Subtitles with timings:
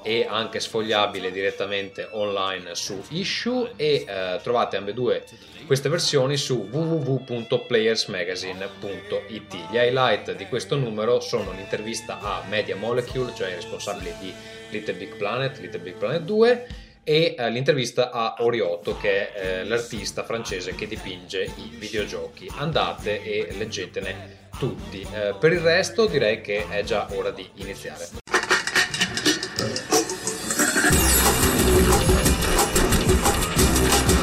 [0.07, 5.25] e anche sfogliabile direttamente online su Issue e eh, trovate ambedue
[5.65, 9.55] queste versioni su www.playersmagazine.it.
[9.71, 14.34] Gli highlight di questo numero sono l'intervista a Media Molecule, cioè i responsabili di
[14.70, 16.67] Little Big Planet, Little Big Planet 2
[17.05, 22.51] e eh, l'intervista a Oriotto che è eh, l'artista francese che dipinge i videogiochi.
[22.56, 25.03] Andate e leggetene tutti.
[25.03, 28.09] Eh, per il resto direi che è già ora di iniziare.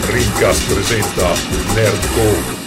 [0.08, 1.34] Rincast presenta
[1.76, 2.60] Nerdcore.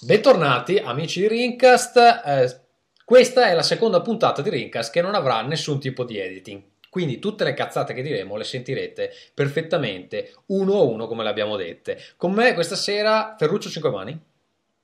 [0.00, 2.61] Bentornati amici di Rincast, eh,
[3.04, 6.62] questa è la seconda puntata di Rincast che non avrà nessun tipo di editing.
[6.88, 11.56] Quindi tutte le cazzate che diremo le sentirete perfettamente uno a uno come le abbiamo
[11.56, 11.98] dette.
[12.16, 14.20] Con me questa sera Ferruccio Cinquemani.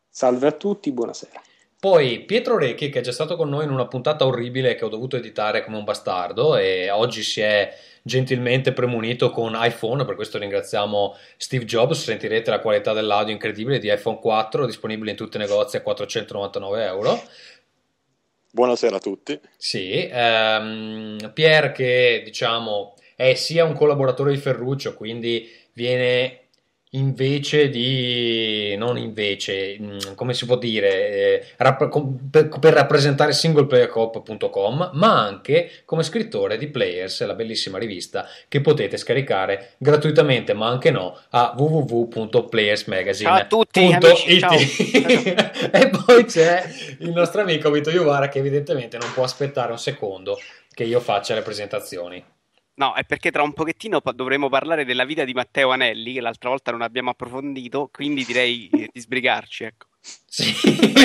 [0.08, 1.42] Salve a tutti, buonasera.
[1.80, 4.88] Poi Pietro Recchi che è già stato con noi in una puntata orribile che ho
[4.88, 10.38] dovuto editare come un bastardo e oggi si è gentilmente premunito con iPhone, per questo
[10.38, 15.40] ringraziamo Steve Jobs, sentirete la qualità dell'audio incredibile di iPhone 4, disponibile in tutti i
[15.40, 17.22] negozi a 499 euro.
[18.50, 19.38] Buonasera a tutti.
[19.56, 26.47] Sì, ehm, Pier che diciamo è sia un collaboratore di Ferruccio, quindi viene
[26.92, 31.46] invece di non invece mm, come si può dire eh,
[32.30, 39.72] per, rappresentare singleplayercop.com ma anche come scrittore di Players la bellissima rivista che potete scaricare
[39.76, 44.54] gratuitamente ma anche no a www.playersmagazine.it ciao a tutti amici, ciao.
[45.70, 46.64] e poi c'è
[47.00, 50.38] il nostro amico Vito Iuvara che evidentemente non può aspettare un secondo
[50.72, 52.24] che io faccia le presentazioni
[52.78, 56.48] No, è perché tra un pochettino dovremo parlare della vita di Matteo Anelli, che l'altra
[56.48, 59.87] volta non abbiamo approfondito, quindi direi di sbrigarci, ecco.
[60.38, 60.54] Sì.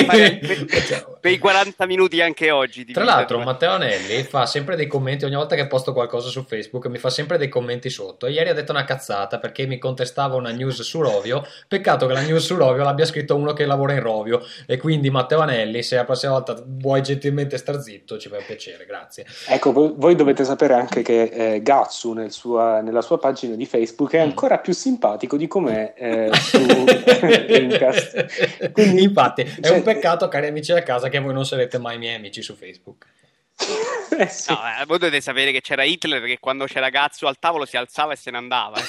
[0.06, 0.38] Per,
[1.20, 2.84] per, i 40 minuti anche oggi.
[2.84, 6.86] Tra l'altro, Matteo Anelli fa sempre dei commenti ogni volta che posto qualcosa su Facebook,
[6.86, 8.28] mi fa sempre dei commenti sotto.
[8.28, 11.44] Ieri ha detto una cazzata perché mi contestava una news su Rovio.
[11.66, 14.40] Peccato che la news su Rovio l'abbia scritto uno che lavora in Rovio.
[14.66, 18.86] E quindi, Matteo Anelli, se la prossima volta vuoi gentilmente star zitto, ci fa piacere,
[18.86, 19.26] grazie.
[19.48, 24.12] Ecco, voi dovete sapere anche che eh, Gatsu nel sua, nella sua pagina di Facebook
[24.12, 24.28] è mm.
[24.28, 26.58] ancora più simpatico di com'è eh, su
[27.48, 28.72] Linkcast.
[28.84, 31.98] Quindi, Infatti, è cioè, un peccato, cari amici da casa, che voi non sarete mai
[31.98, 33.06] miei amici su Facebook.
[34.18, 34.52] eh sì.
[34.52, 37.76] no, eh, voi dovete sapere che c'era Hitler che quando c'era Gazzo al tavolo si
[37.76, 38.80] alzava e se ne andava.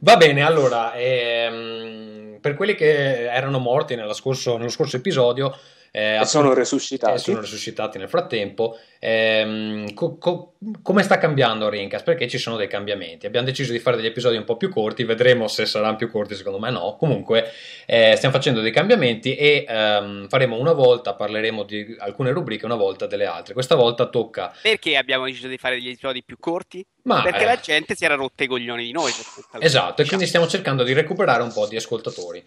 [0.00, 5.56] Va bene, allora, ehm, per quelli che erano morti scorso, nello scorso episodio,
[5.94, 7.18] eh, e sono resuscitati.
[7.18, 8.78] sono resuscitati nel frattempo.
[8.98, 12.02] Eh, co- co- come sta cambiando Rincast?
[12.02, 13.26] Perché ci sono dei cambiamenti.
[13.26, 16.34] Abbiamo deciso di fare degli episodi un po' più corti, vedremo se saranno più corti,
[16.34, 16.96] secondo me no.
[16.98, 17.50] Comunque
[17.84, 22.74] eh, stiamo facendo dei cambiamenti e ehm, faremo una volta, parleremo di alcune rubriche, una
[22.74, 23.52] volta delle altre.
[23.52, 24.50] Questa volta tocca...
[24.62, 26.82] Perché abbiamo deciso di fare degli episodi più corti?
[27.04, 29.10] Ma, perché eh, la gente si era rotta i coglioni di noi.
[29.58, 32.42] Esatto, e quindi stiamo cercando di recuperare un po' di ascoltatori.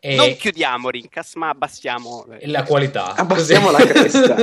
[0.00, 0.14] E...
[0.14, 3.14] Non chiudiamo Rincas, ma abbassiamo la qualità.
[3.14, 4.36] Abbassiamo la cresta.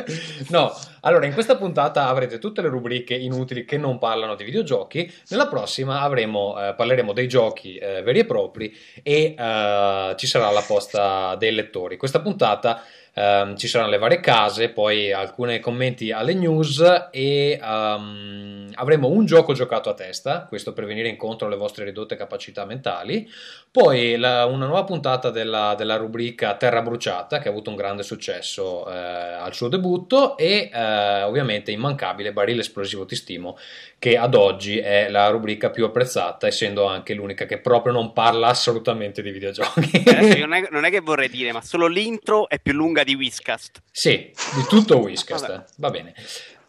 [0.48, 5.12] no, allora in questa puntata avrete tutte le rubriche inutili che non parlano di videogiochi.
[5.28, 10.50] Nella prossima avremo, eh, parleremo dei giochi eh, veri e propri e eh, ci sarà
[10.50, 11.98] la posta dei lettori.
[11.98, 12.82] Questa puntata
[13.14, 19.24] um, ci saranno le varie case, poi alcuni commenti alle news e um, avremo un
[19.24, 23.28] gioco giocato a testa, questo per venire incontro alle vostre ridotte capacità mentali,
[23.74, 28.04] poi la, una nuova puntata della, della, rubrica Terra Bruciata che ha avuto un grande
[28.04, 33.58] successo eh, al suo debutto e eh, ovviamente immancabile Barile Esplosivo Ti Stimo
[33.98, 38.46] che ad oggi è la rubrica più apprezzata, essendo anche l'unica che proprio non parla
[38.46, 40.04] assolutamente di videogiochi.
[40.04, 43.16] Eh, non, è, non, è, che vorrei dire, ma solo l'intro è più lunga di
[43.16, 43.82] Whiskast.
[43.90, 45.64] Sì, di tutto Whiskast.
[45.78, 46.14] Va bene.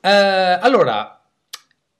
[0.01, 1.23] Eh, allora,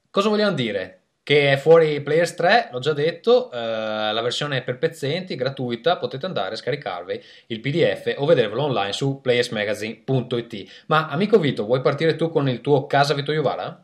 [0.10, 1.02] cosa vogliamo dire?
[1.26, 6.28] Che è fuori Players 3, l'ho già detto, eh, la versione per pezzenti, gratuita, potete
[6.28, 10.84] andare a scaricarvi il PDF o vedervelo online su playersmagazine.it.
[10.86, 13.84] Ma amico Vito, vuoi partire tu con il tuo Casa Vito Iovara?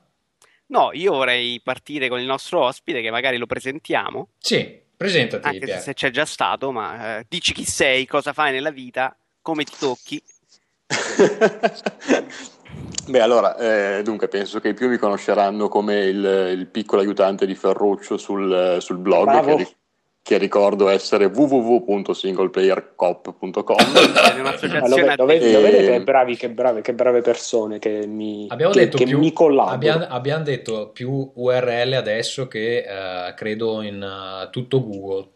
[0.67, 4.27] No, io vorrei partire con il nostro ospite, che magari lo presentiamo.
[4.37, 5.47] Sì, presentati.
[5.47, 5.79] Anche Pier.
[5.79, 9.73] se c'è già stato, ma eh, dici chi sei, cosa fai nella vita, come ti
[9.79, 10.21] tocchi.
[13.07, 17.45] Beh, allora, eh, dunque, penso che i più mi conosceranno come il, il piccolo aiutante
[17.45, 19.67] di Ferruccio sul, sul blog, che,
[20.21, 23.75] che, ricordo essere www.singleplayercop.com.
[24.39, 28.71] un'associazione lo, vedete, lo vedete che bravi, che brave, che brave persone che mi, abbiamo
[28.71, 29.75] che, detto che più, mi collaborano.
[29.75, 35.27] Abbiamo, abbiamo, detto più URL adesso che uh, credo in uh, tutto Google.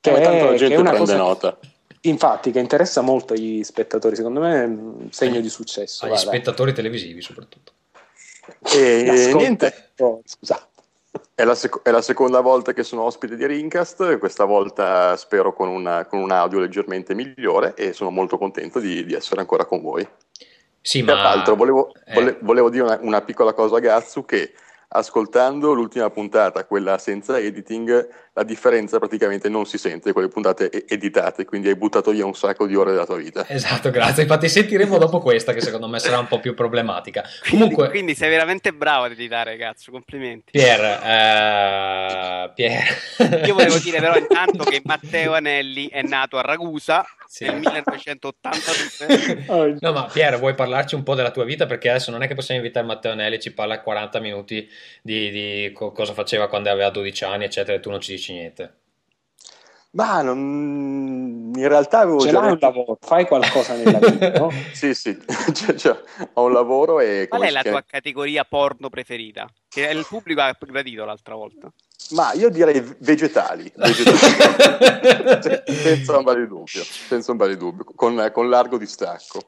[0.00, 1.16] Che, tanto la gente prende cosa...
[1.16, 1.56] nota.
[2.04, 6.04] Infatti, che interessa molto agli spettatori, secondo me è un segno di successo.
[6.04, 7.72] Agli vai, spettatori televisivi, soprattutto.
[8.74, 9.92] E niente.
[9.98, 10.66] Oh, scusa.
[11.34, 15.52] È la, sec- è la, seconda volta che sono ospite di Rincast, questa volta spero
[15.52, 19.66] con, una, con un audio leggermente migliore e sono molto contento di, di essere ancora
[19.66, 20.08] con voi.
[20.80, 21.14] Sì, ma...
[21.14, 22.14] Peraltro volevo, eh.
[22.14, 24.52] vole- volevo dire una, una, piccola cosa a Gazzu che
[24.88, 31.44] ascoltando l'ultima puntata, quella senza editing, la differenza praticamente non si sente, quelle puntate editate,
[31.44, 33.46] quindi hai buttato via un sacco di ore della tua vita.
[33.46, 34.22] Esatto, grazie.
[34.22, 37.22] Infatti sentiremo dopo questa, che secondo me sarà un po' più problematica.
[37.50, 37.90] Comunque...
[37.90, 40.52] Quindi, sei veramente bravo ad editare, cazzo, complimenti.
[40.52, 43.44] Pier, uh, Pier.
[43.44, 47.44] Io volevo dire però intanto che Matteo Anelli è nato a Ragusa sì.
[47.44, 49.76] nel 1982.
[49.78, 51.66] no, ma Pier, vuoi parlarci un po' della tua vita?
[51.66, 54.66] Perché adesso non è che possiamo invitare Matteo Anelli, ci parla 40 minuti
[55.02, 58.20] di, di co- cosa faceva quando aveva 12 anni, eccetera, e tu non ci dici
[58.30, 58.80] niente.
[59.94, 61.52] Ma non...
[61.54, 64.50] in realtà avevo Ce già un lavoro, fai qualcosa nella vita, no?
[64.72, 65.18] sì, sì,
[65.52, 66.00] cioè, cioè,
[66.32, 67.26] ho un lavoro e...
[67.28, 69.46] Qual è la tua categoria porno preferita?
[69.68, 71.70] Che il pubblico ha gradito l'altra volta.
[72.12, 74.18] Ma io direi vegetali, vegetali.
[75.72, 79.40] senza un vale dubbio, senza un vale dubbio, con, con largo distacco.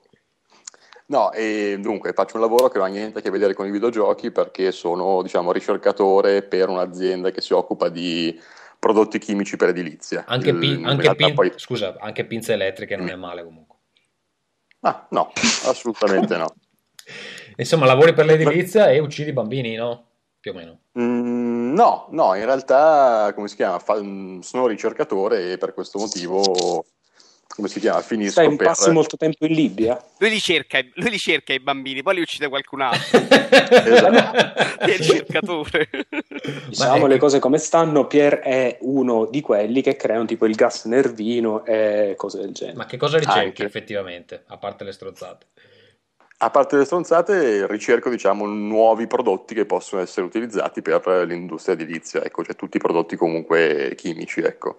[1.07, 3.71] No, e dunque faccio un lavoro che non ha niente a che vedere con i
[3.71, 8.39] videogiochi perché sono, diciamo, ricercatore per un'azienda che si occupa di
[8.85, 10.27] prodotti chimici per edilizia.
[10.27, 11.51] Anche, pi- anche, pin- poi...
[11.57, 13.09] scusa, anche pinze elettriche non mm.
[13.09, 13.79] è male comunque.
[14.81, 15.33] Ah, no,
[15.65, 16.55] assolutamente no.
[17.57, 20.09] Insomma, lavori per l'edilizia e uccidi bambini, no?
[20.39, 20.81] Più o meno.
[20.99, 23.79] Mm, no, no, in realtà, come si chiama?
[23.79, 23.97] Fa-
[24.41, 26.85] sono ricercatore e per questo motivo
[27.47, 28.01] come si chiama?
[28.01, 28.67] Finisco Stai, per...
[28.67, 30.03] passi molto tempo in Libia?
[30.19, 33.19] Lui li, cerca, lui li cerca i bambini, poi li uccide qualcun altro.
[33.21, 34.81] esatto.
[34.81, 35.89] è il cercatore.
[36.69, 40.85] Diciamo le cose come stanno, Pier è uno di quelli che creano tipo il gas
[40.87, 42.77] nervino e cose del genere.
[42.77, 43.65] Ma che cosa ricerchi Anche.
[43.65, 45.47] effettivamente, a parte le strozzate?
[46.39, 52.23] A parte le stronzate, ricerco diciamo, nuovi prodotti che possono essere utilizzati per l'industria edilizia,
[52.23, 54.41] ecco, cioè tutti i prodotti comunque chimici.
[54.41, 54.77] Ecco.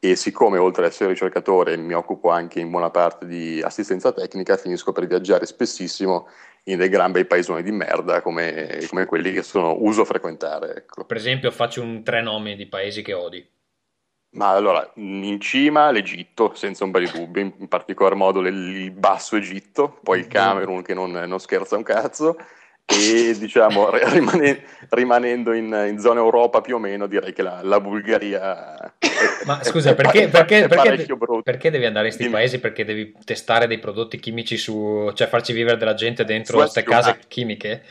[0.00, 4.56] E siccome oltre ad essere ricercatore mi occupo anche in buona parte di assistenza tecnica,
[4.56, 6.28] finisco per viaggiare spessissimo
[6.64, 10.76] in dei gran bei paesoni di merda come, come quelli che sono uso frequentare.
[10.76, 11.04] Ecco.
[11.04, 13.44] Per esempio, faccio un tre nomi di paesi che odi.
[14.30, 19.36] Ma allora, in cima l'Egitto, senza un bel dubbio, in, in particolar modo il Basso
[19.36, 20.30] Egitto, poi il mm.
[20.30, 22.36] Camerun che non, non scherza un cazzo,
[22.90, 27.80] e diciamo rimane, rimanendo in, in, zona Europa più o meno direi che la, la
[27.80, 28.92] Bulgaria
[29.44, 31.06] ma scusa perché, perché, perché,
[31.42, 32.58] perché, devi andare in questi paesi?
[32.60, 37.18] Perché devi testare dei prodotti chimici su cioè farci vivere della gente dentro queste case
[37.28, 37.82] chimiche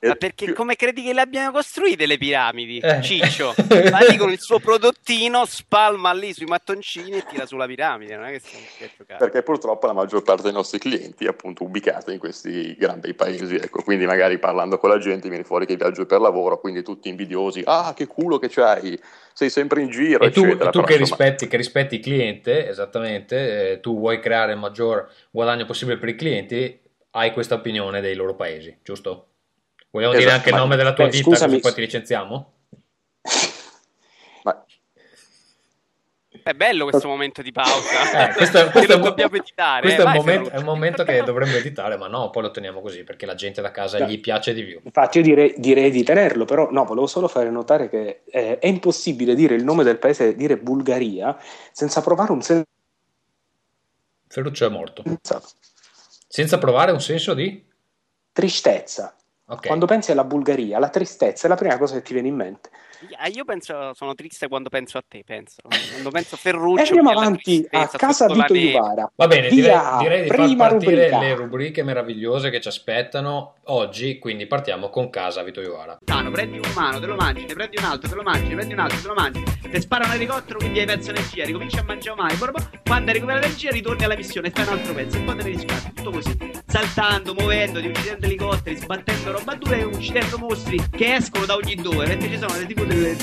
[0.00, 2.78] ma perché come credi che le abbiano costruite le piramidi?
[2.78, 3.00] Eh.
[3.02, 3.54] Ciccio,
[3.90, 8.16] va lì con il suo prodottino, spalma lì sui mattoncini e tira sulla piramide.
[8.16, 9.18] Non è che stiamo.
[9.18, 13.56] Perché purtroppo la maggior parte dei nostri clienti è appunto ubicata in questi grandi paesi.
[13.56, 13.82] Ecco.
[13.82, 17.62] Quindi magari parlando con la gente viene fuori che viaggio per lavoro, quindi tutti invidiosi.
[17.64, 19.00] Ah, che culo che c'hai!
[19.32, 20.70] Sei sempre in giro, e tu, eccetera.
[20.70, 25.66] tu che, rispetti, che, rispetti, il cliente, esattamente, eh, tu vuoi creare il maggior guadagno
[25.66, 29.32] possibile per i clienti, hai questa opinione dei loro paesi, giusto?
[29.96, 31.58] Vogliamo esatto, dire anche il nome della tua eh, ditta, scusami.
[31.58, 32.52] poi ti licenziamo?
[34.42, 34.64] Ma...
[36.42, 38.28] È bello questo momento di pausa.
[38.28, 39.80] Eh, questo, questo lo dobbiamo editare.
[39.80, 42.50] Questo eh, è, un momento, è, un momento, che dovremmo editare, ma no, poi lo
[42.50, 44.80] teniamo così perché la gente da casa gli piace di più.
[44.84, 48.66] Infatti, io direi, direi, di tenerlo, però no, volevo solo fare notare che eh, è
[48.66, 51.38] impossibile dire il nome del paese, dire Bulgaria,
[51.72, 52.64] senza provare un senso.
[54.28, 55.04] Ferruccio è morto.
[56.28, 57.64] Senza provare un senso di
[58.30, 59.16] tristezza.
[59.48, 59.66] Okay.
[59.66, 62.70] Quando pensi alla Bulgaria, la tristezza è la prima cosa che ti viene in mente.
[63.32, 65.56] Io penso, sono triste quando penso a te, penso.
[65.62, 66.82] Quando penso a Ferruccio.
[66.82, 69.10] E andiamo avanti a casa Vito Iuvara.
[69.14, 71.18] Va bene, direi, direi di far partire rubrica.
[71.18, 75.98] le rubriche meravigliose che ci aspettano oggi, quindi partiamo con casa Vito Iuvara.
[76.04, 78.54] Tano, prendi un umano, te lo mangi, ne prendi un altro, te lo mangi, ne
[78.54, 79.42] prendi un altro, te lo mangi.
[79.70, 82.36] Ti spara un elicottero, quindi hai perso energia, ricominci a mangiare mai.
[82.36, 85.48] Quando hai recuperato energia, ritorni alla missione fai un altro pezzo e poi te ne
[85.50, 85.92] riscatti.
[85.92, 91.54] Tutto così saltando, muovendoti, uccidendo elicotteri, sbattendo roba dura e uccidendo mostri che escono da
[91.54, 93.16] ogni dove, perché ci sono tipo delle, delle,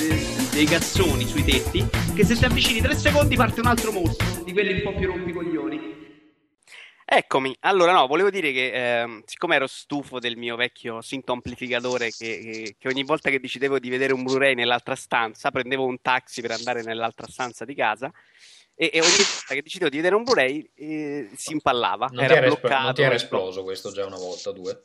[0.51, 4.51] dei cassoni sui tetti, che se ti avvicini tre secondi parte un altro mostro, di
[4.51, 6.01] quelli un po' più rompicoglioni.
[7.05, 12.09] Eccomi, allora no, volevo dire che eh, siccome ero stufo del mio vecchio synth amplificatore
[12.11, 16.01] che, che, che, ogni volta che decidevo di vedere un Blu-ray nell'altra stanza, prendevo un
[16.01, 18.11] taxi per andare nell'altra stanza di casa
[18.73, 22.35] e, e ogni volta che decidevo di vedere un Blu-ray eh, si impallava, non era
[22.35, 22.65] ti bloccato.
[22.65, 24.81] Espl- non ti era esploso questo già una volta, due?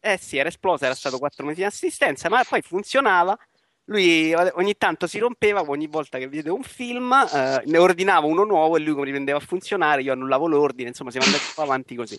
[0.00, 3.38] Eh sì, era esploso, era stato quattro mesi in assistenza, ma poi funzionava
[3.84, 8.44] lui ogni tanto si rompeva, ogni volta che vedevo un film eh, ne ordinavo uno
[8.44, 12.18] nuovo e lui come riprendeva a funzionare, io annullavo l'ordine, insomma siamo andati avanti così.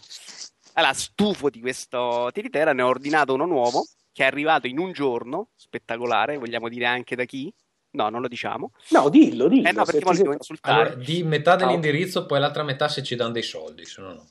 [0.73, 4.91] Allora, stufo di questo tiritera, ne ho ordinato uno nuovo che è arrivato in un
[4.91, 7.53] giorno, spettacolare, vogliamo dire anche da chi?
[7.91, 8.71] No, non lo diciamo.
[8.89, 9.67] No, dillo, dillo.
[9.67, 10.81] Eh no, perché poi devo insultare.
[10.81, 14.27] Allora, di metà dell'indirizzo, poi l'altra metà se ci danno dei soldi, se no no.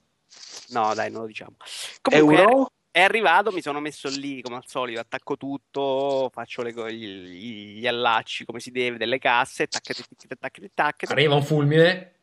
[0.69, 1.57] No, dai, non lo diciamo.
[2.01, 2.73] Comunque, Euro?
[2.93, 7.87] È arrivato, mi sono messo lì come al solito, attacco tutto, faccio le, gli, gli,
[7.87, 10.03] allacci come si deve, delle casse, taccate,
[10.39, 11.13] taccate, taccate.
[11.13, 12.15] Arriva un fulmine?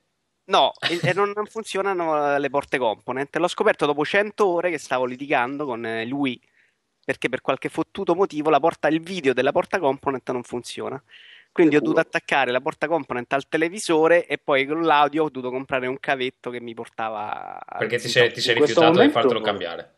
[0.45, 3.35] No, e, e non, non, funzionano le porte component.
[3.37, 6.39] L'ho scoperto dopo 100 ore che stavo litigando con lui
[7.07, 11.01] perché per qualche fottuto motivo la porta, il video della porta component non funziona.
[11.53, 15.49] Quindi ho dovuto attaccare la porta component al televisore e poi con l'audio ho dovuto
[15.49, 17.57] comprare un cavetto che mi portava.
[17.79, 19.07] Perché ti sei, ti sei rifiutato momento...
[19.07, 19.96] di fartelo cambiare?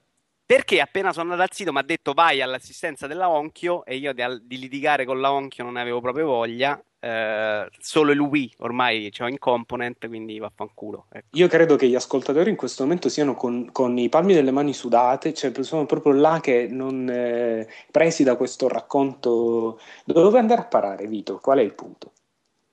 [0.50, 4.13] Perché appena sono andato al sito mi ha detto vai all'assistenza della Onchio e io
[4.13, 6.84] di, di litigare con la Onchio non avevo proprio voglia.
[7.00, 11.06] Eh, solo lui ormai c'ho in component, quindi vaffanculo.
[11.12, 11.27] Ecco.
[11.38, 14.74] Io credo che gli ascoltatori in questo momento siano con, con i palmi delle mani
[14.74, 19.79] sudate, cioè sono proprio là che non eh, presi da questo racconto.
[20.03, 21.38] Dove andare a parare, Vito?
[21.38, 22.13] Qual è il punto?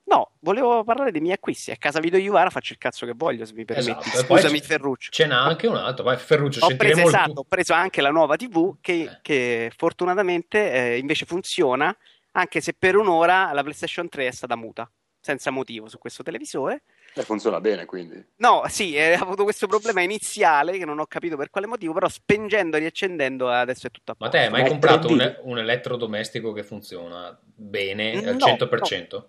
[0.08, 1.72] No, volevo parlare dei miei acquisti.
[1.72, 4.08] A casa Video Juvara faccio il cazzo che voglio, se mi permetti.
[4.08, 4.34] Esatto.
[4.34, 5.10] Scusami, Ferruccio.
[5.10, 6.04] Ce n'ha anche un altro.
[6.04, 9.18] Vai, Ferruccio, ho preso, esatto, ho preso anche la nuova TV che, eh.
[9.20, 11.96] che fortunatamente eh, invece funziona,
[12.32, 14.88] anche se per un'ora la PlayStation 3 è stata muta,
[15.20, 16.84] senza motivo su questo televisore.
[17.12, 18.24] E funziona bene, quindi.
[18.36, 21.92] No, sì, eh, ho avuto questo problema iniziale che non ho capito per quale motivo,
[21.92, 24.36] però spengendo e riaccendendo adesso è tutto a posto.
[24.36, 29.06] Ma te hai mai comprato un, un, elettrodomestico che funziona bene al no, 100%?
[29.10, 29.28] No.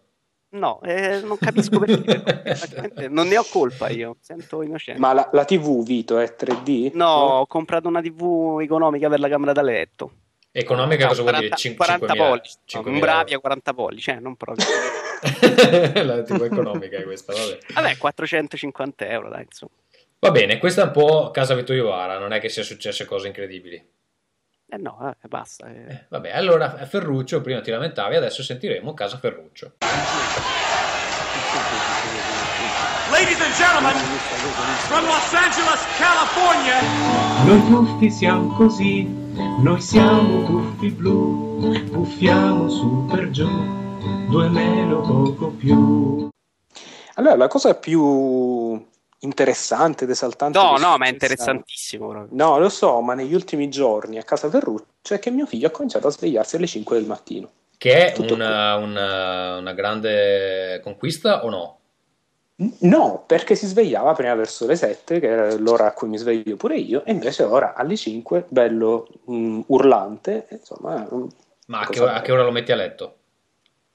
[0.50, 3.08] No, eh, non capisco perché.
[3.10, 5.00] non ne ho colpa io, sento innocente.
[5.00, 6.92] Ma la, la, TV, Vito, è 3D?
[6.94, 10.12] No, no, ho comprato una TV economica per la camera da letto.
[10.52, 11.56] Economica no, cosa 40, vuol dire?
[11.56, 14.66] 5, 40 pollici, no, un Bravia 40 pollici, cioè non proprio.
[16.04, 17.58] la TV economica è questa, vabbè.
[17.74, 19.74] Vabbè, 450 euro, dai, insomma.
[20.20, 23.28] Va bene, questa è un po' casa Vittorio Vara, non è che sia successe cose
[23.28, 23.96] incredibili.
[24.70, 25.66] Eh no, eh, basta.
[25.68, 25.92] Eh.
[25.94, 29.76] Eh, vabbè, allora Ferruccio, prima ti lamentavi, adesso sentiremo Casa Ferruccio.
[33.10, 33.96] Ladies and gentlemen,
[34.90, 36.82] from Los Angeles, California.
[37.46, 39.04] Noi tuffi siamo così,
[39.62, 43.48] noi siamo tuffi blu, puffiamo su per giù,
[44.28, 46.28] due meno poco più.
[47.14, 48.86] Allora, la cosa più
[49.20, 50.58] interessante ed esaltante.
[50.58, 52.10] No, no, ma è interessantissimo.
[52.10, 52.36] Proprio.
[52.36, 55.72] No, lo so, ma negli ultimi giorni a casa Ferruccio è che mio figlio ha
[55.72, 57.50] cominciato a svegliarsi alle 5 del mattino.
[57.78, 61.80] Che è una, una, una, grande conquista o no?
[62.80, 66.56] No, perché si svegliava prima verso le 7, che era l'ora a cui mi sveglio
[66.56, 71.08] pure io, e invece ora alle 5, bello um, urlante, insomma...
[71.68, 73.17] Ma a che, a che ora lo metti a letto?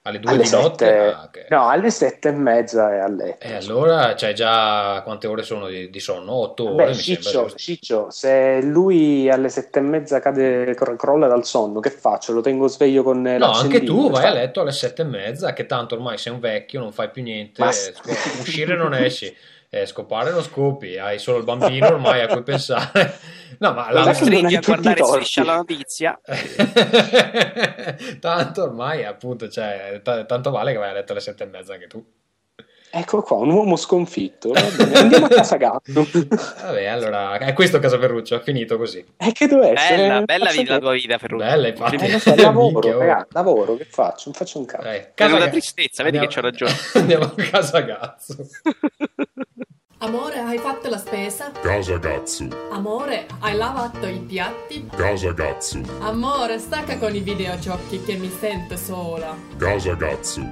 [0.05, 0.99] Alle due alle di sette, notte?
[0.99, 1.45] Ah, okay.
[1.49, 3.47] No, alle sette e mezza è a letto.
[3.47, 6.33] E allora c'hai già quante ore sono di, di sonno?
[6.33, 6.87] Otto ore?
[6.87, 12.33] Beh, Ciccio, Ciccio, se lui alle sette e mezza cade, crolla dal sonno, che faccio?
[12.33, 15.67] Lo tengo sveglio con No, anche tu vai a letto alle sette e mezza, che
[15.67, 17.69] tanto ormai sei un vecchio, non fai più niente, Ma...
[17.69, 19.33] uscire non esci.
[19.75, 23.19] Eh, scopare non scopi, hai solo il bambino ormai a cui pensare.
[23.57, 26.21] No, ma la costringi a guardare striscia la notizia.
[28.21, 31.73] tanto ormai, appunto, cioè, t- tanto vale che vai a letto alle sette e mezza
[31.73, 32.05] anche tu.
[32.95, 34.53] Ecco qua, un uomo sconfitto.
[34.53, 36.07] Andiamo a casa gatto.
[36.61, 39.03] Vabbè, allora, è questo Casa Ferruccio, è finito così.
[39.17, 39.97] E che deve essere?
[39.97, 41.45] Bella, bella vita, la tua vita, Ferruccio.
[41.47, 41.97] Bella, infatti.
[41.97, 44.25] Eh, so, lavoro, ragazzi, lavoro, che faccio?
[44.27, 44.87] Non faccio un cazzo.
[44.87, 46.73] Eh, casa una tristezza, vedi andiamo, che c'ho ragione.
[46.93, 48.47] Andiamo a casa cazzo.
[50.05, 51.53] Amore, hai fatto la spesa?
[51.53, 52.49] Casa Gatsu.
[52.73, 54.85] Amore, hai lavato i piatti?
[54.97, 55.81] Casa Gatsu.
[56.01, 59.33] Amore, stacca con i videogiochi che mi sento sola.
[59.57, 60.43] Casa Gatsu.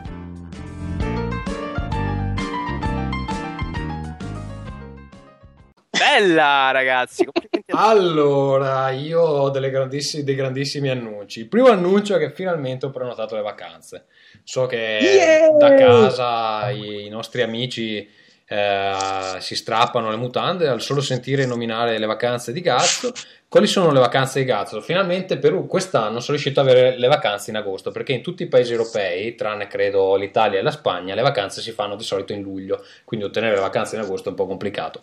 [5.91, 7.29] Bella ragazzi!
[7.75, 11.41] allora, io ho grandissi- dei grandissimi annunci.
[11.41, 14.07] Il primo annuncio è che finalmente ho prenotato le vacanze.
[14.45, 15.51] So che yeah!
[15.59, 18.19] da casa i, i nostri amici
[18.53, 23.13] eh, si strappano le mutande al solo sentire nominare le vacanze di Gazzo.
[23.49, 24.81] Quali sono le vacanze di Gazzo?
[24.81, 28.49] Finalmente per quest'anno sono riuscito ad avere le vacanze in agosto perché in tutti i
[28.49, 32.43] paesi europei, tranne credo l'Italia e la Spagna, le vacanze si fanno di solito in
[32.43, 35.01] luglio, quindi ottenere le vacanze in agosto è un po' complicato.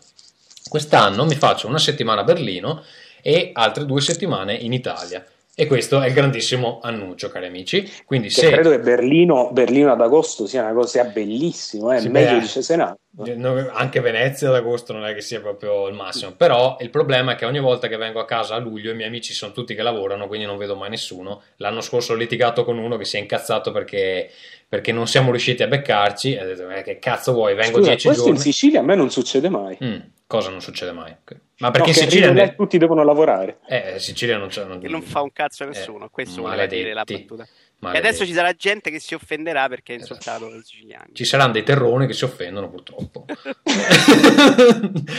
[0.68, 2.84] Quest'anno mi faccio una settimana a Berlino
[3.22, 5.26] e altre due settimane in Italia.
[5.60, 7.92] E questo è il grandissimo annuncio, cari amici.
[8.06, 12.02] Quindi, se credo che Berlino, Berlino ad agosto sia una cosa bellissima, eh?
[12.02, 13.00] Sì, meglio beh, di Cesenatico.
[13.36, 16.34] No, anche Venezia ad agosto non è che sia proprio il massimo.
[16.34, 19.08] Però il problema è che ogni volta che vengo a casa a luglio i miei
[19.08, 21.42] amici sono tutti che lavorano, quindi non vedo mai nessuno.
[21.58, 24.30] L'anno scorso ho litigato con uno che si è incazzato perché,
[24.68, 26.36] perché non siamo riusciti a beccarci.
[26.36, 27.56] E ho detto, "Eh, che cazzo vuoi?
[27.56, 28.38] Vengo Scusa, dieci questo giorni.
[28.38, 29.78] in Sicilia a me non succede mai.
[29.84, 29.98] Mm,
[30.28, 31.16] cosa non succede mai?
[31.60, 33.58] Ma No, perché che in Sicilia, arrivano là e tutti devono lavorare.
[33.68, 34.64] eh, in Sicilia non c'è.
[34.64, 37.26] Non, non fa un cazzo a nessuno, questo voleva dire la Eh,
[37.80, 37.94] battuta.
[37.94, 40.14] E adesso ci sarà gente che si offenderà perché ha Esatto.
[40.14, 41.14] insultato i siciliani.
[41.14, 43.26] Ci saranno dei terroni che si offendono purtroppo.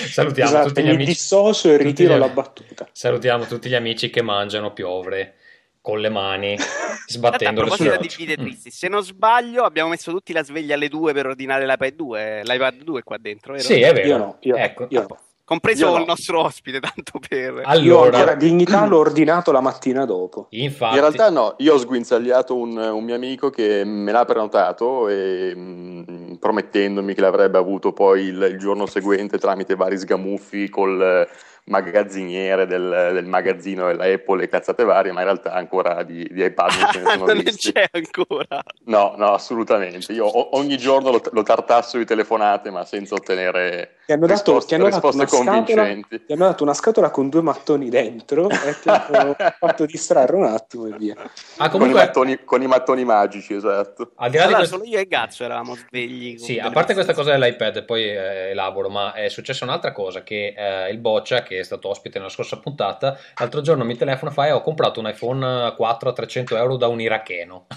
[0.08, 1.10] Salutiamo Esatto, tutti gli mi amici.
[1.10, 2.88] dissocio e ritiro gli- la battuta.
[2.92, 5.34] Salutiamo tutti gli amici che mangiano piovre
[5.80, 6.56] con le mani,
[7.06, 8.08] sbattendole proposito sulle di
[8.42, 8.70] Mm.
[8.70, 12.82] se non sbaglio abbiamo messo tutti la sveglia alle 2 per ordinare l'iPad 2, l'iPad
[12.82, 13.64] 2 qua dentro, vero?
[13.64, 14.06] Sì, è vero.
[14.06, 14.86] Io no, io, ecco.
[14.90, 15.18] io no.
[15.48, 15.98] Compreso Io no.
[16.00, 17.54] il nostro ospite, tanto per...
[17.54, 20.48] Io Allora, ancora dignità l'ho ordinato la mattina dopo.
[20.50, 25.08] infatti, In realtà no, io ho sguinzagliato un, un mio amico che me l'ha prenotato
[25.08, 31.26] e, mh, promettendomi che l'avrebbe avuto poi il, il giorno seguente tramite vari sgamuffi col
[31.64, 36.44] magazziniere del, del magazzino della Apple e cazzate varie, ma in realtà ancora di, di
[36.44, 37.72] iPad non ce ne sono non ne visti.
[37.72, 38.62] c'è ancora.
[38.84, 40.12] No, no, assolutamente.
[40.12, 44.40] Io o- ogni giorno lo, lo tartasso di telefonate, ma senza ottenere Ti hanno dato,
[44.40, 46.24] risposte, ti hanno dato una scatola, convincenti.
[46.24, 50.44] ti hanno dato una scatola con due mattoni dentro e ti hanno fatto distrarre un
[50.44, 51.14] attimo e via.
[51.18, 54.12] ah, Con, i comunque, mattoni, con i mattoni magici, esatto.
[54.16, 54.76] al di là di Allora, questo...
[54.76, 56.38] solo io e Gazzo eravamo svegli.
[56.38, 60.54] Sì, a parte questa cosa dell'iPad, poi eh, elaboro, ma è successa un'altra cosa, che
[60.56, 64.34] eh, il Boccia, che è stato ospite nella scorsa puntata, l'altro giorno mi telefona e
[64.34, 67.66] fa, "Eh, ho comprato un iPhone 4 a 300 euro da un iracheno.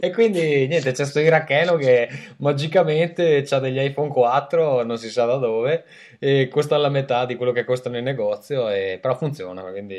[0.00, 5.24] e quindi, niente, c'è questo iracheno che magicamente ha degli iPhone 4, non si sa
[5.24, 5.84] da dove,
[6.18, 9.96] e costa la metà di quello che costano in negozio, e- però funziona, quindi...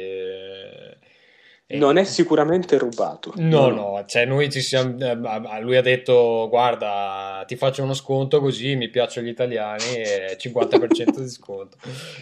[1.67, 3.33] eh, Non è sicuramente rubato.
[3.37, 4.95] No, no, cioè noi ci siamo.
[4.99, 5.15] eh,
[5.61, 11.19] Lui ha detto: Guarda, ti faccio uno sconto così mi piacciono gli italiani e 50%
[11.19, 11.77] di sconto.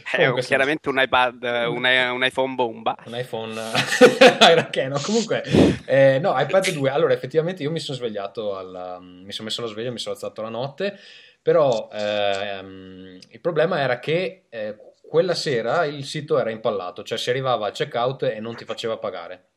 [0.09, 2.95] È Eh, chiaramente un iPad, un, un iPhone bomba.
[3.05, 3.53] Un iPhone
[4.49, 4.99] iracheno.
[5.01, 5.43] Comunque,
[5.85, 6.89] eh, no, iPad 2.
[6.89, 10.41] Allora, effettivamente io mi sono svegliato, alla- mi sono messo la sveglia, mi sono alzato
[10.41, 10.97] la notte.
[11.41, 14.77] Però ehm, il problema era che eh,
[15.13, 18.97] quella sera il sito era impallato, cioè si arrivava al checkout e non ti faceva
[18.97, 19.49] pagare.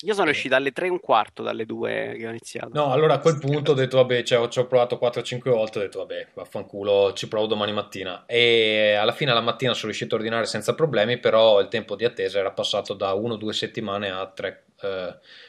[0.00, 2.70] Io sono uscito alle 3 e un quarto dalle 2 che ho iniziato.
[2.72, 5.82] No, allora a quel punto ho detto, vabbè, cioè, ci ho provato 4-5 volte, ho
[5.82, 8.24] detto, vabbè, vaffanculo, ci provo domani mattina.
[8.26, 12.04] E alla fine la mattina sono riuscito a ordinare senza problemi, però il tempo di
[12.04, 14.64] attesa era passato da 1-2 settimane a 3,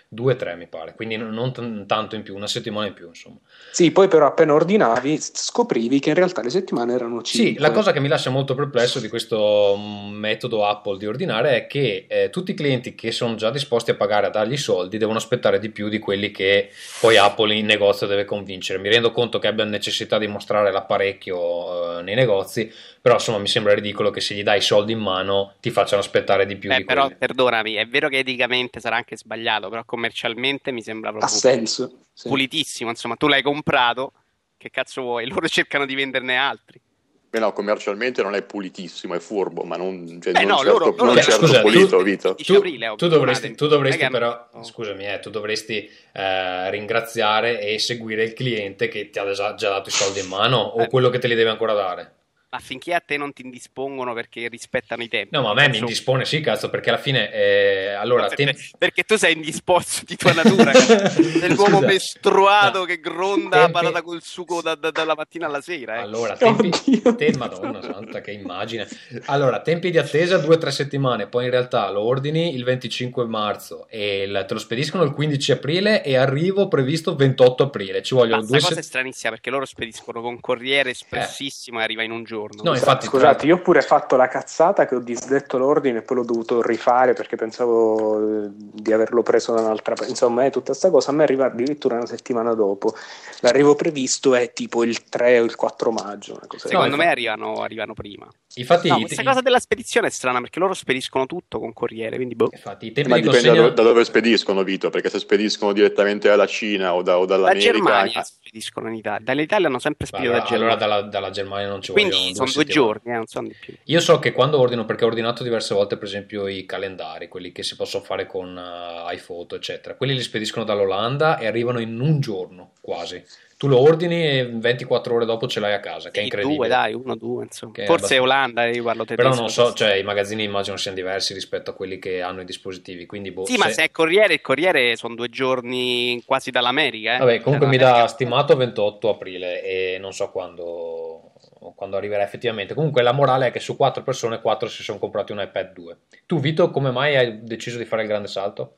[0.10, 3.38] 2-3 mi pare, quindi non- t- tanto in più, una settimana in più, insomma.
[3.72, 7.50] Sì, poi però appena ordinavi scoprivi che in realtà le settimane erano 5.
[7.52, 11.56] Sì, la cosa che mi lascia molto perplesso di questo mm, metodo Apple di ordinare
[11.58, 14.58] è che eh, tutti i clienti che sono già disposti a pagare a dargli i
[14.58, 16.70] soldi devono aspettare di più di quelli che
[17.02, 18.80] poi Apple in negozio deve convincere.
[18.80, 22.72] Mi rendo conto che abbia necessità di mostrare l'apparecchio eh, nei negozi,
[23.08, 26.02] però insomma mi sembra ridicolo che se gli dai i soldi in mano ti facciano
[26.02, 27.15] aspettare di più Beh, di però quelli.
[27.15, 32.00] perdonami, è vero che eticamente sarà anche sbagliato, però commercialmente mi sembra Ha proprio senso.
[32.12, 32.28] sì.
[32.28, 32.89] pulitissimo.
[32.89, 34.12] Insomma, tu l'hai comprato,
[34.58, 35.26] che cazzo vuoi?
[35.30, 36.82] Loro cercano di venderne altri.
[37.30, 40.72] Beh, no, commercialmente non è pulitissimo, è furbo, ma non, cioè, Beh, non no, certo,
[40.72, 42.34] loro- loro- non Cioè, certo scusa, tu- pulito, Vito.
[42.34, 47.62] 10 Tu, aprile, tu dovresti, tu dovresti però, hanno- scusami, eh, tu dovresti eh, ringraziare
[47.62, 50.88] e seguire il cliente che ti ha già, già dato i soldi in mano o
[50.88, 52.15] quello che te li deve ancora dare.
[52.49, 55.29] Affinché a te non ti indispongono perché rispettano i tempi.
[55.36, 58.57] No, ma a me mi indispone, sì, cazzo, perché alla fine, eh, allora, perché, tem-
[58.77, 60.71] perché tu sei indisposto di tua natura,
[61.12, 62.86] sei l'uomo mestruato No.
[62.86, 65.97] che gronda Tempi- parata col sugo da- da- dalla mattina alla sera.
[65.97, 66.01] Eh.
[66.01, 66.69] Allora, tempi,
[67.15, 68.88] te, madonna santa, che immagine.
[69.25, 74.23] Allora, tempi di attesa 2-3 settimane, poi in realtà lo ordini il 25 marzo e
[74.23, 78.01] il- te lo spediscono il 15 aprile e arrivo previsto 28 aprile.
[78.01, 78.88] Ci Ma vogliono sta due cosa è settimane.
[78.88, 82.36] stranissima perché loro spediscono con corriere spessissimo e arriva in un giorno.
[82.38, 82.62] Giorno.
[82.63, 86.17] No, infatti, Scusate, io ho pure fatto la cazzata che ho disdetto l'ordine e poi
[86.17, 90.10] l'ho dovuto rifare perché pensavo eh, di averlo preso da un'altra parte.
[90.12, 91.12] Insomma, è tutta questa cosa.
[91.12, 92.93] A me arriva addirittura una settimana dopo.
[93.41, 96.34] L'arrivo previsto è tipo il 3 o il 4 maggio.
[96.34, 98.28] Una cosa Secondo me arrivano, arrivano prima.
[98.56, 102.15] Infatti, No, questa i- cosa della spedizione è strana perché loro spediscono tutto con corriere,
[102.15, 102.50] quindi boh.
[102.52, 103.69] infatti, i tempi Ma di dipende consegna...
[103.69, 107.71] da, dove spediscono, Vito, perché se spediscono direttamente dalla Cina o, da- o La dall'America...
[107.71, 109.19] Germania spediscono in Italia.
[109.23, 110.73] Dall'Italia hanno sempre spedito Allora, da Germania.
[110.76, 112.71] allora dalla, dalla Germania non ci Quindi vogliono sono due settimane.
[112.93, 113.73] giorni, eh, non sono di più.
[113.83, 117.51] Io so che quando ordino, perché ho ordinato diverse volte, per esempio, i calendari, quelli
[117.51, 119.95] che si possono fare con eh, iPhoto, eccetera.
[119.95, 123.23] Quelli li spediscono dall'Olanda e arrivano in un giorno quasi.
[123.57, 126.57] Tu lo ordini e 24 ore dopo ce l'hai a casa, che è incredibile.
[126.59, 127.71] Due, dai, uno, due, insomma.
[127.71, 129.29] Che è Forse abbastanza- Olanda, io parlo tedesco.
[129.29, 132.45] Però non so, cioè i magazzini immagino siano diversi rispetto a quelli che hanno i
[132.45, 137.15] dispositivi, quindi boh, Sì, ma se è Corriere, il Corriere sono due giorni quasi dall'America.
[137.15, 137.17] Eh.
[137.17, 141.26] Vabbè, comunque Cioè, mi dà stimato 28 aprile e non so quando,
[141.75, 142.73] quando arriverà effettivamente.
[142.73, 145.97] Comunque la morale è che su quattro persone, quattro si sono comprati un iPad 2.
[146.25, 148.77] Tu, Vito, come mai hai deciso di fare il grande salto?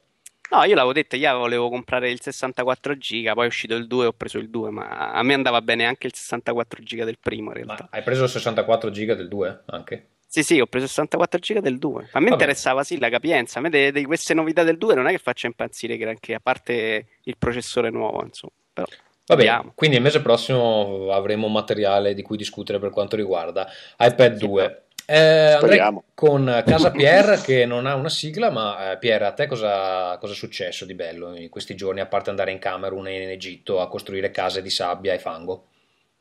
[0.51, 4.03] No, io l'avevo detto, io volevo comprare il 64 giga, poi è uscito il 2
[4.03, 7.19] e ho preso il 2, ma a me andava bene anche il 64 giga del
[7.19, 7.87] primo in Ma realtà.
[7.91, 10.07] hai preso il 64 giga del 2 anche?
[10.25, 12.09] Sì, sì, ho preso il 64 giga del 2.
[12.13, 12.29] A me Vabbè.
[12.31, 15.45] interessava sì la capienza, a me di queste novità del 2 non è che faccia
[15.45, 18.53] impazzire granché, a parte il processore nuovo, insomma.
[18.73, 18.87] Però
[19.29, 19.71] Va bene, vediamo.
[19.75, 24.81] quindi il mese prossimo avremo materiale di cui discutere per quanto riguarda iPad 2.
[25.05, 29.45] Eh, andrei con Casa Pier che non ha una sigla, ma eh, Pier, a te
[29.45, 33.21] cosa, cosa è successo di bello in questi giorni, a parte andare in Camerun e
[33.21, 35.65] in Egitto a costruire case di sabbia e fango?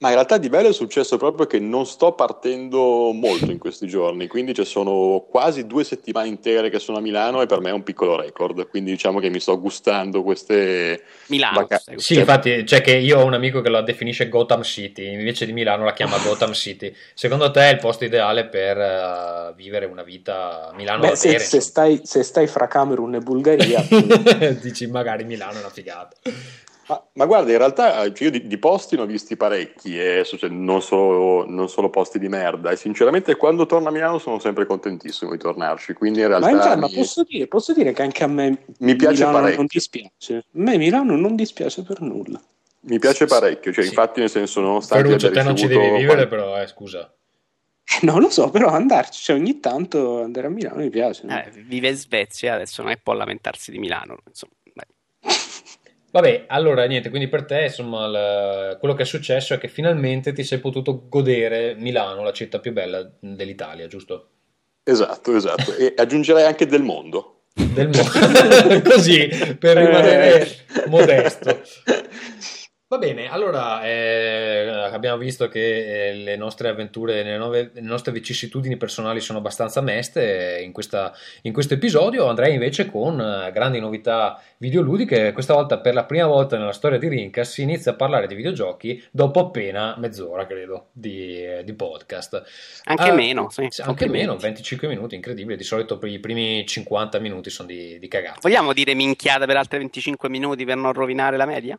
[0.01, 3.89] Ma in realtà di bello è successo proprio che non sto partendo molto in questi
[3.89, 7.71] giorni, quindi ci sono quasi due settimane intere che sono a Milano e per me
[7.71, 12.15] è un piccolo record, quindi diciamo che mi sto gustando queste Milano, vaca- stai- Sì,
[12.15, 15.53] Cioè- infatti, c'è che io ho un amico che la definisce Gotham City, invece di
[15.53, 16.95] Milano la chiama Gotham City.
[17.13, 21.41] Secondo te è il posto ideale per eh, vivere una vita a Milano Beh, se,
[21.41, 23.83] se stai, se stai fra Camerun e Bulgaria,
[24.63, 26.15] Dici magari Milano è una figata.
[26.89, 30.13] Ma, ma guarda, in realtà eh, io di, di posti ne ho visti parecchi, e
[30.13, 34.19] adesso, cioè, non, solo, non solo posti di merda, e sinceramente quando torno a Milano
[34.19, 37.75] sono sempre contentissimo di tornarci, quindi in ma, realtà in realtà mi, posso, dire, posso
[37.75, 39.57] dire che anche a me mi piace Milano parecchio.
[39.57, 40.37] non dispiace.
[40.37, 42.41] A me Milano non dispiace per nulla.
[42.81, 43.91] Mi piace parecchio, cioè, Sì.
[43.91, 47.13] infatti nel senso nonostante Ferruccio, te non ci devi vivere, qual- però, eh, scusa.
[47.85, 51.27] Eh, non lo so, però andarci, cioè ogni tanto andare a Milano mi piace.
[51.27, 54.53] eh, vive in Svezia, adesso non è può lamentarsi di Milano, insomma.
[54.73, 54.87] dai.
[56.21, 60.33] Vabbè, allora niente, quindi per te, insomma, il- quello che è successo è che finalmente
[60.33, 64.29] ti sei potuto godere Milano, la città più bella dell'Italia, giusto?
[64.83, 67.43] Esatto, esatto, e aggiungerei anche del mondo.
[67.55, 68.83] Del mondo.
[68.91, 69.29] Così,
[69.59, 70.89] per rimanere Eh.
[70.89, 71.61] modesto.
[72.91, 78.13] Va bene, allora eh, abbiamo visto che eh, le nostre avventure, le, nuove- le nostre
[78.13, 82.29] vicissitudini personali sono abbastanza meste in, questa- in questo episodio.
[82.29, 85.33] Andrei invece con eh, grandi novità videoludiche.
[85.35, 88.35] Questa volta, per la prima volta nella storia di Rincas, si inizia a parlare di
[88.35, 92.43] videogiochi dopo appena mezz'ora, credo, di, eh, di podcast.
[92.85, 93.69] Anche Ah, meno, sì.
[93.83, 95.59] Anche meno, 25 minuti, incredibile.
[95.59, 98.39] Di solito per i primi 50 minuti sono di, di cagata.
[98.41, 101.79] Vogliamo dire minchiate per altri 25 minuti per non rovinare la media?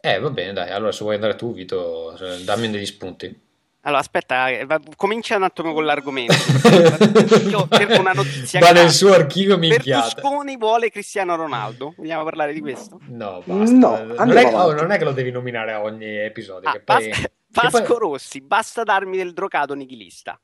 [0.00, 0.70] Eh, va bene, dai.
[0.70, 3.46] Allora, se vuoi andare tu, Vito, dammi degli spunti.
[3.82, 6.34] Allora, aspetta, eh, va- comincia un attimo con l'argomento.
[7.48, 10.14] Io cerco una notizia Va nel suo archivio minchiata.
[10.14, 11.94] Berlusconi vuole Cristiano Ronaldo.
[11.96, 13.00] Vogliamo parlare di questo?
[13.08, 13.74] No, basta.
[13.74, 16.68] No, non, è, oh, non è che lo devi nominare a ogni episodio.
[16.68, 20.38] Ah, che poi, Vas- che Vasco poi- Rossi, basta darmi del drogato nichilista.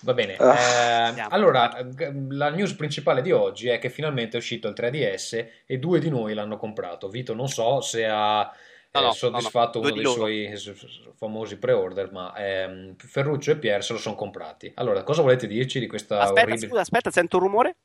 [0.00, 0.36] Va bene.
[0.36, 1.14] Ah.
[1.16, 1.86] eh, allora,
[2.28, 6.10] la news principale di oggi è che finalmente è uscito il 3DS e due di
[6.10, 7.08] noi l'hanno comprato.
[7.08, 8.52] Vito non so se ha
[8.90, 10.74] No, eh, no, soddisfatto no, no, uno dei di suoi
[11.16, 14.72] famosi pre-order, ma ehm, Ferruccio e Pier se lo sono comprati.
[14.76, 16.66] Allora, cosa volete dirci di questa Aspetta, orribile...
[16.68, 17.76] scusa, aspetta, sento un rumore.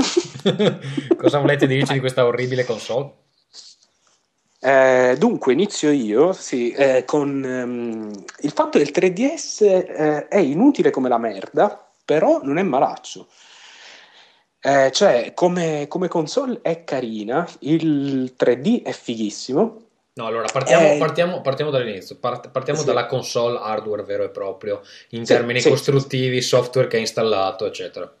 [1.16, 3.12] cosa volete dirci di questa orribile console?
[4.62, 10.36] Eh, dunque, inizio io, sì, eh, con ehm, il fatto che il 3DS eh, è
[10.38, 13.26] inutile come la merda, però non è malaccio.
[14.62, 19.84] Eh, cioè, come, come console è carina, il 3D è fighissimo.
[20.12, 22.84] No, allora partiamo, Eh, partiamo- partiamo dall'inizio, Part- partiamo sì.
[22.84, 28.12] dalla console hardware vero e proprio, in Sì, termini costruttivi, software che hai installato, eccetera.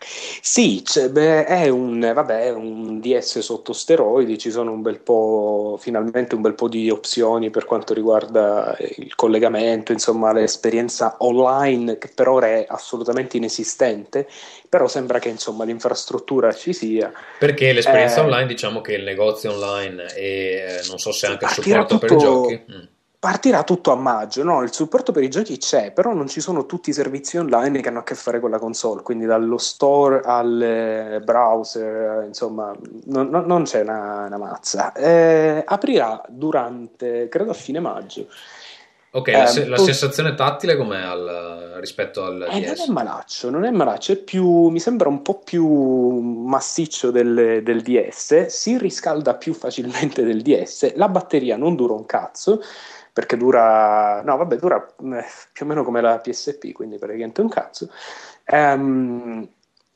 [0.00, 5.76] Sì, beh, è un, vabbè, è un DS sotto steroidi, ci sono un bel po',
[5.80, 12.10] finalmente un bel po' di opzioni per quanto riguarda il collegamento, insomma l'esperienza online che
[12.14, 14.28] per ora è assolutamente inesistente,
[14.68, 17.12] però sembra che insomma l'infrastruttura ci sia.
[17.38, 21.44] Perché l'esperienza Eh, online, diciamo che il negozio online e eh, non so se anche
[21.44, 22.62] il partirà supporto per i giochi.
[22.72, 22.96] Mm.
[23.20, 24.62] Partirà tutto a maggio, no?
[24.62, 27.88] Il supporto per i giochi c'è, però non ci sono tutti i servizi online che
[27.88, 32.72] hanno a che fare con la console, quindi dallo store al eh, browser, insomma,
[33.06, 34.92] non, non- non c'è una, una mazza.
[34.92, 38.28] Eh, aprirà durante, credo a fine maggio.
[39.10, 42.86] Ok, la, Eh, se- la tu- sensazione tattile com'è al- rispetto al Eh, non è
[42.88, 48.46] malaccio, non è malaccio, è più, mi sembra un po' più massiccio del, del DS,
[48.46, 52.60] si riscalda più facilmente del DS, la batteria non dura un cazzo,
[53.18, 57.48] perché dura, no vabbè, dura eh, più o meno come la PSP, quindi praticamente un
[57.48, 57.90] cazzo.
[58.44, 59.48] Ehm,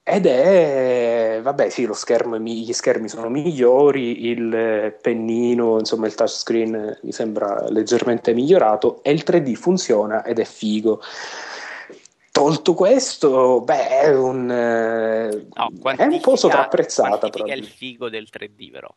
[0.03, 6.99] ed è, vabbè, sì, lo schermo, gli schermi sono migliori, il pennino, insomma, il touchscreen
[7.03, 11.01] mi sembra leggermente migliorato e il 3D funziona ed è figo.
[12.33, 17.19] Tolto questo, beh, è un, eh, No, è un po' sovrapprezzata.
[17.19, 18.93] quantifica il figo del 3D, però.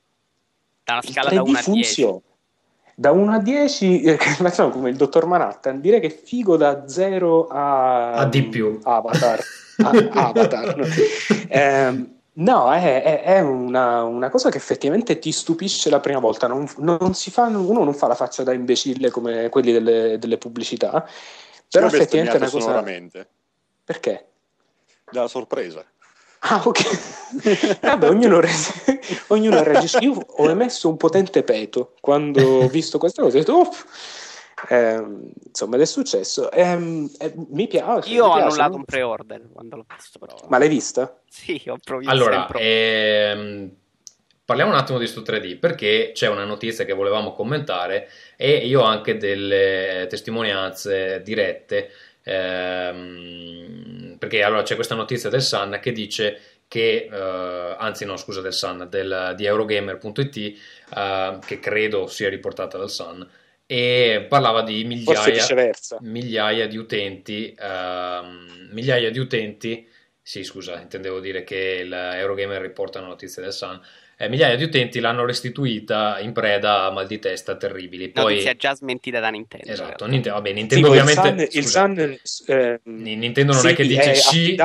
[0.84, 1.62] Da una Il scala da 3D 1 a 10.
[1.62, 2.20] funziona.
[2.98, 6.88] Da 1 a 10, eh, facciamo come il dottor Manhattan, direi che è figo da
[6.88, 8.80] 0 a, A di più.
[8.84, 9.40] Avatar.
[9.84, 10.78] A- Avatar.
[10.78, 10.86] no?
[11.50, 16.48] Ehm, no, è, è- è una, una cosa che effettivamente ti stupisce la prima volta.
[16.48, 20.38] Non, non si fa, uno non fa la faccia da imbecille come quelli delle, delle
[20.38, 21.06] pubblicità,
[21.70, 22.72] però effettivamente è una cosa.
[23.84, 24.26] Perché?
[25.12, 25.84] Dalla sorpresa.
[26.48, 27.80] Ah, ok.
[27.82, 28.52] Vabbè, ognuno, re-
[29.28, 29.98] ognuno reagisce.
[30.02, 33.36] Io ho emesso un potente peto quando ho visto questa cosa.
[33.36, 33.84] Ho detto, "Uff".
[34.70, 36.52] Ehm, insomma, ed è successo.
[36.52, 38.10] Ehm, eh, mi piace.
[38.10, 38.78] Io mi ho piace, annullato no?
[38.78, 40.36] un pre-order quando l'ho visto, però.
[40.48, 41.20] Ma l'hai vista?
[41.28, 43.72] Sì, ho provato Allora, ehm,
[44.46, 48.82] parliamo un attimo di sto 3D perché c'è una notizia che volevamo commentare e io
[48.82, 51.90] ho anche delle testimonianze dirette.
[52.26, 58.42] Ehm, perché allora c'è questa notizia del Sun che dice che, eh, anzi no scusa
[58.42, 63.28] del Sun, del, di Eurogamer.it eh, che credo sia riportata dal Sun
[63.68, 69.88] e parlava di migliaia, migliaia di utenti, ehm, migliaia di utenti,
[70.22, 73.80] sì scusa, intendevo dire che l'Eurogamer riporta una notizia del Sun,
[74.17, 78.10] eh, migliaia di utenti l'hanno restituita in preda a mal di testa terribili.
[78.10, 79.67] Poi, Notizia già smentita da Nintendo.
[79.67, 80.06] in esatto.
[80.06, 81.49] Nintendo, vabbè, Sì, Nintendo il ovviamente...
[81.51, 84.58] Sun, il Sun, Ni- Nintendo non è sì, che dice è sì,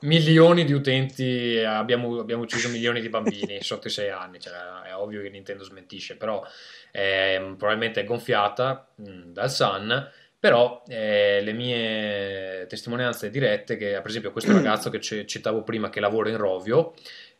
[0.00, 4.52] milioni di utenti, eh, abbiamo, abbiamo ucciso milioni di bambini sotto i 6 anni, cioè,
[4.86, 6.42] è ovvio che Nintendo smentisce, però
[6.90, 10.10] ehm, probabilmente è gonfiata mh, dal Sun,
[10.44, 15.88] però eh, le mie testimonianze dirette, che per esempio questo ragazzo che ci- citavo prima
[15.88, 16.94] che lavora in Rovio,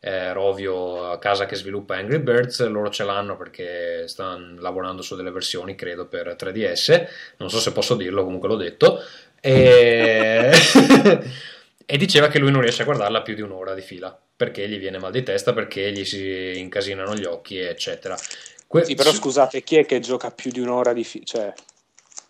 [0.05, 5.15] eh, Rovio, a casa che sviluppa Angry Birds, loro ce l'hanno perché stanno lavorando su
[5.15, 8.99] delle versioni, credo, per 3DS, non so se posso dirlo, comunque l'ho detto,
[9.41, 10.51] e...
[11.87, 14.77] e diceva che lui non riesce a guardarla più di un'ora di fila, perché gli
[14.77, 18.15] viene mal di testa, perché gli si incasinano gli occhi, eccetera.
[18.67, 21.23] Que- Sì, però scusate, chi è che gioca più di un'ora di fila?
[21.25, 21.53] Cioè,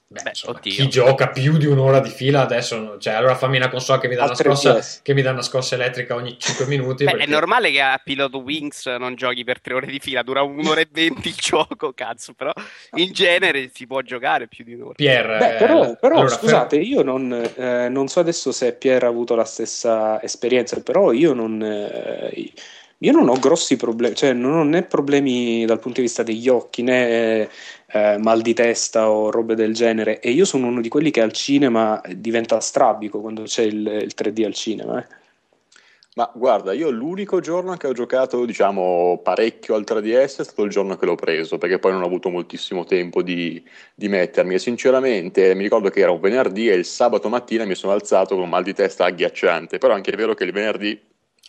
[0.08, 0.72] Beh, Beh, insomma, oddio.
[0.72, 4.14] chi gioca più di un'ora di fila adesso, cioè, allora fammi una console che mi
[4.14, 5.00] dà una scossa, 3DS.
[5.02, 7.06] che mi dà una scossa elettrica ogni 5 minuti.
[7.06, 10.22] Beh, perché- è normale che a Pilot Wings non giochi per tre ore di fila,
[10.22, 12.54] dura un'ora e venti il gioco, cazzo, però
[12.94, 14.94] in genere si può giocare più di un'ora.
[14.94, 19.06] Pier, Beh, eh, però, però, allora, scusate, io non, eh, non so adesso se Pier
[19.06, 22.54] ha avuto la stessa esperienza, però io non, eh,
[23.00, 26.48] io non ho grossi problemi, cioè non ho né problemi dal punto di vista degli
[26.48, 27.50] occhi né
[27.96, 30.20] eh, mal di testa o robe del genere.
[30.20, 34.14] E io sono uno di quelli che al cinema diventa strabico quando c'è il, il
[34.14, 35.00] 3D al cinema.
[35.00, 35.24] eh.
[36.16, 40.72] Ma guarda, io l'unico giorno che ho giocato, diciamo, parecchio al 3DS è stato il
[40.72, 43.62] giorno che l'ho preso, perché poi non ho avuto moltissimo tempo di,
[43.94, 44.56] di mettermi.
[44.56, 48.36] E sinceramente mi ricordo che era un venerdì e il sabato mattina mi sono alzato
[48.36, 49.78] con un mal di testa agghiacciante.
[49.78, 51.00] Però è anche vero che il venerdì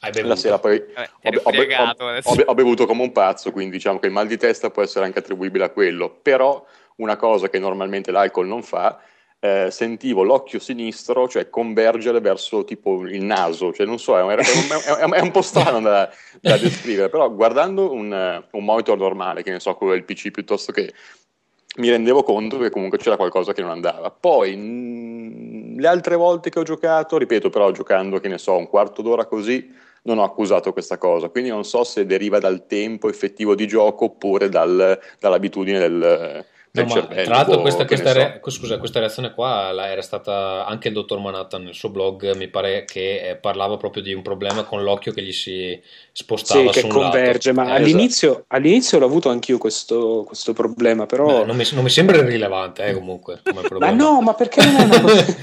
[0.01, 0.35] la bevuto.
[0.37, 0.79] sera poi
[1.23, 1.37] Vabbè,
[1.81, 4.71] ho, ho- ho- ho- bevuto come un pazzo, quindi diciamo che il mal di testa
[4.71, 6.19] può essere anche attribuibile a quello.
[6.23, 6.65] Però
[6.97, 9.01] una cosa che normalmente l'alcol non fa,
[9.39, 14.31] eh, sentivo l'occhio sinistro, cioè convergere verso tipo il naso, cioè non so, è, un-
[14.31, 18.45] è un- è un- è un po' strano da, da descrivere, però guardando un, eh,
[18.51, 20.93] un monitor normale, che ne so, quello del PC piuttosto che
[21.77, 24.11] mi rendevo conto che comunque c'era qualcosa che non andava.
[24.11, 28.67] Poi mh, le altre volte che ho giocato, ripeto, però giocando, che ne so, un
[28.69, 29.71] quarto d'ora così,
[30.07, 34.07] non ho accusato questa cosa, quindi non so se deriva dal tempo effettivo di gioco
[34.07, 36.45] oppure dal- dall'abitudine del,
[36.77, 37.23] No, ma cervello.
[37.25, 38.19] tra l'altro boh, questa, questa, so.
[38.19, 42.35] re- scusa, questa reazione qua la- era stata anche il dottor Manhattan nel suo blog,
[42.37, 45.81] mi pare che eh, parlava proprio di un problema con l'occhio che gli si
[46.13, 47.63] spostava Sì, su che un converge, lato.
[47.69, 51.41] ma Eh, all'inizio, all'inizio l'ho avuto anch'io questo, questo problema, però...
[51.41, 54.75] Beh, non, mi, non mi sembra irrilevante eh, comunque come Ma no, ma perché non
[54.77, 55.25] è una cosa...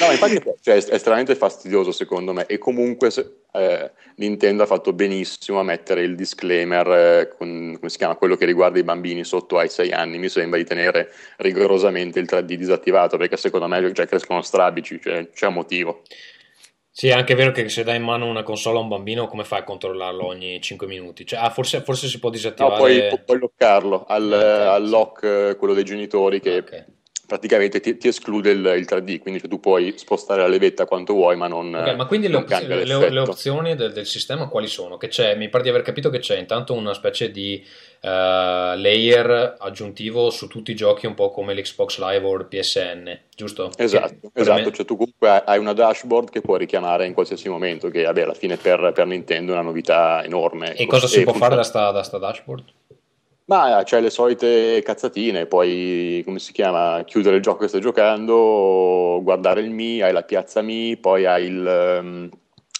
[0.00, 4.92] No, infatti cioè, è estremamente fastidioso secondo me e comunque se- eh, Nintendo ha fatto
[4.92, 9.24] benissimo a mettere il disclaimer, eh, con, come si chiama, quello che riguarda i bambini
[9.24, 13.92] sotto ai 6 anni, mi sembra di tenere rigorosamente il 3D disattivato perché secondo me
[13.92, 16.02] già crescono strabici, cioè c'è un motivo.
[16.90, 19.42] Sì, è anche vero che se dai in mano una console a un bambino, come
[19.42, 21.26] fai a controllarlo ogni 5 minuti?
[21.26, 22.76] Cioè, ah, forse, forse si può No, disattivare.
[22.76, 26.84] puoi, pu- puoi loccarlo al, Ok, al lock, eh, quello dei genitori che Ok.
[27.26, 31.12] Praticamente ti, ti esclude il, il 3D, quindi cioè, tu puoi spostare la levetta quanto
[31.12, 33.12] vuoi ma non, Ok, ma quindi le, non le- l'effetto.
[33.12, 34.96] le opzioni del, del sistema quali sono?
[34.96, 37.64] Che c'è, mi pare di aver capito che c'è intanto una specie di
[38.00, 38.08] eh,
[38.76, 43.70] layer aggiuntivo su tutti i giochi, un po' come l'Xbox Live o il PSN, giusto?
[43.76, 47.88] Esatto, Che- esatto, cioè tu comunque hai- una dashboard che puoi richiamare in qualsiasi momento,
[47.88, 50.74] che vabbè, alla fine per, per Nintendo è una novità enorme.
[50.74, 52.64] E cosa si può fare da sta, da sta dashboard?
[53.46, 57.02] Ma c'hai le solite cazzatine, poi come si chiama?
[57.04, 61.44] Chiudere il gioco che stai giocando, guardare il Mi, hai la piazza Mi, poi hai
[61.44, 62.30] il, ehm,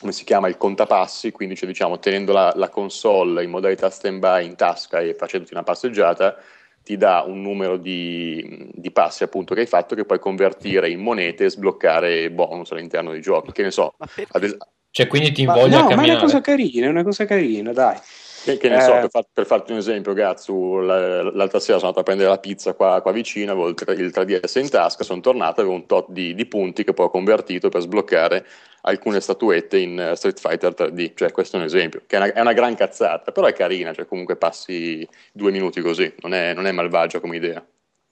[0.01, 0.49] come si chiama?
[0.49, 5.13] Il contapassi, quindi cioè, diciamo tenendo la, la console in modalità stand-by in tasca e
[5.15, 6.37] facendoti una passeggiata,
[6.83, 11.01] ti dà un numero di, di passi appunto che hai fatto che puoi convertire in
[11.01, 13.53] monete e sbloccare bonus all'interno dei giochi.
[13.53, 14.57] Che ne so, ad es-
[14.91, 16.11] Cioè, quindi ti invoglia a no, ma è camminare?
[16.13, 17.99] una cosa carina, è una cosa carina, dai.
[18.45, 19.01] Che, che ne so, Eh.
[19.01, 22.75] per, far- per farti un esempio, Gazzu, l'altra sera sono andato a prendere la pizza
[22.75, 26.11] qua, qua vicino, avevo il, tre- il 3DS in tasca, sono tornato, avevo un tot
[26.11, 28.47] di, di punti che poi ho convertito per sbloccare
[28.83, 32.33] alcune statuette in eh, Street Fighter 3D, cioè questo è un esempio, che è una,
[32.35, 36.53] è una gran cazzata, però è carina, cioè comunque passi due minuti così, non è,
[36.53, 37.67] non è malvagia come idea.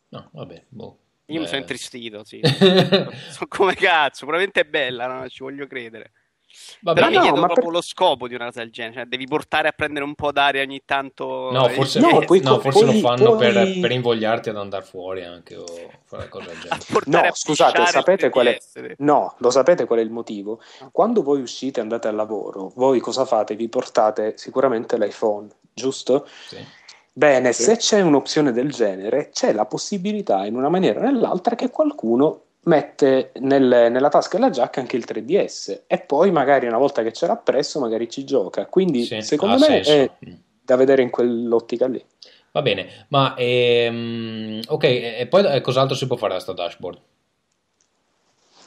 [0.09, 0.99] No, vabbè, boh.
[1.27, 1.49] Io mi Eh.
[1.49, 2.41] sono intristito, sì.
[2.43, 5.29] Sono come cazzo, probabilmente è bella, no?
[5.29, 6.13] ci voglio credere.
[6.81, 8.95] Vabbè, Però mi no, chiedo ma proprio per- lo scopo di una cosa del genere,
[8.95, 11.51] cioè devi portare a prendere un po' d'aria ogni tanto.
[11.53, 14.85] No, forse, No, poi- no, forse poi- lo fanno per, poi- per invogliarti ad andare
[14.85, 15.65] fuori anche o
[16.05, 16.81] fare cose del genere.
[17.07, 18.59] No, scusate, sapete qual è?
[18.59, 18.95] 3DS.
[18.99, 20.61] No, lo sapete qual è il motivo?
[20.91, 23.55] Quando voi uscite e andate al lavoro, voi cosa fate?
[23.55, 26.27] Vi portate sicuramente l'iPhone, giusto?
[26.49, 26.57] Sì.
[27.15, 31.69] Bene, se c'è un'opzione del genere, c'è la possibilità in una maniera o nell'altra che
[31.71, 37.03] qualcuno mette nel- nella tasca della giacca anche il 3DS e poi magari una volta
[37.03, 38.67] che ce l'ha presso magari ci gioca.
[38.67, 39.91] Quindi Sì, secondo me senso.
[39.91, 40.33] è Mm.
[40.63, 42.05] da vedere in quell'ottica lì.
[42.53, 46.53] Va bene, ma ehm, ok, e e poi eh, cos'altro si può fare da sta
[46.53, 46.99] dashboard?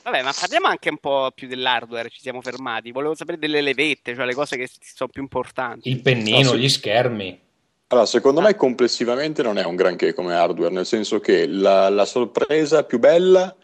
[0.03, 2.91] Vabbè, ma parliamo anche un po' più dell'hardware, ci siamo fermati.
[2.91, 5.89] Volevo sapere delle levette, cioè le cose che sono più importanti.
[5.89, 6.57] Il pennino, No, sì.
[6.59, 7.39] gli schermi.
[7.87, 12.05] Allora, secondo me complessivamente non è un granché come hardware, nel senso che la, la
[12.05, 13.55] sorpresa più bella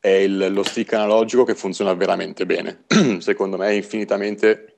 [0.00, 2.84] è il- lo stick analogico che funziona veramente bene.
[3.20, 4.74] secondo me è infinitamente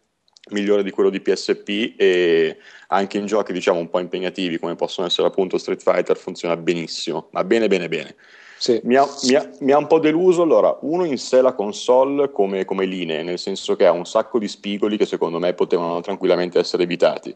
[0.51, 2.57] migliore di quello di PSP e
[2.89, 7.29] anche in giochi diciamo un po' impegnativi come possono essere appunto Street Fighter funziona benissimo,
[7.33, 8.17] ma bene bene bene.
[8.59, 8.79] Sì.
[8.85, 12.31] Mi ha, mi ha- mi ha un po' deluso, allora, uno in sé la console
[12.31, 16.03] come, come linee, nel senso che ha un sacco di spigoli che secondo me potevano
[16.03, 17.35] tranquillamente essere evitati.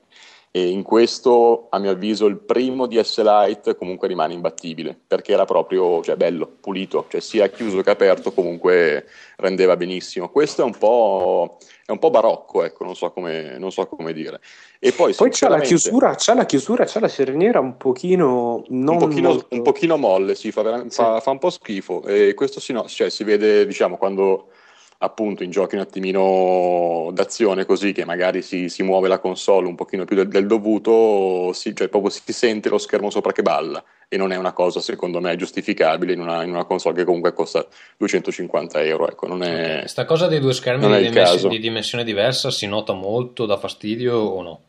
[0.56, 5.44] E in questo, a mio avviso, il primo DS Lite comunque rimane imbattibile, perché era
[5.44, 9.04] proprio cioè, bello, pulito, cioè sia chiuso che aperto comunque
[9.38, 10.28] rendeva benissimo.
[10.28, 14.12] Questo è un po', è un po' barocco, ecco, non so come, non so come
[14.12, 14.40] dire.
[14.78, 18.94] E poi, Poi c'è la chiusura, c'è la chiusura, c'è la cerniera un pochino non
[18.94, 20.90] un pochino, molto- un pochino molle, sì, fa, vera- Sì.
[20.90, 22.04] fa- fa un po' schifo.
[22.04, 24.50] E questo sì, no, cioè, si vede, diciamo, quando
[24.98, 29.74] appunto in giochi un attimino d'azione così, che magari si, si muove la console un
[29.74, 33.82] pochino più del, del dovuto, si, cioè proprio si sente lo schermo sopra che balla.
[34.08, 37.32] E non è una cosa, secondo me, giustificabile in una, in una console che comunque
[37.32, 39.08] costa 250 euro.
[39.08, 39.84] Ecco, non è...
[39.86, 41.48] Sta cosa dei due schermi di, il dimens- caso.
[41.48, 44.60] di dimensione diversa si nota molto, dà fastidio o no?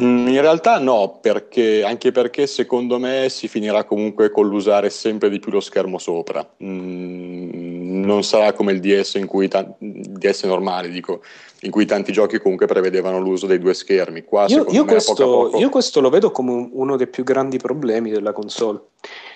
[0.00, 5.28] Mm, In realtà no, perché, anche perché secondo me si finirà comunque con l'usare sempre
[5.28, 6.48] di più lo schermo sopra.
[6.62, 11.22] Mm, non sarà come il DS, in cui ta- DS normale, dico,
[11.62, 14.24] in cui tanti giochi comunque prevedevano l'uso dei due schermi.
[14.24, 15.58] Qua Io, io questo, poco...
[15.58, 18.80] io questo lo vedo come un- uno dei più grandi problemi della console.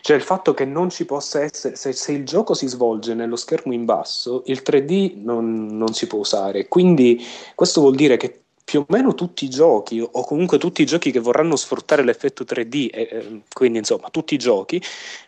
[0.01, 3.37] Cioè il fatto che non ci possa essere, se, se il gioco si svolge nello
[3.37, 6.69] schermo in basso, il 3D non, non si può usare.
[6.69, 10.87] Quindi questo vuol dire che più o meno tutti i giochi, o comunque tutti i
[10.87, 14.83] giochi che vorranno sfruttare l'effetto 3D, e, eh, quindi insomma tutti i giochi,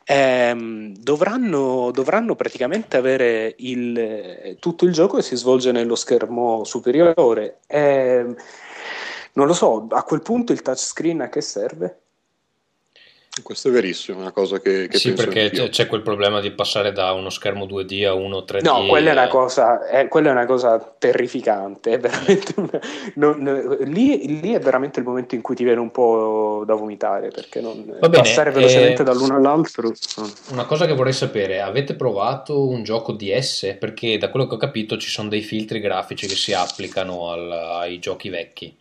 [0.05, 6.65] ehm, dovranno, dovranno praticamente avere il, eh, tutto il gioco che si svolge nello schermo
[6.65, 7.61] superiore.
[7.67, 8.35] Ehm,
[9.35, 12.04] non lo so, a quel punto il touchscreen a che serve?
[13.43, 16.53] Questo è verissimo, è una cosa che, che Sì, perché c'è, c'è quel problema di
[16.53, 18.63] passare da uno schermo 2D a uno 3D.
[18.63, 21.95] No, quella è una eh, cosa, è, quella è una cosa terrificante.
[21.95, 22.81] È veramente una-
[23.17, 27.31] non- lì, lì è veramente il momento in cui ti viene un po' da vomitare
[27.31, 29.93] perché non, bene, passare velocemente eh, dall'uno all'altro.
[30.51, 33.77] Una cosa che vorrei sapere, avete provato un gioco DS?
[33.81, 37.51] Perché da quello che ho capito ci sono dei filtri grafici che si applicano al-
[37.51, 38.77] ai giochi vecchi.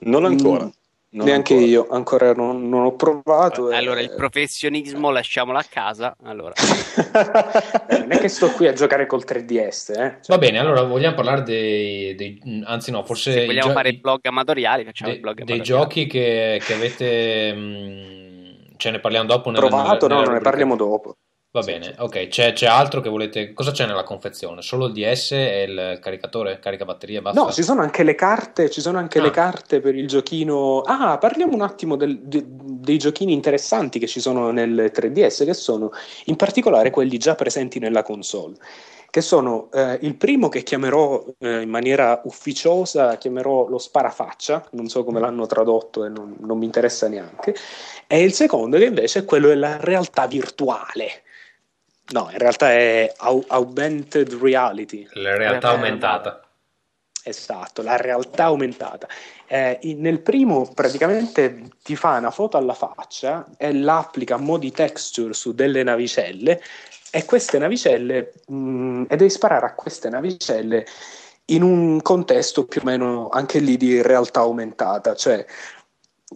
[0.00, 0.64] Non ancora.
[0.66, 0.68] Mm,
[1.16, 1.70] non Neanche ancora.
[1.70, 3.70] io, ancora non, non ho provato.
[3.70, 6.14] e- Allora, il professionismo lasciamolo a casa.
[6.24, 6.52] Allora,
[7.88, 9.94] Eh, non è che sto qui a giocare col 3DS, eh.
[9.94, 13.72] Cioè, Va bene, allora vogliamo parlare dei, dei- anzi no, forse se i vogliamo gio-
[13.74, 15.82] fare i- blog amatoriali, facciamo dei, il blog dei amatoriali.
[15.82, 19.50] giochi che, che avete, mh, ce ne parliamo dopo.
[19.50, 20.90] nella- provato, nella- no, nella ne parliamo rubrica.
[20.96, 21.16] dopo.
[21.56, 24.60] Va bene, ok, c'è, c'è altro che volete, cosa c'è nella confezione?
[24.60, 27.40] Solo il DS e il caricatore, carica batteria, basta?
[27.40, 29.22] No, ci sono anche le carte, ci sono anche Ah.
[29.22, 30.80] le carte per il giochino.
[30.82, 35.54] Ah, parliamo un attimo del- de- dei giochini interessanti che ci sono nel 3DS, che
[35.54, 35.92] sono
[36.26, 38.56] in particolare quelli già presenti nella console.
[39.08, 44.88] Che sono eh, il primo che chiamerò eh, in maniera ufficiosa, chiamerò lo sparafaccia, non
[44.88, 47.54] so come l'hanno tradotto e non, non mi interessa neanche,
[48.06, 51.22] e il secondo che invece è quello della realtà virtuale.
[52.08, 55.06] No, in realtà è au- augmented reality.
[55.12, 56.40] La realtà Eh, aumentata.
[57.24, 59.08] Esatto, la realtà aumentata.
[59.48, 64.58] Eh, in- nel primo praticamente ti fa una foto alla faccia e l'applica a mo'
[64.58, 66.62] di texture su delle navicelle
[67.10, 70.86] e queste navicelle, mh, e devi sparare a queste navicelle
[71.46, 75.44] in un contesto più o meno anche lì di realtà aumentata, cioè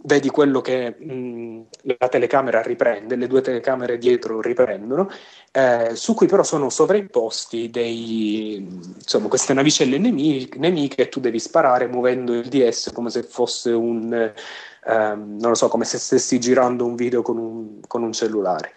[0.03, 5.09] vedi quello che mh, la telecamera riprende, le due telecamere dietro riprendono,
[5.51, 11.39] eh, su cui però sono sovraimposti dei, insomma, queste navicelle nemi- nemiche e tu devi
[11.39, 16.39] sparare muovendo il DS come se fosse un, ehm, non lo so, come se stessi
[16.39, 18.73] girando un video con un, con un cellulare.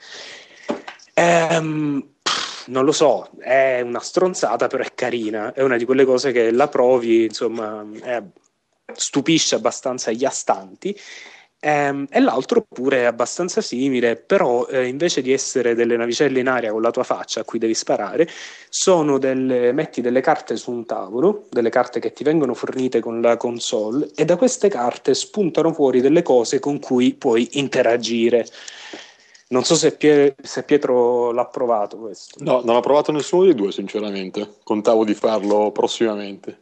[1.14, 2.02] Ehm,
[2.66, 6.50] non lo so, è una stronzata, però è carina, è una di quelle cose che
[6.50, 8.22] la provi, insomma, è-
[8.92, 10.98] stupisce abbastanza gli astanti.
[11.64, 16.48] Ehm, e l'altro pure è abbastanza simile, però eh, invece di essere delle navicelle in
[16.48, 18.28] aria con la tua faccia a cui devi sparare,
[18.68, 23.22] sono delle, metti delle carte su un tavolo, delle carte che ti vengono fornite con
[23.22, 28.46] la console, e da queste carte spuntano fuori delle cose con cui puoi interagire.
[29.48, 32.44] Non so se, Pie- se Pietro l'ha provato questo.
[32.44, 34.56] No, non ho provato nessuno dei due, sinceramente.
[34.64, 36.58] Contavo di farlo prossimamente.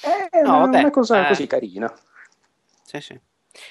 [0.00, 1.28] È No, una, vabbè, una cosa eh.
[1.28, 1.92] così carina.
[2.84, 3.18] Sì, sì.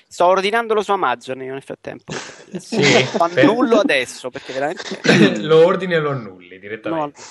[0.08, 2.14] Sto ordinandolo su Amazon io nel frattempo.
[2.58, 2.82] Sì.
[3.18, 5.00] Lo annullo adesso perché veramente.
[5.42, 7.22] lo ordini e lo annulli No, direttamente.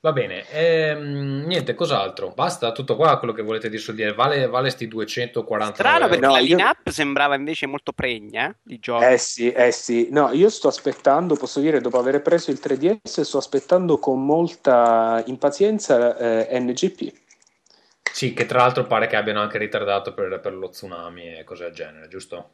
[0.00, 2.28] Va bene, ehm, niente, cos'altro?
[2.30, 4.14] Basta, tutto qua quello che volete dire sul DS.
[4.14, 8.54] Vale, vale sti 240 Strano perché No, la io- line-up sembrava invece molto pregna eh,
[8.62, 9.04] di giochi.
[9.04, 10.08] Eh sì, eh sì.
[10.10, 15.22] No, io sto aspettando, posso dire, dopo aver preso il 3DS, sto aspettando con molta
[15.26, 16.16] impazienza
[16.46, 17.12] eh, NGP.
[18.12, 21.64] Sì, che tra l'altro pare che abbiano anche ritardato per, per lo tsunami e cose
[21.64, 22.50] del genere, giusto?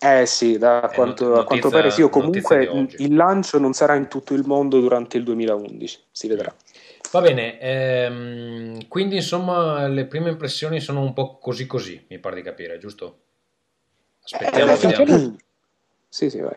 [0.00, 2.20] Eh sì, da Eh, quanto, not- a quanto notizia- pare sì, o notizia
[2.58, 6.54] comunque il lancio non sarà in tutto il mondo durante il 2011, si vedrà.
[7.10, 12.36] Va bene, ehm, quindi insomma le prime impressioni sono un po' così così, mi pare
[12.36, 13.18] di capire, giusto?
[14.24, 15.36] Aspettiamo, Eh, vediamo.
[16.08, 16.56] Sì, sì, vai.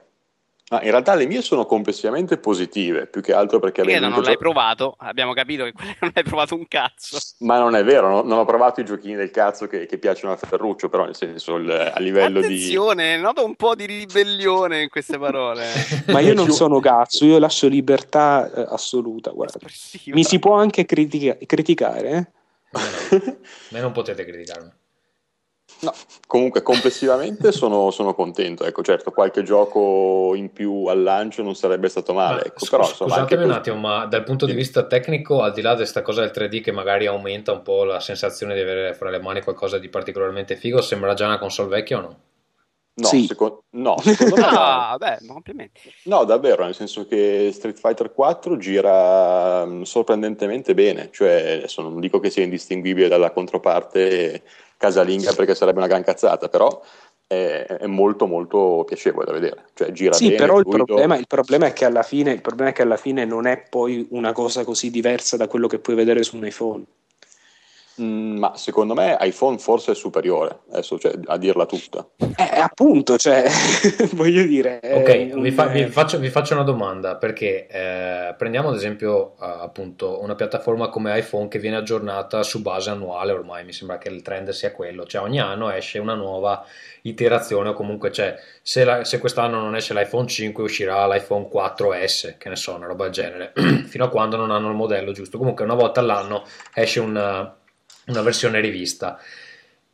[0.70, 4.20] Ah, in realtà le mie sono complessivamente positive, più che altro perché Perché non l'hai
[4.20, 7.20] giocato- provato, abbiamo capito che non hai provato un cazzo.
[7.40, 10.34] Ma non è vero, no- non ho provato i giochini del cazzo che, che piacciono
[10.34, 12.46] a Ferruccio, però nel senso il- a livello di...
[12.48, 15.68] Attenzione, noto un po' di ribellione in queste parole.
[16.10, 19.58] Ma io non sono cazzo, io lascio libertà eh, assoluta, guarda.
[19.64, 20.16] Espressiva.
[20.16, 22.28] Mi si può anche critica- criticare, eh?
[22.72, 22.80] No,
[23.70, 24.72] me non potete criticarmi.
[25.82, 25.92] No,
[26.28, 31.90] comunque complessivamente sono, sono contento, ecco certo qualche gioco in più al lancio non sarebbe
[31.90, 34.46] stato male, Ma ecco, scu- però insomma anche scusatemi un così- attimo, ma dal punto
[34.46, 34.58] di Sì.
[34.58, 37.84] vista tecnico, al di là di questa cosa del 3D che magari aumenta un po'
[37.84, 41.70] la sensazione di avere fra le mani qualcosa di particolarmente figo, sembra già una console
[41.70, 42.20] vecchia o no?
[42.98, 43.26] No, Sì.
[43.26, 44.58] seco- no, secondo me no.
[44.58, 45.82] Ah, beh, complimenti.
[46.04, 52.00] No, davvero, nel senso che Street Fighter 4 gira mm, sorprendentemente bene, cioè adesso non
[52.00, 54.42] dico che sia indistinguibile dalla controparte
[54.78, 56.82] casalinga perché sarebbe una gran cazzata, però
[57.28, 61.28] è, è molto molto piacevole da vedere, cioè gira Sì, bene, però il problema, il
[61.28, 64.32] problema è che alla fine, il problema è che alla fine non è poi una
[64.32, 66.84] cosa così diversa da quello che puoi vedere su un iPhone.
[68.02, 72.06] Mm, ma secondo me iPhone forse è superiore, adesso cioè, a dirla tutta.
[72.18, 73.46] Eh, appunto, cioè,
[74.16, 74.82] voglio dire...
[74.84, 78.76] Ok, è vi, un- fa- vi faccio, vi faccio una domanda perché eh, prendiamo ad
[78.76, 83.72] esempio eh, appunto una piattaforma come iPhone che viene aggiornata su base annuale ormai, mi
[83.72, 86.66] sembra che il trend sia quello, cioè ogni anno esce una nuova
[87.04, 92.36] iterazione o comunque c'è, se, la- se quest'anno non esce l'iPhone 5 uscirà l'iPhone 4S,
[92.38, 93.54] che ne so, una roba del genere,
[93.88, 96.44] fino a quando non hanno il modello giusto, comunque una volta all'anno
[96.74, 97.56] esce una,
[98.08, 99.20] una versione rivista.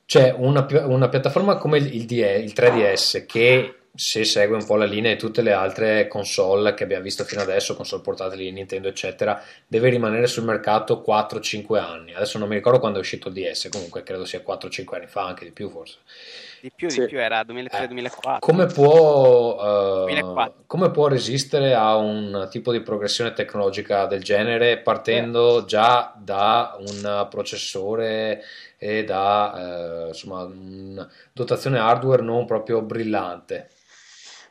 [0.06, 4.78] C'è una, una piattaforma come il, il DE il 3DS che se segue un po'
[4.78, 8.88] la linea di tutte le altre console che abbiamo visto fino adesso, console portatili, Nintendo
[8.88, 12.14] eccetera, deve rimanere sul mercato 4-5 anni.
[12.14, 15.26] Adesso non mi ricordo quando è uscito il DS, comunque credo sia 4-5 anni fa,
[15.26, 15.98] anche di più forse.
[16.62, 17.02] Di più, Sì.
[17.02, 18.40] di più era Eh, 2003-2004.
[18.40, 19.56] Come può,
[20.06, 20.64] 2004.
[20.68, 27.28] come può resistere a un tipo di progressione tecnologica del genere partendo già da un
[27.30, 28.44] processore
[28.78, 33.70] e da eh, insomma, una dotazione hardware non proprio brillante?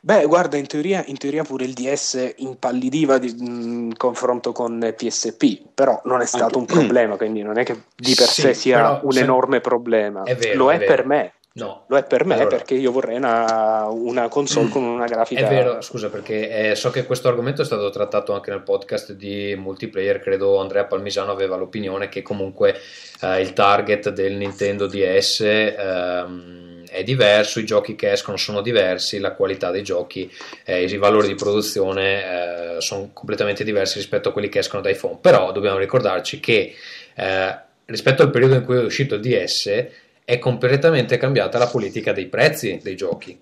[0.03, 5.61] Beh, guarda, in teoria, in teoria pure il DS impallidiva di- in confronto con PSP,
[5.75, 8.99] però non è stato un problema, quindi non è che di per Sì, sé sia
[9.03, 10.23] un se- enorme problema.
[10.23, 10.95] È vero, Lo è è, vero.
[10.95, 11.33] per me.
[11.53, 15.45] No, Lo è per me Allora- perché io vorrei una, una console con una grafica.
[15.45, 19.11] È vero, scusa, perché eh, so che questo argomento è stato trattato anche nel podcast
[19.11, 20.21] di multiplayer.
[20.21, 22.79] Credo Andrea Palmisano aveva l'opinione che comunque
[23.21, 29.19] eh, il target del Nintendo DS ehm, è diverso, i giochi che escono sono diversi,
[29.19, 30.31] la qualità dei giochi
[30.63, 34.89] e i valori di produzione eh, sono completamente diversi rispetto a quelli che escono da
[34.89, 35.17] iPhone.
[35.19, 36.73] Però dobbiamo ricordarci che
[37.13, 39.87] eh, rispetto al periodo in cui è uscito il DS
[40.23, 43.39] è completamente cambiata la politica dei prezzi dei giochi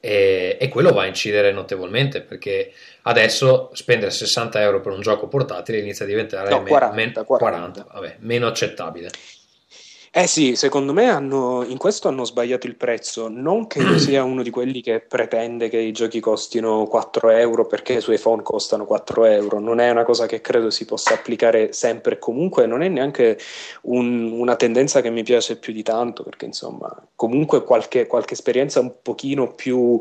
[0.00, 5.28] e, e quello va a incidere notevolmente perché adesso spendere 60 euro per un gioco
[5.28, 7.86] portatile inizia a diventare No, me- 40, men- 40.
[7.92, 9.10] vabbè, meno accettabile.
[10.12, 13.28] Eh sì, secondo me hanno, in questo hanno sbagliato il prezzo.
[13.28, 17.64] Non che io sia uno di quelli che pretende che i giochi costino 4 euro
[17.64, 19.60] perché su iPhone costano 4 euro.
[19.60, 22.66] Non è una cosa che credo si possa applicare sempre e comunque.
[22.66, 23.38] Non è neanche
[23.82, 28.80] un- una tendenza che mi piace più di tanto perché insomma, comunque qualche, qualche esperienza
[28.80, 29.96] un pochino più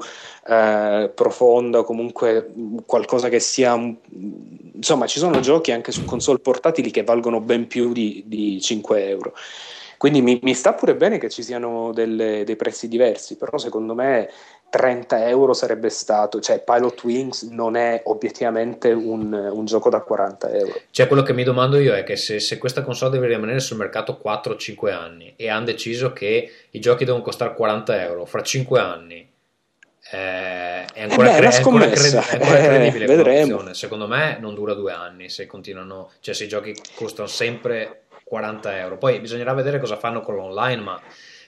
[0.47, 2.51] eh, profonda, comunque
[2.87, 3.75] qualcosa che sia.
[4.73, 9.07] Insomma, ci sono giochi anche su console portatili che valgono ben più di, di 5
[9.07, 9.33] euro.
[9.99, 13.93] Quindi mi, mi sta pure bene che ci siano delle- dei prezzi diversi, però secondo
[13.93, 14.29] me
[14.69, 20.49] 30 euro sarebbe stato, cioè Pilot Wings non è obiettivamente un, un gioco da 40
[20.51, 20.79] euro.
[20.89, 23.75] Cioè, quello che mi domando io è che se, se questa console deve rimanere sul
[23.75, 28.79] mercato 4-5 anni e hanno deciso che i giochi devono costare 40 euro fra 5
[28.79, 29.29] anni,
[30.11, 33.73] eh, è ancora, Eh beh, cre- è ancora cre- è ancora Eh, credibile come vedremo.
[33.73, 38.77] Secondo me non dura due anni se continuano, cioè se i giochi costano sempre 40
[38.77, 38.97] euro.
[38.97, 41.01] Poi bisognerà vedere cosa fanno con l'online, ma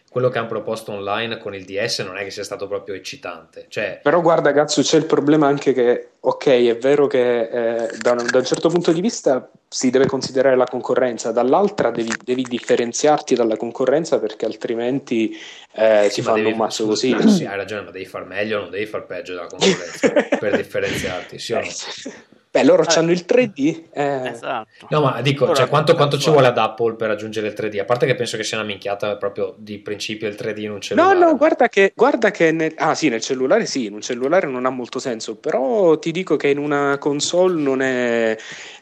[0.10, 3.68] quello che hanno proposto online con il DS non è che sia stato proprio eccitante.
[3.70, 8.12] Cioè, Però guarda Gazzu, c'è il problema anche che, ok, è vero che eh, da,
[8.12, 12.42] un, da un certo punto di vista si deve considerare la concorrenza, dall'altra devi, devi
[12.42, 15.34] differenziarti dalla concorrenza perché altrimenti
[15.76, 17.16] eh, Sì, si fanno devi- un mazzo così.
[17.30, 21.40] Sì, hai ragione, ma devi far meglio, non devi far peggio della concorrenza per differenziarti,
[21.40, 21.68] sì o no?
[22.52, 23.00] Beh, loro Vabbè.
[23.00, 23.84] hanno il 3D.
[23.94, 24.88] eh, Esatto.
[24.90, 27.80] No, ma dico, cioè, quanto, quanto ci vuole ad Apple per raggiungere il 3D?
[27.80, 30.74] A parte che penso che sia una minchiata proprio di principio il 3D in un
[30.76, 31.18] No, cellulare.
[31.18, 34.66] no, guarda che, guarda che nel, ah, sì, nel cellulare sì, in un cellulare non
[34.66, 38.36] ha molto senso, però ti dico che in una console non è,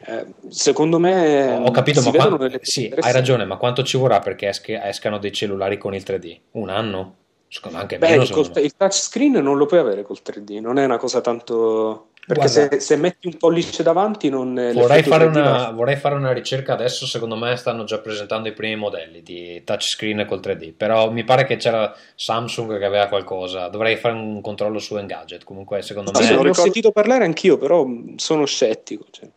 [0.08, 1.52] eh, secondo me...
[1.64, 4.48] Ho, capito, ma vedono qua- delle cose sì, hai ragione, ma quanto ci vorrà perché
[4.48, 6.40] esche- escano dei cellulari con il 3D?
[6.54, 7.18] Un anno?
[7.48, 8.26] Secondo me anche Beh, meno.
[8.32, 12.08] col- il touchscreen non lo puoi avere col 3D, non è una cosa tanto...
[12.34, 14.54] Perché se, se metti un pollice davanti non...
[14.54, 18.48] Vorrei l'effetto fare, 3D una, vorrei fare una ricerca adesso, secondo me stanno già presentando
[18.48, 23.08] i primi modelli di touchscreen col 3D, però mi pare che c'era Samsung che aveva
[23.08, 26.26] qualcosa, dovrei fare un controllo su Engadget, comunque secondo Sì, me...
[26.28, 27.86] non ne ho ricordo- sentito parlare anch'io, però
[28.18, 29.06] sono scettico.
[29.10, 29.28] cioè.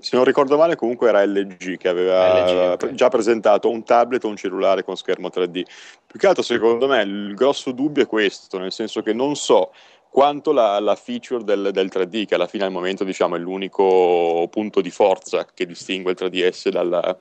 [0.00, 2.76] Se non ricordo male, comunque era LG che aveva LG, ok.
[2.76, 5.62] pre- già presentato un tablet o un cellulare con schermo 3D.
[6.06, 9.72] Più che altro, secondo me, il grosso dubbio è questo, nel senso che non so
[10.10, 14.48] quanto la, la feature del, del 3D, che alla fine al momento diciamo, è l'unico
[14.50, 17.18] punto di forza che distingue il 3DS dalla,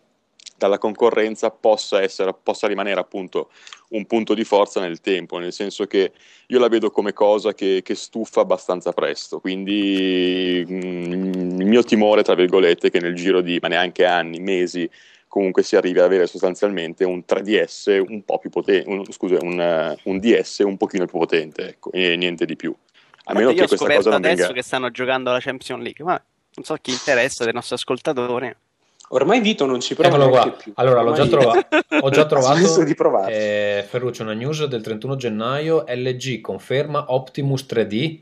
[0.57, 3.51] dalla concorrenza, possa, essere, possa rimanere appunto
[3.89, 6.11] un punto di forza nel tempo, nel senso che
[6.47, 12.23] io la vedo come cosa che, che stufa abbastanza presto, quindi mm, il mio timore,
[12.23, 14.89] tra virgolette, è che nel giro di, ma neanche anni, mesi,
[15.37, 19.95] comunque si arrivi ad avere sostanzialmente un 3DS un po' più potente, un, scusa, un,
[20.03, 22.75] un DS un pochino più potente, ecco, e niente di più.
[23.25, 24.53] A meno Io che questa cosa non adesso venga...
[24.53, 26.19] che stanno giocando alla Champions League, ma
[26.55, 28.55] non so chi interessa dei nostri ascoltatori.
[29.09, 30.51] Ormai Vito non ci prova qua.
[30.51, 30.71] più.
[30.75, 31.67] Allora, l'ho già, trova-
[32.01, 32.83] ho già trovato.
[32.83, 33.37] di provarci.
[33.37, 35.85] eh, Ferruccio, una news del 31 gennaio.
[35.87, 38.21] LG conferma Optimus 3D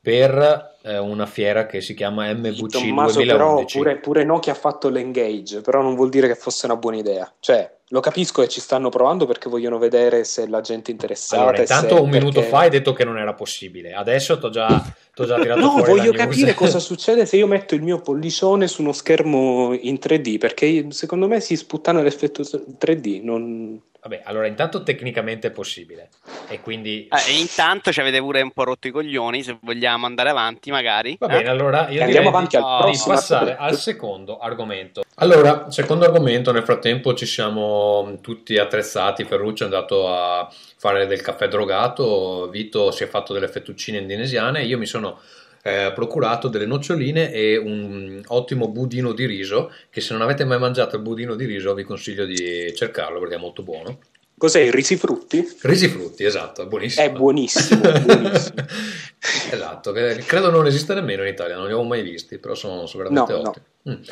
[0.00, 3.78] per eh, una fiera che si chiama MVC Tommaso, però 2011.
[3.78, 7.32] pure, pure Nokia ha fatto l'engage, però non vuol dire che fosse una buona idea.
[7.38, 11.42] Cioè, lo capisco che ci stanno provando perché vogliono vedere se la gente è interessata.
[11.42, 13.94] Allora, e intanto un minuto perché- fa hai detto che non era possibile.
[13.94, 14.82] Adesso t'ho già,
[15.14, 16.36] t'ho già tirato No, fuori voglio la news.
[16.36, 20.86] capire cosa succede se io metto il mio pollicione su uno schermo in 3D, perché
[20.90, 23.22] secondo me si sputtana l'effetto 3D.
[23.22, 23.80] Non...
[24.00, 26.08] Vabbè, allora intanto tecnicamente è possibile.
[26.48, 30.06] E quindi Eh, e intanto ci avete pure un po' rotto i coglioni, se vogliamo
[30.06, 31.16] andare avanti magari.
[31.18, 31.36] Va eh?
[31.38, 35.02] bene, allora io Andiamo avanti di, al di passare al secondo argomento.
[35.16, 37.77] Allora, secondo argomento, nel frattempo ci siamo
[38.20, 43.48] tutti attrezzati, Ferruccio è andato a fare del caffè drogato, Vito si è fatto delle
[43.48, 45.20] fettuccine indonesiane, io mi sono
[45.62, 50.58] eh, procurato delle noccioline e un ottimo budino di riso, che se non avete mai
[50.58, 53.98] mangiato il budino di riso vi consiglio di cercarlo perché è molto buono.
[54.38, 55.44] Cos'è il risifrutti?
[55.62, 57.04] Risifrutti, esatto, è buonissimo.
[57.04, 58.64] È buonissimo, buonissimo.
[59.50, 63.02] esatto, credo non esista nemmeno in Italia, non li avevo mai visti, però sono, sono
[63.02, 63.48] veramente No, no.
[63.48, 63.64] ottimi.
[63.90, 64.02] Mm.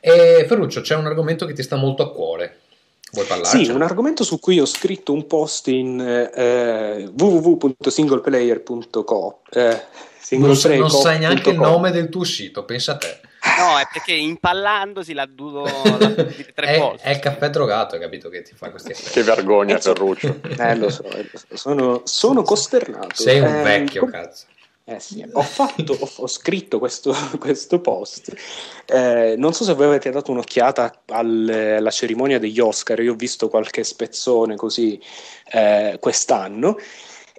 [0.00, 2.62] E Ferruccio, c'è un argomento che ti sta molto a cuore.
[3.16, 3.64] Vuoi parlarci?
[3.64, 9.40] Sì, un argomento su cui ho scritto un post in eh, www.singleplayer.co.
[9.50, 9.80] Eh,
[10.32, 13.20] non, sa- non sai neanche il nome del tuo sito, pensa a te.
[13.58, 15.64] No, è perché impallandosi l'ha dovuto
[16.54, 17.04] tre è, volte.
[17.04, 19.10] è il caffè drogato, hai capito che ti fa questi effetti.
[19.12, 20.40] Che vergogna, Eh, Ferruccio.
[20.58, 23.14] Eh, lo so, eh, lo so, sono, sono costernato.
[23.14, 24.44] Sei un vecchio, com- cazzo.
[24.88, 28.32] Eh sì, ho, fatto, ho, scritto questo, questo post.
[28.86, 33.00] Eh, non so se voi avete dato un'occhiata al- alla cerimonia degli Oscar.
[33.00, 35.00] Io ho visto qualche spezzone così
[35.50, 36.76] eh, quest'anno.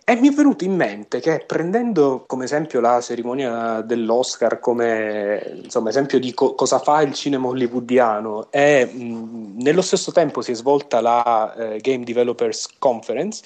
[0.03, 5.89] E mi è venuto in mente che prendendo come esempio la cerimonia dell'Oscar come insomma,
[5.89, 10.53] esempio di co- cosa fa il cinema hollywoodiano e mh, nello stesso tempo si è
[10.53, 13.43] svolta la eh, Game Developers Conference,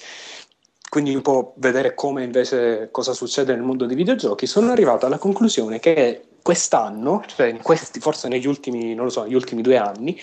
[0.92, 5.16] quindi un po' vedere come invece cosa succede nel mondo dei videogiochi, sono arrivato alla
[5.16, 10.20] conclusione che quest'anno, cioè questi, forse negli ultimi, so, negli ultimi due anni,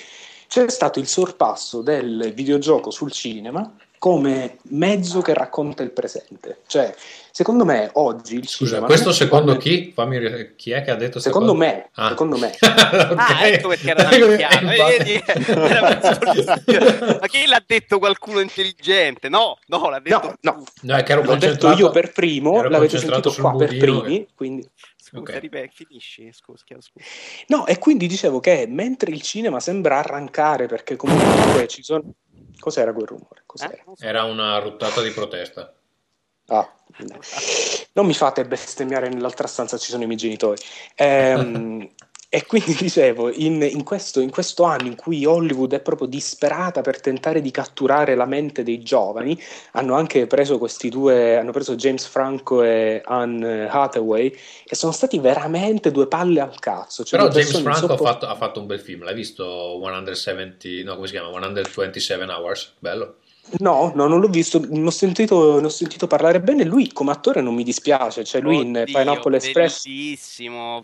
[0.47, 3.67] c'è stato il sorpasso del videogioco sul cinema
[3.99, 6.61] come mezzo che racconta il presente.
[6.67, 6.95] Cioè,
[7.31, 8.85] secondo me oggi il Scusa, cinema...
[8.87, 9.91] questo secondo come- chi?
[9.93, 11.65] Fammi chi è che ha detto Secondo cosa?
[11.65, 12.07] me, Ah.
[12.09, 12.51] secondo me.
[13.19, 14.59] Ah, ecco perché era una minchiata.
[14.61, 15.21] Vedi?
[17.19, 19.29] Ma chi l'ha detto qualcuno intelligente?
[19.29, 22.57] No, no, l'ha detto No, no, No, è che ero l'ho detto io per primo,
[22.59, 24.67] ero l'avete sentito qua per primi, che- quindi...
[25.01, 25.39] Scusa, Ok.
[25.39, 26.29] ripeti, finisci.
[26.31, 26.85] Scusa, scusa.
[27.47, 32.03] No, e quindi dicevo che mentre il cinema sembra arrancare perché comunque ci sono...
[32.59, 33.43] Cos'era quel rumore?
[33.45, 33.73] Cos'era?
[33.73, 33.83] Eh?
[33.99, 35.73] Era una ruttata di protesta.
[36.47, 36.67] Ah,
[37.93, 40.61] non mi fate bestemmiare nell'altra stanza, ci sono i miei genitori.
[40.95, 41.87] Ehm,
[42.31, 46.81] e quindi dicevo, in, in questo, in questo anno in cui Hollywood è proprio disperata
[46.81, 49.37] per tentare di catturare la mente dei giovani,
[49.71, 54.31] hanno anche preso questi due, hanno preso James Franco e Anne Hathaway,
[54.63, 57.03] e sono stati veramente due palle al cazzo.
[57.03, 59.79] Cioè Però James Franco ha insopport- fatto, ha fatto un bel film, l'hai visto?
[59.83, 61.31] 170, no, come si chiama?
[61.31, 63.15] 127 Hours, bello.
[63.57, 66.63] No, no, non l'ho visto, ne ho sentito, ne ho sentito parlare bene.
[66.63, 70.83] Lui come attore non mi dispiace, cioè lui in Oddio, Pineapple Express Bellissimo.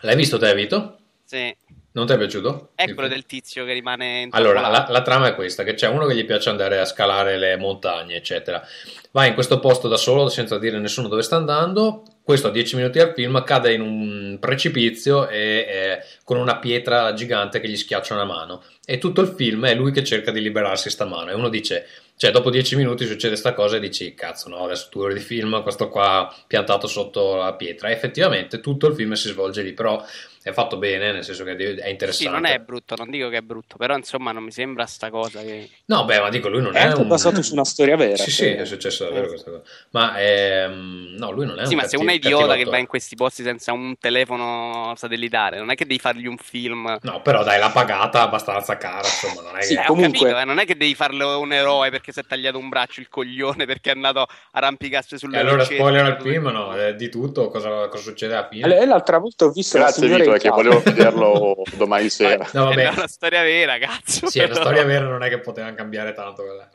[0.00, 0.98] L'hai visto te, Vito?
[1.24, 1.54] Sì.
[1.94, 2.70] Non ti è piaciuto?
[2.74, 6.06] È quello del tizio che rimane Allora, la, la trama è questa, che c'è uno
[6.06, 8.62] che gli piace andare a scalare le montagne, eccetera.
[9.10, 12.02] Va in questo posto da solo, senza dire a nessuno dove sta andando.
[12.24, 17.12] Questo a 10 minuti al film cade in un precipizio e, eh, con una pietra
[17.14, 18.62] gigante che gli schiaccia una mano.
[18.86, 21.30] E tutto il film è lui che cerca di liberarsi sta mano.
[21.30, 21.84] E uno dice,
[22.16, 25.20] cioè dopo 10 minuti succede sta cosa e dici, cazzo no, adesso due ore di
[25.20, 27.88] film, questo qua piantato sotto la pietra.
[27.88, 30.00] E effettivamente tutto il film si svolge lì, però
[30.42, 32.12] è fatto bene, nel senso che è interessante.
[32.12, 35.08] Sì, non è brutto, non dico che è brutto, però insomma non mi sembra sta
[35.10, 35.70] cosa che...
[35.86, 37.06] No, beh, ma dico, lui non è è, un...
[37.06, 38.16] basato su una storia vera.
[38.16, 39.62] Sì, sì, è successo davvero questa cosa.
[39.90, 42.64] Ma ehm, no, lui non è Sì, un ma se cattivo- uno è idiota che
[42.64, 46.98] va in questi posti senza un telefono satellitare, non è che devi fargli un film...
[47.02, 49.80] No, però dai, la pagata abbastanza cara, insomma, non è Sì, che...
[49.80, 52.24] Eh, ho comunque- capito, eh, non è che devi farlo un eroe perché si è
[52.24, 56.20] tagliato un braccio il coglione perché è andato a arrampicarsi sulle E allora spoiler al
[56.20, 58.78] film, no, eh, di tutto, cosa, cosa succede alla fine.
[58.78, 62.08] E l'altra volta ho visto Grazie la signora Vito, in è che volevo vederlo domani
[62.10, 62.48] sera.
[62.52, 62.88] No, vabbè.
[62.88, 64.28] È una storia vera, cazzo.
[64.28, 66.68] Sì, è una storia vera, non è che poteva cambiare tanto quella.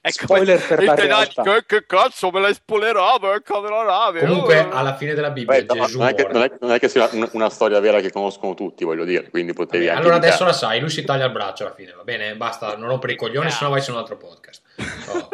[0.00, 1.42] Ecco, Spoiler per la realtà.
[1.66, 4.20] che cazzo me l'hai spoilerato, eh, camera nave.
[4.20, 4.70] Comunque, oh.
[4.70, 6.88] alla fine della Bibbia Beh, no, Gesù non, è che, non è- non è che
[6.88, 10.44] sia una, storia vera che conoscono tutti, voglio dire, quindi potevi Vabbè, anche allora adesso
[10.44, 12.36] la sai, lui si taglia il braccio alla fine, va bene?
[12.36, 13.50] Basta, non rompere i coglioni, Ah.
[13.50, 14.62] sennò vai su un altro podcast.
[15.06, 15.28] Oh.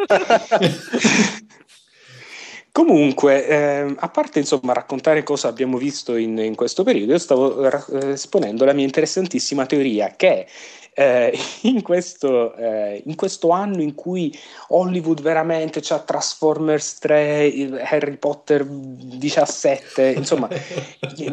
[2.73, 7.69] Comunque, ehm, a parte insomma raccontare cosa abbiamo visto in, in questo periodo, io stavo
[7.69, 10.47] eh, esponendo la mia interessantissima teoria che
[10.93, 11.31] eh,
[11.63, 14.37] in, questo, eh, in questo anno in cui
[14.69, 20.47] Hollywood veramente c'ha Transformers 3, il Harry Potter 17, insomma,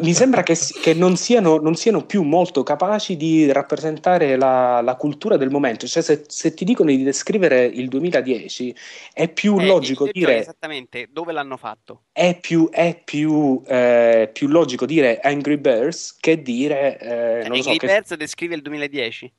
[0.01, 4.95] mi sembra che, che non, siano, non siano più molto capaci di rappresentare la, la
[4.95, 5.87] cultura del momento.
[5.87, 8.75] Cioè, se, se ti dicono di descrivere il 2010,
[9.13, 12.03] è più Eh, logico dire esattamente dove l'hanno fatto.
[12.11, 17.61] è più, è più, eh, più logico dire Angry Birds che dire eh, non lo
[17.63, 19.31] so, Angry che- Birds descrive il 2010.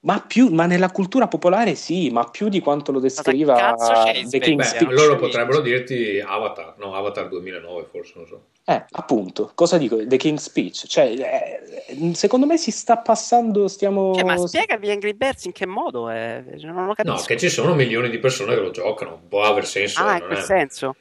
[0.00, 4.38] Ma, più, ma nella cultura popolare sì, ma più di quanto lo descriva The?
[4.38, 4.90] King's Beh, Speech.
[4.90, 8.44] allora potrebbero dirti Avatar, no, Avatar 2009 forse, non so.
[8.64, 10.06] Eh, appunto, cosa dico?
[10.06, 10.86] The King's Speech.
[10.86, 14.14] Cioè, eh, secondo me si sta passando, stiamo...
[14.14, 16.08] Cioè, ma spiegami Angry Birds in che modo?
[16.08, 16.44] eh?
[16.58, 17.16] Cioè, non lo capisco.
[17.16, 20.00] No, che ci sono milioni di persone che lo giocano, può aver senso.
[20.02, 20.94] Ah, in quel è- senso?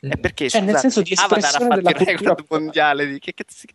[0.00, 0.48] E perché?
[0.48, 3.18] Cioè, nel scusate, senso di Avatar ha espressione fatto della il cultura record mondiale di...
[3.20, 3.66] che cazzo...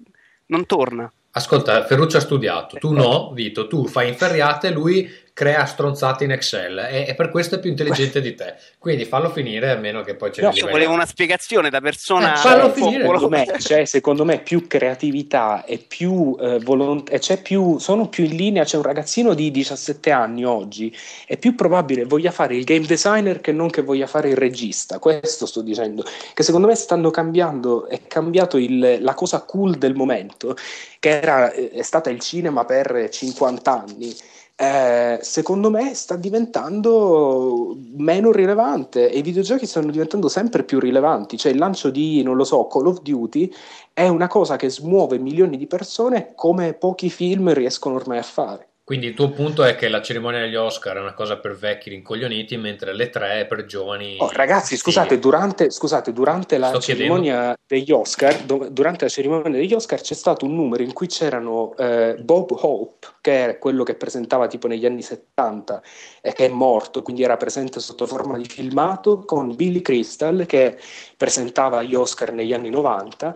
[0.48, 1.12] Non torna.
[1.32, 5.08] Ascolta, Ferruccio ha studiato, tu no, Vito, tu fai inferriate, lui
[5.38, 8.56] crea stronzate in Excel e, e per questo è più intelligente di te.
[8.80, 12.34] Quindi fallo finire, a meno che poi ce No, Io volevo una spiegazione da persona...
[12.34, 13.04] Eh, fallo finire.
[13.04, 18.10] Secondo me, c'è, secondo me più creatività e più eh, volontà, e c'è più, sono
[18.10, 18.64] più in linea.
[18.64, 20.92] C'è un ragazzino di 17 anni oggi,
[21.28, 24.98] è più probabile voglia fare il game designer che non che voglia fare il regista.
[24.98, 26.04] Questo sto dicendo.
[26.34, 30.56] Che secondo me stanno cambiando, è cambiato il- la cosa cool del momento,
[30.98, 34.16] che era, eh, è stata il cinema per 50 anni.
[34.60, 41.38] Eh, secondo me sta diventando meno rilevante e i videogiochi stanno diventando sempre più rilevanti.
[41.38, 43.52] Cioè, il lancio di, non lo so, Call of Duty
[43.94, 48.70] è una cosa che smuove milioni di persone come pochi film riescono ormai a fare.
[48.88, 51.90] Quindi il tuo punto è che la cerimonia degli Oscar è una cosa per vecchi
[51.90, 54.16] rincoglioniti, mentre le tre è per giovani.
[54.18, 59.60] Oh, ragazzi, scusate, durante, scusate, durante la Sto cerimonia degli Oscar, do- durante la cerimonia
[59.60, 63.84] degli Oscar c'è stato un numero in cui c'erano eh, Bob Hope, che è quello
[63.84, 65.82] che presentava tipo negli anni 70
[66.22, 70.78] e che è morto, quindi era presente sotto forma di filmato, con Billy Crystal che
[71.18, 73.36] presentava gli Oscar negli anni 90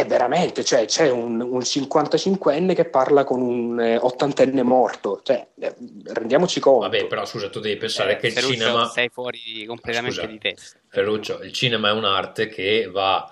[0.00, 5.46] e veramente, cioè, c'è un, un 55enne che parla con un eh, ottantenne morto, cioè,
[5.60, 5.74] eh,
[6.06, 6.80] rendiamoci conto.
[6.88, 8.86] Vabbè, però scusa, tu devi pensare Eh, che il Ferruccio, cinema.
[8.88, 10.78] sei fuori completamente Scusa, di testa.
[10.88, 13.30] Ferruccio, il cinema è un'arte che va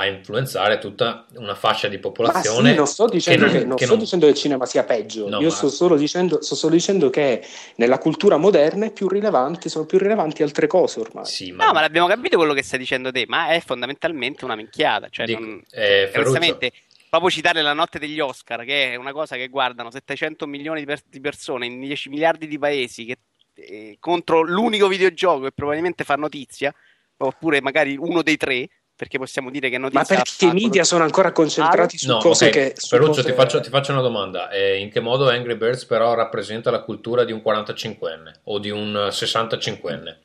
[0.00, 2.70] a influenzare tutta una fascia di Ma popolazione.
[2.70, 4.84] sì, non sto dicendo che, non- non che sto non- dicendo che il cinema sia
[4.84, 7.44] peggio, No, io ma- sto solo dicendo, sto solo dicendo che
[7.76, 11.26] nella cultura moderna è più rilevanti, sono più rilevanti altre cose ormai.
[11.26, 14.56] Sì, ma, No, ma l'abbiamo capito quello che stai dicendo te, ma è fondamentalmente una
[14.56, 15.08] minchiata.
[15.10, 16.72] Cioè, Dico, non- eh, onestamente,
[17.10, 20.86] proprio citare la notte degli Oscar, che è una cosa che guardano 700 milioni di,
[20.86, 23.18] per- di persone in 10 miliardi di paesi, che,
[23.54, 26.72] eh, contro l'unico videogioco che probabilmente fa notizia,
[27.18, 28.66] oppure magari uno dei tre,
[29.00, 32.48] perché possiamo dire che Ma notizia perché i media sono ancora concentrati su No, cose
[32.48, 32.72] ok, che...
[32.76, 34.50] su Ferruccio, cose- ti, faccio, ti faccio una domanda.
[34.50, 38.68] Eh, in che modo Angry Birds però rappresenta la cultura di un 45enne o di
[38.68, 40.16] un 65enne?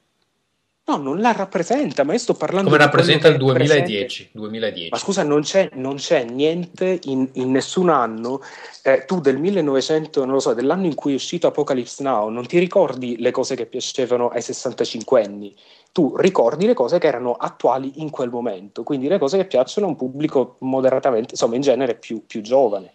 [0.87, 3.83] No, non la rappresenta, ma io sto parlando Come di rappresenta il che è presente.
[3.85, 4.29] 2010?
[4.33, 4.89] 2010.
[4.91, 8.39] Ma scusa, non c'è, non c'è niente in, in nessun anno.
[8.83, 12.45] eh, tu del 1900, non lo so, dell'anno in cui è uscito Apocalypse Now, non
[12.45, 15.55] ti ricordi le cose che piacevano ai 65 anni.
[15.91, 19.87] Tu ricordi le cose che erano attuali in quel momento, quindi le cose che piacciono
[19.87, 22.91] a un pubblico moderatamente, insomma, in genere più, più giovane.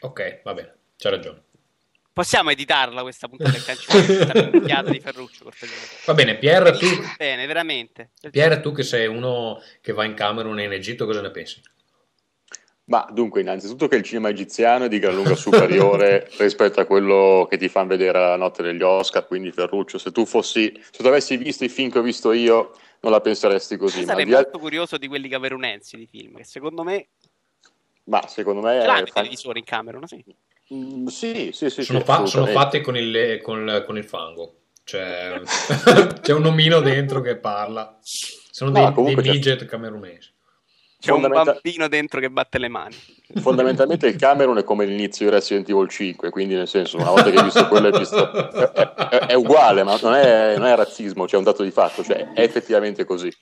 [0.00, 1.42] Ok, va bene, c'ha ragione.
[2.12, 5.50] Possiamo editarla questa puntata del questa minchiata di Ferruccio.
[6.04, 6.86] Va bene, Pier, tu,
[7.16, 8.10] Bene, veramente.
[8.30, 11.62] Pier, tu che sei uno che va in Camerun e in Egitto, cosa ne pensi?
[12.84, 17.46] Ma dunque, innanzitutto che il cinema egiziano è di gran lunga superiore rispetto a quello
[17.48, 21.06] che ti fanno vedere la notte degli Oscar, quindi Ferruccio, se tu fossi, se tu
[21.06, 24.00] avessi visto i film che ho visto io, non la penseresti così.
[24.00, 27.08] Io Ma, al sarei molto curioso di quelli camerunensi di film, che secondo me
[28.04, 28.80] ma secondo me...
[28.80, 30.24] ce l'hanno è i televisori in Camerun, sì.
[30.72, 34.56] Mm, sì, sì, sì, sono, sì, fa- sono fatti con il, con, con il fango.
[34.84, 35.40] Cioè,
[36.22, 37.98] c'è un omino dentro che parla.
[38.02, 40.30] Sono No, dei, dei c'è- midget camerunesi.
[41.02, 42.94] C'è un Fondamenta- bambino dentro che batte le mani.
[43.40, 47.28] Fondamentalmente il Camerun è come l'inizio di Resident Evil 5, quindi nel senso, una volta
[47.28, 48.30] che hai visto quello hai visto...
[48.30, 52.04] È, è- è uguale, ma non è, non è razzismo, c'è un dato di fatto,
[52.04, 53.34] cioè è effettivamente così.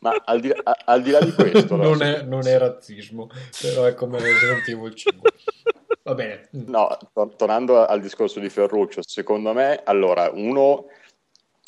[0.00, 1.74] Ma al di, a- al di là di questo...
[1.74, 3.30] allora, non, è, non è razzismo,
[3.60, 5.30] però è come Resident Evil 5.
[6.02, 6.48] Va bene.
[6.50, 10.86] No, tor- tornando al discorso di Ferruccio, secondo me, allora, uno,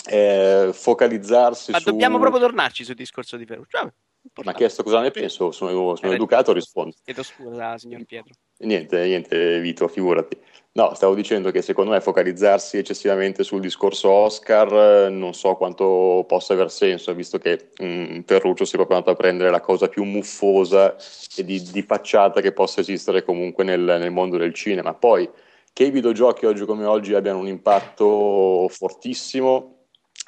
[0.09, 1.85] eh, focalizzarsi Ma su...
[1.85, 3.93] dobbiamo proprio tornarci sul discorso di Ferruccio.
[4.23, 4.49] Vabbè.
[4.49, 6.95] Ma chiesto cosa ne penso, sono, sono Eh, educato, rispondo.
[7.03, 8.35] Chiedo scusa, signor Pietro.
[8.59, 10.37] Niente, niente, Vito, figurati.
[10.73, 16.25] No, stavo dicendo che secondo me focalizzarsi eccessivamente sul discorso Oscar eh, non so quanto
[16.29, 19.89] possa aver senso, visto che mm, Ferruccio si è proprio andato a prendere la cosa
[19.89, 20.95] più muffosa
[21.37, 24.95] e di, di facciata che possa esistere comunque nel, nel mondo del cinema.
[24.95, 25.29] Poi
[25.73, 29.80] che i videogiochi oggi come oggi abbiano un impatto fortissimo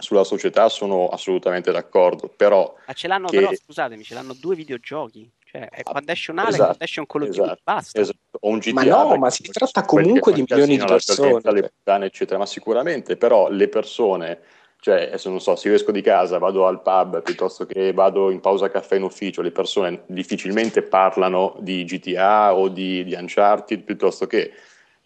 [0.02, 4.54] sulla società sono assolutamente d'accordo, però Ma ce l'hanno che- però, scusatemi, ce l'hanno due
[4.54, 5.30] videogiochi.
[5.44, 8.00] Cioè, è quando esce un Alien, Esatto, quando esce un Call of Duty, esatto, basta.
[8.00, 8.18] esatto.
[8.40, 11.40] O un GTA, Ma no, ma si tratta comunque di milioni di persone.
[11.42, 14.40] le puttane, eccetera, ma sicuramente, però le persone,
[14.80, 18.30] cioè, adesso non so, se io esco di casa, vado al pub piuttosto che vado
[18.30, 23.82] in pausa caffè in ufficio, le persone difficilmente parlano di GTA o di, di Uncharted
[23.82, 24.52] piuttosto che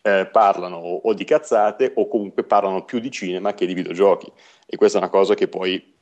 [0.06, 4.30] eh, parlano o, o di cazzate o comunque parlano più di cinema che di videogiochi
[4.64, 5.94] e questa è una cosa che puoi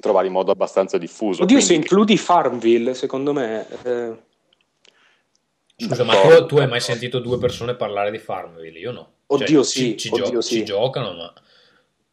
[0.00, 1.42] trovare in modo abbastanza diffuso.
[1.42, 3.66] Oddio, se includi Farmville, secondo me...
[3.84, 4.16] eh,
[5.76, 8.78] Scusa, ma tu, tu hai mai sentito due persone parlare di Farmville?
[8.78, 9.12] Io no.
[9.26, 10.54] Oddio, Cioè, sì, ci, ci oddio, gio- sì.
[10.54, 11.24] ci giocano, ma...
[11.24, 11.32] io,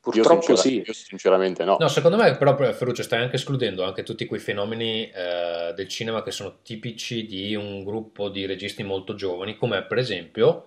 [0.01, 0.83] purtroppo sincera- sì.
[0.85, 1.77] io sinceramente no.
[1.79, 6.23] No, secondo me però Ferruccio stai anche escludendo anche tutti quei fenomeni eh, del cinema
[6.23, 10.65] che sono tipici di un gruppo di registi molto giovani, come per esempio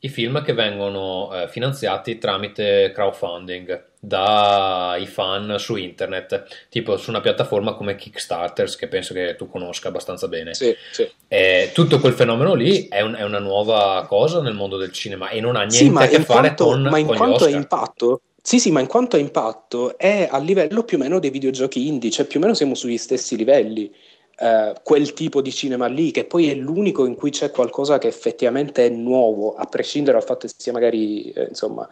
[0.00, 7.20] i film che vengono eh, finanziati tramite crowdfunding dai fan su internet, tipo su una
[7.20, 10.54] piattaforma come Kickstarters, che penso che tu conosca abbastanza bene.
[10.54, 11.10] Sì, sì.
[11.28, 15.30] Eh, tutto quel fenomeno lì è, un- è una nuova cosa nel mondo del cinema
[15.30, 17.44] e non ha niente Sì, a che fare quanto, con, ma in con gli quanto
[17.44, 17.60] a Oscar.
[17.60, 21.30] impatto, sì, sì, ma in quanto a impatto è a livello più o meno dei
[21.30, 23.92] videogiochi indie, cioè più o meno siamo sugli stessi livelli.
[24.38, 28.08] Eh, quel tipo di cinema lì, che poi è l'unico in cui c'è qualcosa che
[28.08, 31.88] effettivamente è nuovo, a prescindere dal fatto che sia magari eh, insomma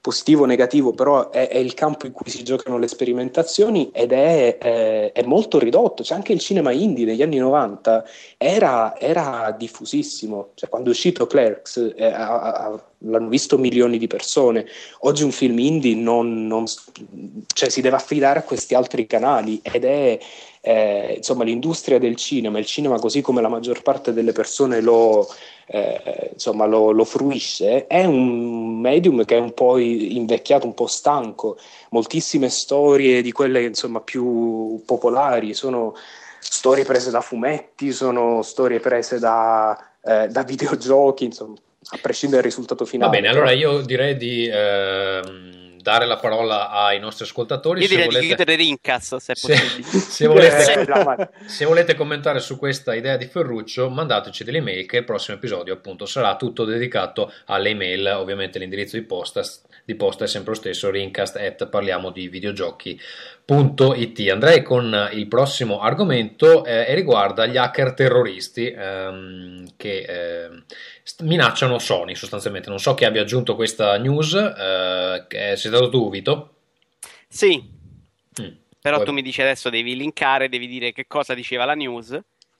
[0.00, 4.12] positivo o negativo, però è, è il campo in cui si giocano le sperimentazioni ed
[4.12, 6.02] è, eh, è molto ridotto.
[6.02, 8.04] C'è anche il cinema indie negli anni 90
[8.36, 14.06] era, era diffusissimo, cioè quando è uscito Clerks eh, a- a- l'hanno visto milioni di
[14.06, 14.66] persone.
[15.00, 16.66] Oggi un film indie non, non-
[17.54, 20.18] cioè, si deve affidare a questi altri canali ed è
[20.66, 25.28] eh, insomma l'industria del cinema, il cinema così come la maggior parte delle persone lo,
[25.66, 30.86] eh, insomma, lo, lo fruisce, è un medium che è un po' invecchiato, un po'
[30.86, 31.58] stanco.
[31.90, 35.94] Moltissime storie di quelle insomma, più popolari sono
[36.40, 41.56] storie prese da fumetti, sono storie prese da, eh, da videogiochi, insomma,
[41.90, 43.10] a prescindere dal risultato Va finale.
[43.10, 47.82] bene, però- allora io direi di ehm, dare la parola ai nostri ascoltatori.
[47.82, 49.88] Io se direi di volete- chiudere Rincas, se è se, possibile.
[50.00, 54.96] se volete, Eh, se volete commentare su questa idea di Ferruccio, mandateci delle email che
[54.96, 58.14] il prossimo episodio appunto sarà tutto dedicato alle email.
[58.16, 59.42] Ovviamente l'indirizzo di posta,
[59.84, 64.30] di posta è sempre lo stesso, rincast at parliamo di videogiochi.it.
[64.30, 70.64] Andrei con il prossimo argomento eh, e riguarda gli hacker terroristi ehm, che st-
[71.20, 72.68] minacciano Sony sostanzialmente.
[72.68, 76.54] Non so chi abbia aggiunto questa news, eh, sei stato tu Vito?
[77.28, 77.72] Sì,
[78.40, 78.48] Mm.
[78.80, 82.10] però Poi- tu mi dici adesso devi linkare, devi dire che cosa diceva la news.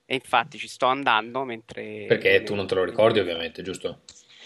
[0.07, 2.05] E infatti ci sto andando mentre...
[2.07, 4.01] Perché tu non te lo ricordi ovviamente, giusto?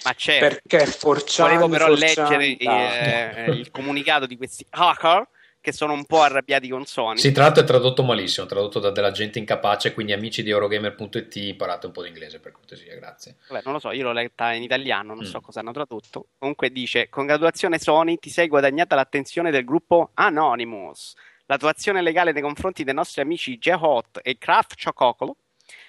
[0.05, 0.59] Ma certo.
[0.63, 2.71] Perché 4chan, Volevo però 4chan, leggere ah.
[2.71, 5.27] eh, il comunicato di questi hacker
[5.62, 7.18] che sono un po' arrabbiati con Sony.
[7.18, 11.86] Si tratta è tradotto malissimo, tradotto da della gente incapace, quindi amici di Eurogamer.it imparate
[11.88, 13.36] un po' di inglese per cortesia, grazie.
[13.49, 15.30] Vabbè, non lo so, io l'ho letta in italiano, non Mm.
[15.30, 16.28] so cosa hanno tradotto.
[16.38, 21.16] Comunque dice: Congratulazione Sony, ti sei guadagnata l'attenzione del gruppo Anonymous.
[21.45, 25.36] La tua azione legale nei confronti dei nostri amici J-Hot e Kraft Ciococolo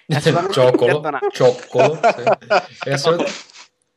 [0.07, 1.31] è imperdonabile.
[1.31, 2.23] cioccolo, sì.
[2.89, 2.97] È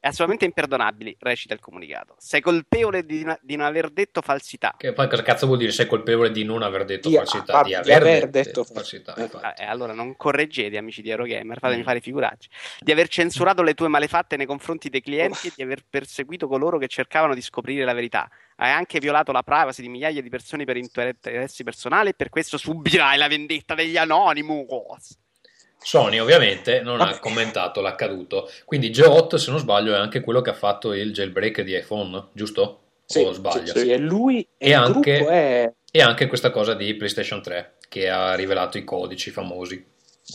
[0.04, 2.14] È assolutamente imperdonabile, recita il comunicato.
[2.18, 4.74] Sei colpevole di, di non aver detto falsità.
[4.76, 7.54] Che poi cosa cazzo vuol dire sei colpevole di non aver detto Di- falsità?
[7.60, 9.14] ah, Di di aver, aver detto, detto falsità.
[9.14, 9.30] eh.
[9.40, 11.84] Ah, eh, allora non correggete, amici di Eurogamer, fatemi Mm.
[11.84, 12.50] fare figuracce.
[12.80, 16.76] Di aver censurato le tue malefatte nei confronti dei clienti e di aver perseguito coloro
[16.76, 18.28] che cercavano di scoprire la verità.
[18.56, 22.58] Hai anche violato la privacy di migliaia di persone per interessi personali e per questo
[22.58, 25.16] subirai la vendetta degli Anonymous.
[25.84, 30.50] Sony ovviamente non ha commentato l'accaduto, quindi J8 se non sbaglio è anche quello che
[30.50, 32.80] ha fatto il jailbreak di iPhone, giusto?
[33.04, 33.72] Sì, o sbaglio?
[33.72, 37.74] sì, sì, è lui e, E anche- è E anche questa cosa di PlayStation 3
[37.88, 39.84] che ha rivelato i codici famosi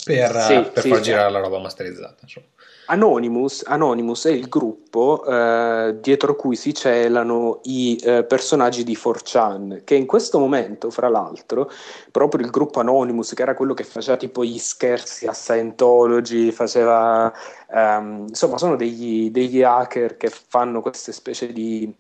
[0.06, 2.18] per, Sì, per sì, far girare la roba masterizzata.
[2.22, 2.46] Insomma.
[2.92, 9.84] Anonymous, Anonymous è il gruppo eh, dietro cui si celano i eh, personaggi di 4chan,
[9.84, 11.70] che in questo momento, fra l'altro,
[12.10, 17.32] proprio il gruppo Anonymous, che era quello che faceva tipo gli scherzi a Scientology, faceva,
[17.72, 21.94] ehm, insomma, sono degli, degli hacker che fanno queste specie di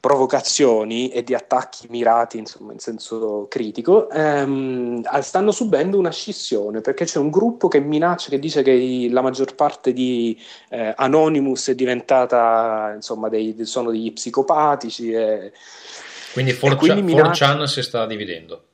[0.00, 7.04] provocazioni e di attacchi mirati, insomma, in senso critico, ehm, stanno subendo una scissione perché
[7.04, 10.38] c'è un gruppo che minaccia, che dice che i- la maggior parte di
[10.70, 15.10] eh, Anonymous è diventata, insomma, dei, sono degli psicopatici.
[15.12, 15.52] E,
[16.32, 18.64] Quindi 4chan, quindi minaccia- 4chan si sta dividendo.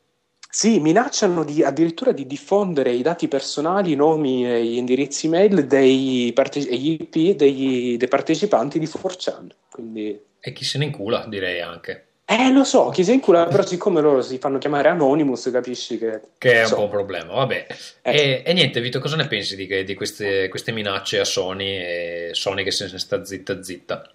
[0.48, 5.66] sì, minacciano di, addirittura di diffondere i dati personali, i nomi e gli indirizzi mail
[5.66, 9.48] dei parte- dei partecipanti di 4chan.
[9.70, 12.07] Quindi, E chi se ne incula, direi anche.
[12.28, 16.20] eh, lo so, chi si incula, però siccome loro si fanno chiamare Anonymous, capisci che...
[16.38, 17.66] Che è un insomma, po' un problema, vabbè.
[18.03, 18.12] Eh.
[18.12, 22.30] E, e niente, Vito, cosa ne pensi di, di queste, queste minacce a Sony e
[22.32, 24.11] Sony che se ne sta zitta zitta?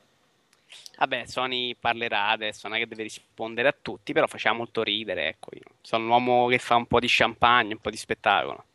[0.98, 5.28] Vabbè, Sony parlerà adesso, non è che deve rispondere a tutti, però faceva molto ridere,
[5.30, 5.50] ecco.
[5.54, 8.66] Io sono un uomo che fa un po' di champagne, un po' di spettacolo.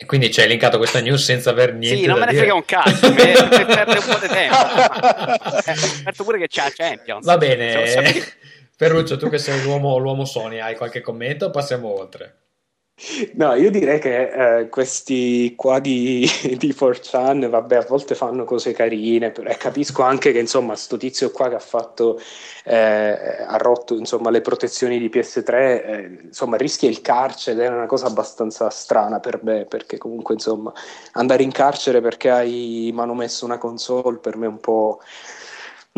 [0.00, 2.54] E quindi ci hai linkato questa news senza aver niente sì, non me ne frega
[2.54, 4.54] un cazzo, mi mi perde un po' di tempo.
[5.74, 7.24] Scoperto pure che c'ha la Champions.
[7.24, 8.36] Va bene,
[8.76, 12.36] Ferruccio, tu che sei l'uomo, l'uomo Sony, hai qualche commento passiamo oltre?
[13.34, 16.28] No, io direi che eh, questi qua di,
[16.58, 20.96] di 4chan, vabbè, a volte fanno cose carine, però, e capisco anche che, insomma, sto
[20.96, 22.18] tizio qua che ha fatto,
[22.64, 27.86] eh, ha rotto, insomma, le protezioni di PS3, eh, insomma, rischia il carcere è una
[27.86, 30.72] cosa abbastanza strana per me, perché comunque, insomma,
[31.12, 35.00] andare in carcere perché hai manomesso una console per me è un po'...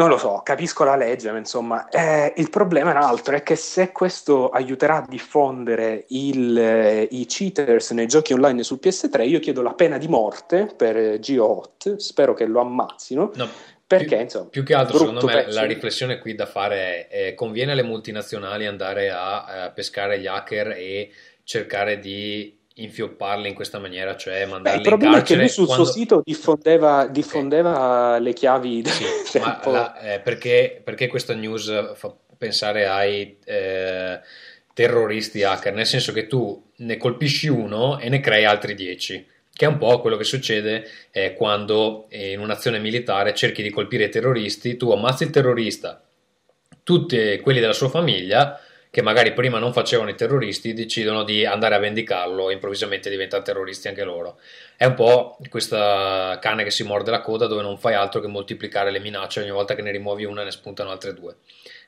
[0.00, 3.42] Non lo so, capisco la legge, ma insomma, eh, il problema è un altro, è
[3.42, 9.28] che se questo aiuterà a diffondere il, eh, i cheaters nei giochi online su PS3,
[9.28, 13.48] io chiedo la pena di morte per eh, Gio Hot, spero che lo ammazzino, No,
[13.86, 14.46] perché più, insomma...
[14.46, 15.60] più che altro, secondo me, pezzo.
[15.60, 20.26] la riflessione qui da fare è, eh, conviene alle multinazionali andare a, eh, pescare gli
[20.26, 21.10] hacker e
[21.44, 25.40] cercare di infiopparli in questa maniera, cioè Beh, mandarli il problema in è che carcere
[25.40, 25.84] lui sul quando...
[25.84, 29.04] suo sito diffondeva, diffondeva le chiavi Sì,
[29.38, 34.20] la- eh, perché, perché questa news fa pensare ai eh,
[34.72, 35.74] terroristi hacker?
[35.74, 39.78] Nel senso che tu ne colpisci uno e ne crei altri dieci, che è un
[39.78, 44.76] po' quello che succede eh, quando eh, in un'azione militare cerchi di colpire i terroristi,
[44.76, 46.02] tu ammazzi il terrorista,
[46.82, 48.58] tutti quelli della sua famiglia
[48.90, 53.42] che magari prima non facevano i terroristi decidono di andare a vendicarlo e improvvisamente diventano
[53.44, 54.40] terroristi anche loro.
[54.76, 58.26] È un po' questa cane che si morde la coda dove non fai altro che
[58.26, 61.36] moltiplicare le minacce ogni volta che ne rimuovi una ne spuntano altre due.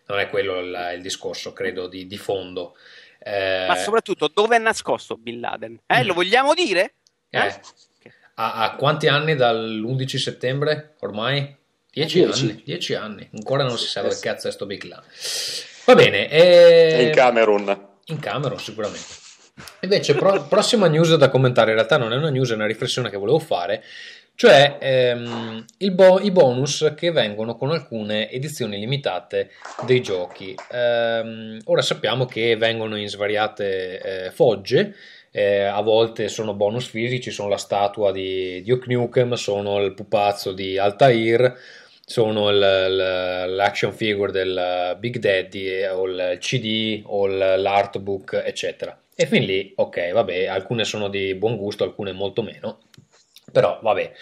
[0.07, 2.77] Non è quello il, il discorso, credo, di, di fondo.
[3.19, 5.81] Eh, Ma soprattutto, dove è nascosto Bin Laden?
[5.87, 6.07] Eh, Mm.
[6.07, 6.95] lo vogliamo dire?
[7.31, 7.61] eh, Eh?
[8.35, 11.57] a, a quanti anni dall'11 settembre ormai?
[11.91, 12.45] Dieci Dieci.
[12.45, 15.03] anni, dieci anni, ancora non si sa Eh dove cazzo è sto Big Lan.
[15.85, 17.03] Va bene, e...
[17.03, 17.89] in Camerun.
[18.07, 19.21] In Camerun sicuramente.
[19.81, 23.11] Invece, pro- prossima news da commentare, in realtà non è una news, è una riflessione
[23.11, 23.83] che volevo fare,
[24.35, 29.51] cioè ehm, bo- i bonus che vengono con alcune edizioni limitate
[29.85, 30.55] dei giochi.
[30.71, 34.95] Ehm, ora sappiamo che vengono in svariate eh, fogge,
[35.31, 40.53] eh, a volte sono bonus fisici, sono la statua di Duke Nukem, sono il pupazzo
[40.53, 41.55] di Altair,
[42.05, 48.97] sono il- il- l'action figure del Big Daddy eh, o il CD o l'artbook eccetera.
[49.15, 52.81] E fin lì ok vabbè alcune sono di buon gusto alcune molto meno.
[53.53, 54.13] Però vabbè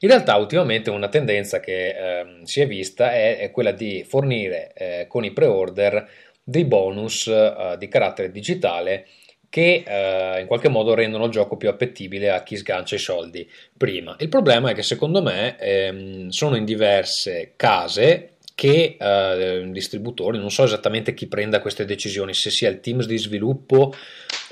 [0.00, 4.72] in realtà ultimamente una tendenza che ehm, si è vista è, è quella di fornire
[4.74, 6.08] eh, con i pre-order
[6.42, 9.06] dei bonus eh, di carattere digitale
[9.52, 13.46] che eh, in qualche modo rendono il gioco più appetibile a chi sgancia i soldi
[13.76, 14.16] prima.
[14.18, 20.50] Il problema è che secondo me ehm, sono in diverse case che eh, distributori, non
[20.50, 23.92] so esattamente chi prenda queste decisioni, se sia il team di sviluppo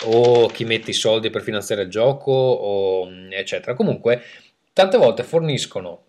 [0.05, 3.73] o chi mette i soldi per finanziare il gioco, o, eccetera.
[3.73, 4.23] Comunque,
[4.75, 6.09] tante volte forniscono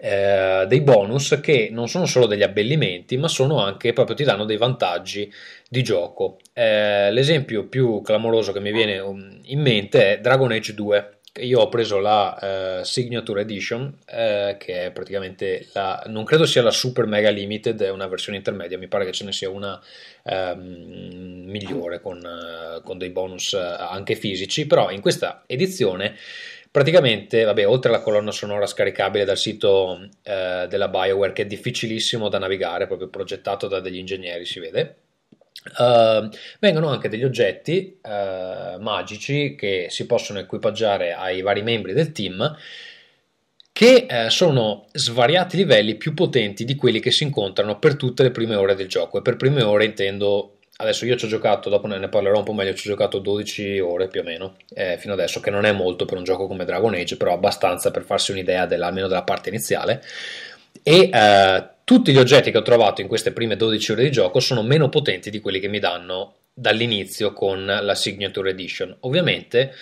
[0.00, 4.44] eh, dei bonus che non sono solo degli abbellimenti, ma sono anche proprio ti danno
[4.44, 5.32] dei vantaggi
[5.68, 6.38] di gioco.
[6.52, 11.12] Eh, l'esempio più clamoroso che mi viene um, in mente è Dragon Age 2.
[11.40, 16.62] Io ho preso la eh, Signature Edition, eh, che è praticamente la, non credo sia
[16.62, 19.80] la Super Mega Limited, è una versione intermedia, mi pare che ce ne sia una
[20.24, 26.16] ehm, migliore con, eh, con dei bonus eh, anche fisici, però in questa edizione
[26.78, 32.28] praticamente, vabbè, oltre alla colonna sonora scaricabile dal sito eh, della BioWare, che è difficilissimo
[32.28, 34.96] da navigare, proprio progettato da degli ingegneri, si vede.
[35.76, 42.12] Uh, vengono anche degli oggetti uh, magici che si possono equipaggiare ai vari membri del
[42.12, 42.56] team
[43.72, 48.30] che uh, sono svariati livelli più potenti di quelli che si incontrano per tutte le
[48.30, 51.86] prime ore del gioco e per prime ore intendo adesso io ci ho giocato dopo
[51.86, 55.12] ne parlerò un po' meglio ci ho giocato 12 ore più o meno eh, fino
[55.12, 58.30] adesso che non è molto per un gioco come Dragon Age però abbastanza per farsi
[58.32, 60.02] un'idea della, almeno della parte iniziale
[60.82, 64.40] e eh, tutti gli oggetti che ho trovato in queste prime 12 ore di gioco
[64.40, 68.94] sono meno potenti di quelli che mi danno dall'inizio con la Signature Edition.
[69.00, 69.72] Ovviamente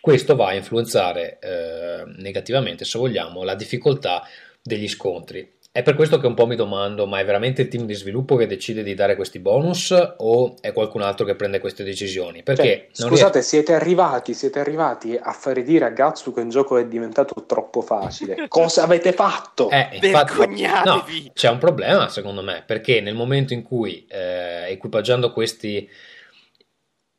[0.00, 4.22] questo va a influenzare eh, negativamente, se vogliamo, la difficoltà
[4.62, 5.55] degli scontri.
[5.76, 8.36] È per questo che un po' mi domando, ma è veramente il team di sviluppo
[8.36, 12.42] che decide di dare questi bonus o è qualcun altro che prende queste decisioni?
[12.42, 13.48] Perché cioè, scusate, riesco...
[13.48, 17.82] siete, arrivati, siete arrivati a fare dire a Gatsu che un gioco è diventato troppo
[17.82, 18.36] facile.
[18.48, 19.68] Cosa avete fatto?
[19.68, 21.04] Eh, infatti, no,
[21.34, 25.86] c'è un problema secondo me, perché nel momento in cui eh, equipaggiando questi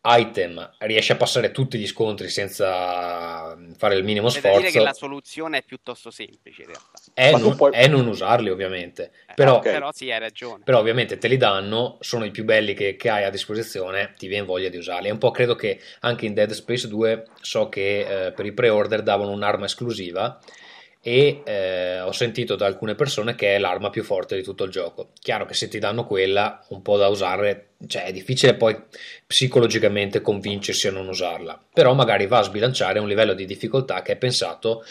[0.04, 4.60] item riesce a passare tutti gli scontri senza fare il minimo C'è sforzo.
[4.60, 6.92] dire che la soluzione è piuttosto semplice in realtà.
[7.14, 7.72] È, non, puoi...
[7.74, 9.12] è non, usarli ovviamente.
[9.28, 9.74] Eh, però, okay.
[9.74, 10.64] però sì, hai ragione.
[10.64, 14.28] Però ovviamente te li danno, sono i più belli che, che, hai a disposizione, ti
[14.28, 15.08] viene voglia di usarli.
[15.08, 18.54] E un po' credo che anche in Dead Space 2 so che eh, per i
[18.54, 20.40] pre-order davano un'arma esclusiva
[21.08, 24.72] e eh, ho sentito da alcune persone che è l'arma più forte di tutto il
[24.72, 25.12] gioco.
[25.22, 28.78] Chiaro che se ti danno quella, un po' da usare, cioè è difficile poi
[29.26, 34.12] psicologicamente convincersi a non usarla, però magari va a sbilanciare un livello di difficoltà che
[34.12, 34.84] è pensato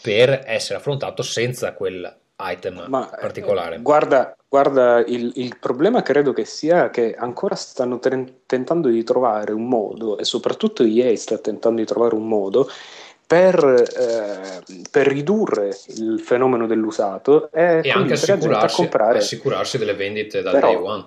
[0.00, 3.74] per essere affrontato senza quel item Ma, eh, particolare.
[3.74, 9.04] Eh, guarda, guarda il, il, problema credo che sia che ancora stanno ten- tentando di
[9.04, 12.70] trovare un modo, e soprattutto EA sta tentando di trovare un modo
[13.28, 19.18] per, eh, per, ridurre il fenomeno dell'usato e, e anche assicurarsi, comprare...
[19.18, 21.04] assicurarsi delle vendite dal Però, day one.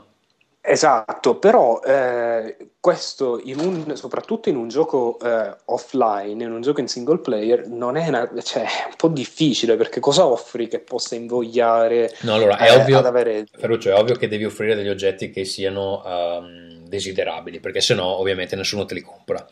[0.64, 6.80] Esatto, però eh, questo in un, soprattutto in un gioco eh, offline, in un gioco
[6.80, 11.16] in single player, non è, una, cioè, un po' difficile perché cosa offri che possa
[11.16, 12.16] invogliare?
[12.22, 13.48] No, allora è eh, ovvio, avere...
[13.52, 18.58] Ferruccio, è ovvio che devi offrire degli oggetti che siano um, desiderabili, perché sennò ovviamente
[18.58, 19.48] nessuno te li compra.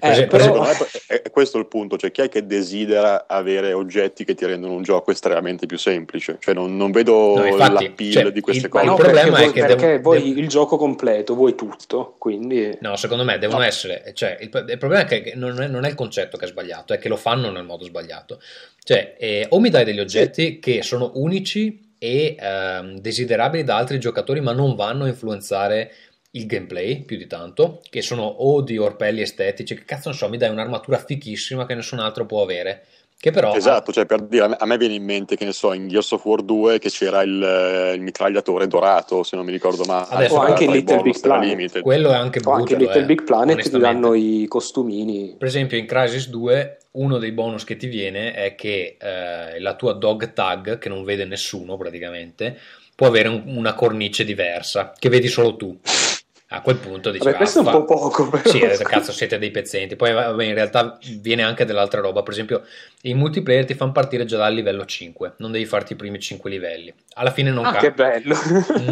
[0.00, 0.64] Per eh, esempio, però...
[0.64, 4.72] è, è, questo il punto, cioè chi è che desidera avere oggetti che ti rendono
[4.72, 6.38] un gioco estremamente più semplice?
[6.40, 8.86] Cioè non, non vedo no, infatti, l'appeal cioè, di queste il, cose.
[8.86, 10.40] il problema perché è che perché devo, vuoi devo...
[10.40, 12.76] il gioco completo, vuoi tutto, quindi...
[12.80, 13.66] No, secondo me devono no.
[13.66, 14.10] essere...
[14.14, 16.94] Cioè, il, il, problema è che non è, non è, il concetto che è sbagliato,
[16.94, 18.40] è che lo fanno nel modo sbagliato.
[18.82, 20.58] Cioè, eh, o mi dai degli oggetti sì.
[20.58, 25.92] che sono unici e ehm, desiderabili da altri giocatori, ma non vanno a influenzare
[26.32, 30.28] il gameplay più di tanto, che sono o di orpelli estetici, che cazzo non so,
[30.28, 32.84] mi dai un'armatura fichissima che nessun altro può avere.
[33.20, 35.88] Che però esatto, cioè per dire, a me viene in mente che ne so, in
[35.88, 40.06] Gears of War 2 che c'era il, il mitragliatore dorato, se non mi ricordo male.
[40.08, 41.80] Adesso, o anche Little Big Planet.
[41.80, 45.34] Quello è anche brutto, o anche Little eh, Big Planet ti danno i costumini.
[45.36, 49.74] Per esempio in Crisis 2 uno dei bonus che ti viene è che eh, la
[49.74, 52.56] tua dog tag, che non vede nessuno praticamente,
[52.94, 55.76] può avere un, una cornice diversa, che vedi solo tu
[56.50, 58.48] a quel punto dici Vabbè, questo è un po' poco però.
[58.48, 59.96] sì cazzo siete dei pezzenti.
[59.96, 62.22] Poi vabbè, in realtà viene anche dell'altra roba.
[62.22, 62.64] Per esempio
[63.02, 66.48] i multiplayer ti fanno partire già dal livello 5 non devi farti i primi 5
[66.48, 66.92] livelli.
[67.14, 68.22] Alla fine non, ah, cambia,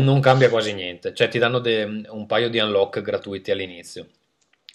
[0.00, 1.14] non cambia quasi niente.
[1.14, 4.06] Cioè ti danno de- un paio di unlock gratuiti all'inizio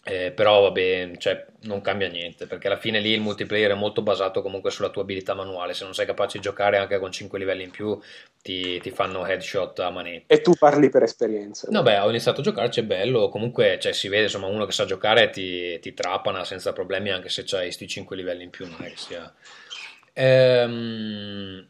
[0.04, 4.02] eh, però vabbè, cioè, non cambia niente perché alla fine lì il multiplayer è molto
[4.02, 5.76] basato comunque sulla tua abilità manuale.
[5.76, 8.00] Se non sei capace di giocare anche con 5 livelli in più,
[8.42, 10.34] ti, ti fanno headshot a manetta.
[10.34, 11.68] E tu parli per esperienza.
[11.70, 13.30] No, beh, ho iniziato a giocarci, è bello.
[13.30, 17.30] Comunque, cioè, si vede insomma uno che sa giocare ti, ti trapana senza problemi, anche
[17.30, 18.68] se c'hai questi 5 livelli in più.
[18.76, 19.32] Che sia.
[20.14, 21.68] Ehm.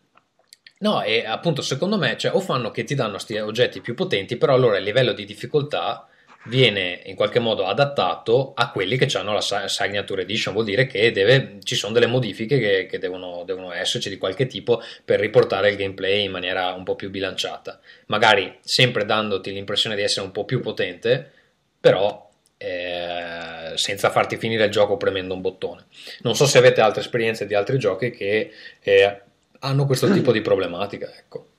[0.79, 4.37] No, e appunto secondo me, cioè, o fanno che ti danno questi oggetti più potenti,
[4.37, 6.07] però allora il livello di difficoltà
[6.45, 11.11] viene in qualche modo adattato a quelli che hanno la Signature Edition, vuol dire che
[11.11, 15.69] deve, ci sono delle modifiche che, che devono, devono, esserci di qualche tipo per riportare
[15.69, 20.31] il gameplay in maniera un po' più bilanciata, magari sempre dandoti l'impressione di essere un
[20.31, 21.31] po' più potente,
[21.79, 25.85] però eh, senza farti finire il gioco premendo un bottone.
[26.21, 29.21] Non so se avete altre esperienze di altri giochi che eh,
[29.59, 31.50] hanno questo tipo di problematica, ecco.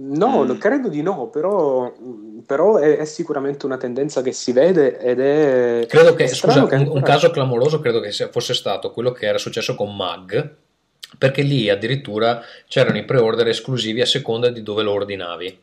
[0.00, 0.58] No, mm.
[0.58, 1.92] credo di no, però,
[2.46, 5.86] però è, è, sicuramente una tendenza che si vede ed è...
[5.88, 6.98] Credo che, scusa, che ancora...
[6.98, 10.54] un, caso clamoroso credo che fosse stato quello che era successo con Mag,
[11.18, 15.58] perché lì addirittura c'erano i pre-order esclusivi a seconda di dove lo ordinavi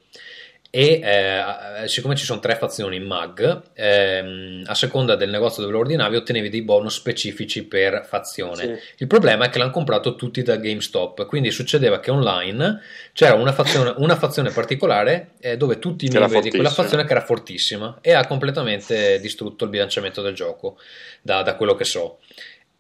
[0.75, 5.73] e eh, siccome ci sono tre fazioni in mag ehm, a seconda del negozio dove
[5.73, 8.55] lo ordinavi ottenevi dei bonus specifici per fazione.
[8.55, 8.79] Sì.
[8.97, 12.81] il problema è che l'hanno comprato tutti da GameStop quindi succedeva che online
[13.13, 17.11] c'era una fazione, una fazione particolare eh, dove tutti i membri di quella fazione che
[17.11, 20.77] era fortissima e ha completamente distrutto il bilanciamento del gioco
[21.21, 22.19] da, da quello che so.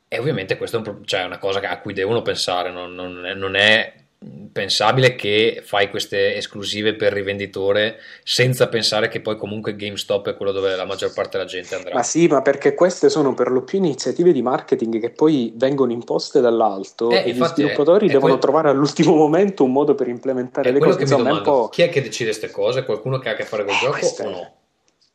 [0.09, 3.33] E ovviamente questa è un, cioè una cosa a cui devono pensare non, non, è,
[3.33, 4.03] non è
[4.51, 10.51] pensabile che fai queste esclusive per rivenditore senza pensare che poi comunque GameStop è quello
[10.51, 11.93] dove la maggior parte della gente andrà.
[11.93, 15.91] Ma sì, ma perché queste sono per lo più iniziative di marketing che poi vengono
[15.91, 19.93] imposte dall'alto Eh, e gli è- sviluppatori è devono quel- trovare all'ultimo momento un modo
[19.95, 20.95] per implementare È le cose.
[20.97, 21.69] che Insomma, è un po'...
[21.69, 22.83] chi è che decide queste cose?
[22.83, 24.53] Qualcuno che ha a che fare col Eh, gioco o è- no?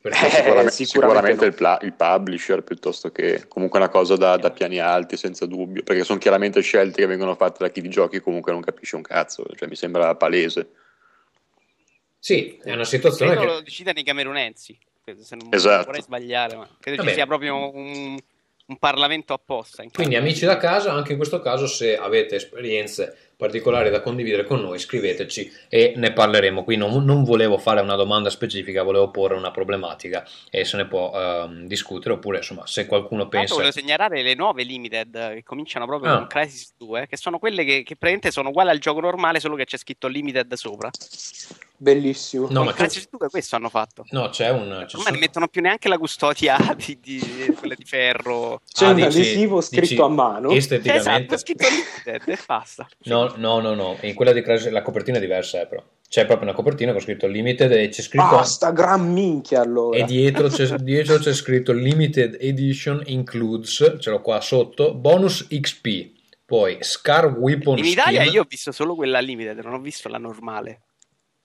[0.02, 4.78] Eh, Sicuramente, sicuramente il, pla- il publisher piuttosto che comunque una cosa da, da piani
[4.78, 8.50] alti senza dubbio perché sono chiaramente scelte che vengono fatte da chi di giochi comunque
[8.50, 10.70] non capisce un cazzo cioè mi sembra palese
[12.18, 13.54] sì, è una situazione Credo che...
[13.56, 14.78] lo decidono i camerunensi.
[15.22, 15.86] Se non Esatto.
[15.86, 17.08] vorrei sbagliare, ma credo Vabbè.
[17.08, 18.16] ci sia proprio un,
[18.66, 19.82] un Parlamento apposta.
[19.82, 24.44] in Quindi amici da casa, anche in questo caso se avete esperienze particolari da condividere
[24.44, 26.62] con noi, scriveteci e ne parleremo.
[26.62, 30.86] Qui non, non volevo fare una domanda specifica, volevo porre una problematica e se ne
[30.86, 33.54] può ehm, discutere oppure insomma se qualcuno pensa...
[33.54, 36.16] volevo segnalare le nuove limited che cominciano proprio Ah.
[36.18, 39.56] con Crisis 2, che sono quelle che, che praticamente sono uguali al gioco normale, solo
[39.56, 40.90] che c'è scritto limited sopra.
[41.82, 42.46] Bellissimo.
[42.50, 44.04] No, ma Crisis 2 questo hanno fatto.
[44.10, 44.64] No, c'è un...
[44.64, 48.60] ci Ormai sono- non mettono più neanche la custodia di, di- quelle di ferro.
[48.70, 50.50] C'è Ah, un dici- adesivo scritto dici a mano.
[50.50, 51.10] Esteticamente...
[51.10, 52.86] Esatto, scritto limited e basta.
[53.04, 55.82] No, no, no, no, in quella di Crash la copertina è diversa, eh, però.
[56.08, 58.38] C'è proprio una copertina con scritto Limited e c'è scritto...
[58.38, 59.98] Ah, sta gran minchia allora.
[59.98, 66.10] E dietro c'è, dietro c'è scritto Limited Edition Includes, ce l'ho qua sotto, bonus XP,
[66.44, 70.08] poi Scar Weapon In Italia Skin, io ho visto solo quella limited, non ho visto
[70.08, 70.80] la normale.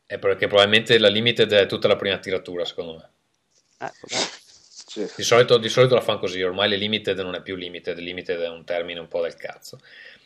[0.07, 3.09] è perché probabilmente la Limited è tutta la prima tiratura, secondo me.
[3.87, 4.43] Eh, darsi.
[4.95, 5.11] Sì.
[5.17, 8.39] Di solito, di solito la fanno così, ormai le Limited non è più Limited, Limited
[8.39, 9.79] è un termine un po' del cazzo.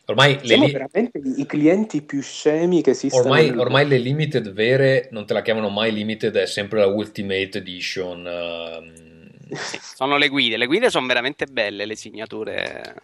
[0.09, 3.23] Ormai le, Siamo li- veramente i clienti più scemi che esistono.
[3.23, 7.59] ormai, ormai le Limited vere non te la chiamano mai Limited, è sempre la Ultimate
[7.59, 8.27] Edition.
[9.51, 12.95] Sì, sono le guide, le guide sono veramente belle, le signature.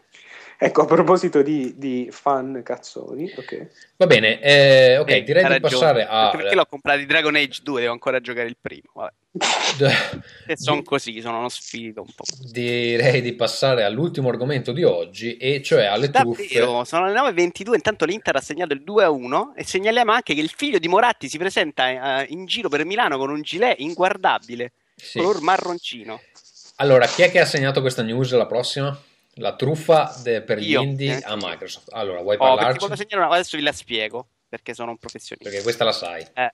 [0.57, 3.67] Ecco, a proposito di, di fan cazzoni, ok.
[3.97, 5.59] Va bene, eh, ok, Eh, direi di ragione.
[5.59, 6.25] passare a...
[6.25, 8.91] Anche perché l'ho comprato di Dragon Age 2, devo ancora giocare il primo.
[8.93, 9.13] Vabbè.
[10.47, 12.23] E sono così, sono uno spirito un po'.
[12.51, 16.47] Direi di passare all'ultimo argomento di oggi, e cioè alle truffe.
[16.47, 20.51] Davvero, sono le 9.22, intanto l'Inter ha segnato il 2-1 e segnaliamo anche che il
[20.55, 25.17] figlio di Moratti si presenta eh, in giro per Milano con un gilet inguardabile, Sì.
[25.19, 26.21] color marroncino.
[26.77, 28.97] Allora, chi è che ha segnato questa news la prossima?
[29.37, 31.35] La truffa de- per gli Io, indie eh, a.
[31.35, 31.91] Microsoft.
[31.91, 32.85] Allora, vuoi Oh, parlarci?
[33.15, 35.49] una adesso vi la spiego, perché sono un professionista.
[35.49, 36.25] Perché questa la sai.
[36.33, 36.53] Eh,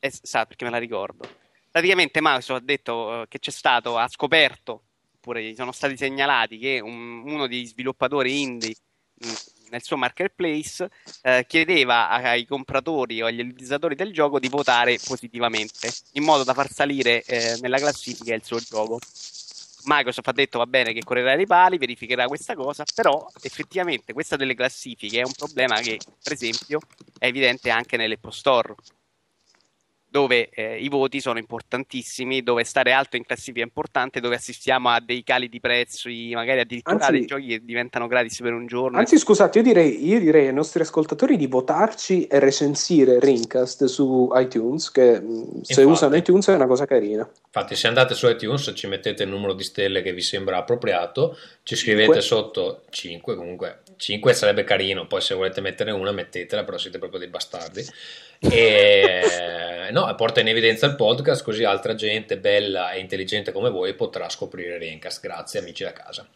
[0.00, 1.28] eh, sa, perché me la ricordo.
[1.70, 4.82] Praticamente Microsoft ha detto eh, che c'è stato, ha scoperto,
[5.14, 8.74] oppure gli sono stati segnalati che un- uno degli sviluppatori indie
[9.14, 9.32] mh,
[9.70, 10.88] nel suo marketplace
[11.22, 16.54] eh, chiedeva ai compratori o agli utilizzatori del gioco di votare positivamente, in modo da
[16.54, 18.98] far salire eh, nella classifica il suo gioco.
[19.84, 24.36] Microsoft ha detto va bene che correrà ai pali, verificherà questa cosa, però effettivamente questa
[24.36, 26.80] delle classifiche è un problema che, per esempio,
[27.18, 28.74] è evidente anche nell'Apple Store,
[30.18, 34.88] dove eh, i voti sono importantissimi, dove stare alto in classifica è importante, dove assistiamo
[34.88, 38.66] a dei cali di prezzi, magari addirittura Anzi- dei giochi che diventano gratis per un
[38.66, 38.98] giorno.
[38.98, 44.28] Anzi, scusate, io direi, io direi ai nostri ascoltatori di votarci e recensire Rincast su
[44.34, 47.28] iTunes, che mh, se usano iTunes è una cosa carina.
[47.46, 51.36] Infatti, se andate su iTunes, ci mettete il numero di stelle che vi sembra appropriato,
[51.62, 52.20] ci scrivete Cinque.
[52.22, 57.20] sotto 5, comunque 5 sarebbe carino, poi se volete mettere una mettetela, però siete proprio
[57.20, 57.84] dei bastardi.
[58.40, 63.94] E no, porta in evidenza il podcast, così altra gente bella e intelligente come voi
[63.94, 65.20] potrà scoprire Rincast.
[65.20, 66.26] Grazie amici da casa.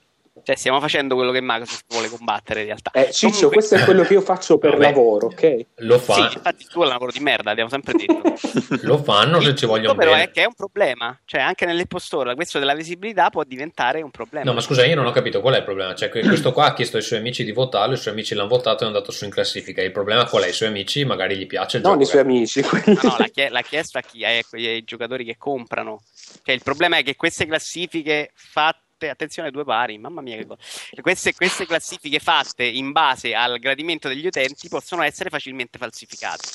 [0.44, 2.90] Cioè, stiamo facendo quello che Microsoft vuole combattere in realtà.
[2.92, 4.82] Eh, Ciccio, Comunque- questo è quello che io faccio per Vabbè.
[4.82, 5.66] lavoro, ok?
[5.76, 8.22] Lo, Sì, fa- infatti tu è un lavoro di merda, abbiamo sempre detto.
[8.82, 10.24] lo fanno se ci vogliono però bene.
[10.24, 14.10] è che è un problema, cioè anche nell'Apple Store questo della visibilità può diventare un
[14.10, 14.46] problema.
[14.46, 15.94] No, ma scusa, io non ho capito qual è il problema.
[15.94, 18.48] Cioè, que- questo qua ha chiesto ai suoi amici di votarlo, i suoi amici l'hanno
[18.48, 19.82] votato e è andato su in classifica.
[19.82, 20.48] Il problema qual è?
[20.48, 22.04] I suoi amici magari gli piace il Non gioco.
[22.04, 22.62] i suoi che- amici.
[22.62, 24.24] quelli- No, no, l'ha, chie- l'ha chiesto a chi?
[24.24, 26.00] Ai, ai giocatori che comprano.
[26.42, 30.46] Cioè, il problema è che queste classifiche fatte, attenzione ai due pari, mamma mia che
[30.46, 30.60] cosa.
[31.00, 36.48] Queste, queste classifiche fatte in base al gradimento degli utenti possono essere facilmente falsificate.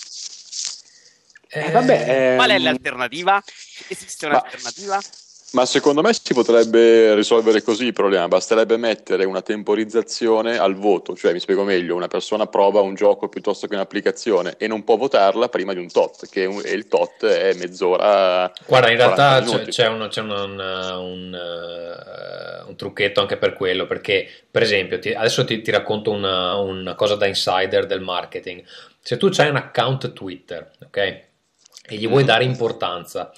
[1.50, 3.42] Eh, vabbè, Qual è ehm, l'alternativa?
[3.88, 5.00] Esiste ma- un'alternativa?
[5.52, 11.16] Ma secondo me si potrebbe risolvere così il problema, basterebbe mettere una temporizzazione al voto,
[11.16, 14.98] cioè mi spiego meglio, una persona prova un gioco piuttosto che un'applicazione e non può
[14.98, 18.52] votarla prima di un tot, che un- e il tot è mezz'ora.
[18.66, 21.34] Guarda, in 40 realtà c'è, c'è un, c'è un- un, eh, un
[22.78, 27.16] trucchetto anche per quello, perché per esempio, ti- adesso ti, ti racconto una, una cosa
[27.16, 28.64] da insider del marketing.
[29.02, 30.98] Se tu hai un account Twitter, ok?
[30.98, 31.26] E
[31.96, 32.28] gli vuoi Mhm.
[32.28, 33.32] dare importanza,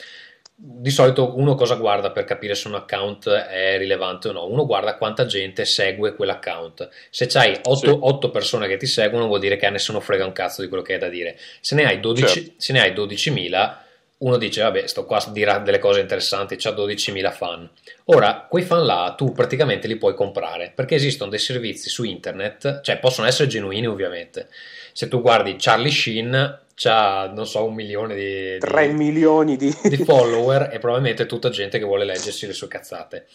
[0.61, 4.45] di solito uno cosa guarda per capire se un account è rilevante o no?
[4.45, 6.89] Uno guarda quanta gente segue quell'account.
[7.09, 8.29] Se c'hai 8, Sì.
[8.29, 10.93] persone che ti seguono, vuol dire che a nessuno frega un cazzo di quello che
[10.93, 11.37] hai da dire.
[11.61, 12.51] Se ne hai, 12 Certo.
[12.57, 13.85] se ne hai 12.000,
[14.19, 17.69] uno dice, vabbè, sto qua a dire delle cose interessanti, c'ha 12.000 fan.
[18.05, 22.81] Ora, quei fan là tu praticamente li puoi comprare, perché esistono dei servizi su internet,
[22.81, 24.49] cioè possono essere genuini ovviamente.
[24.91, 28.53] Se tu guardi Charlie Sheen, c'ha, non so, un milione di...
[28.53, 29.73] di- 3 milioni di...
[29.83, 33.27] di follower e probabilmente tutta gente che vuole leggersi le sue cazzate.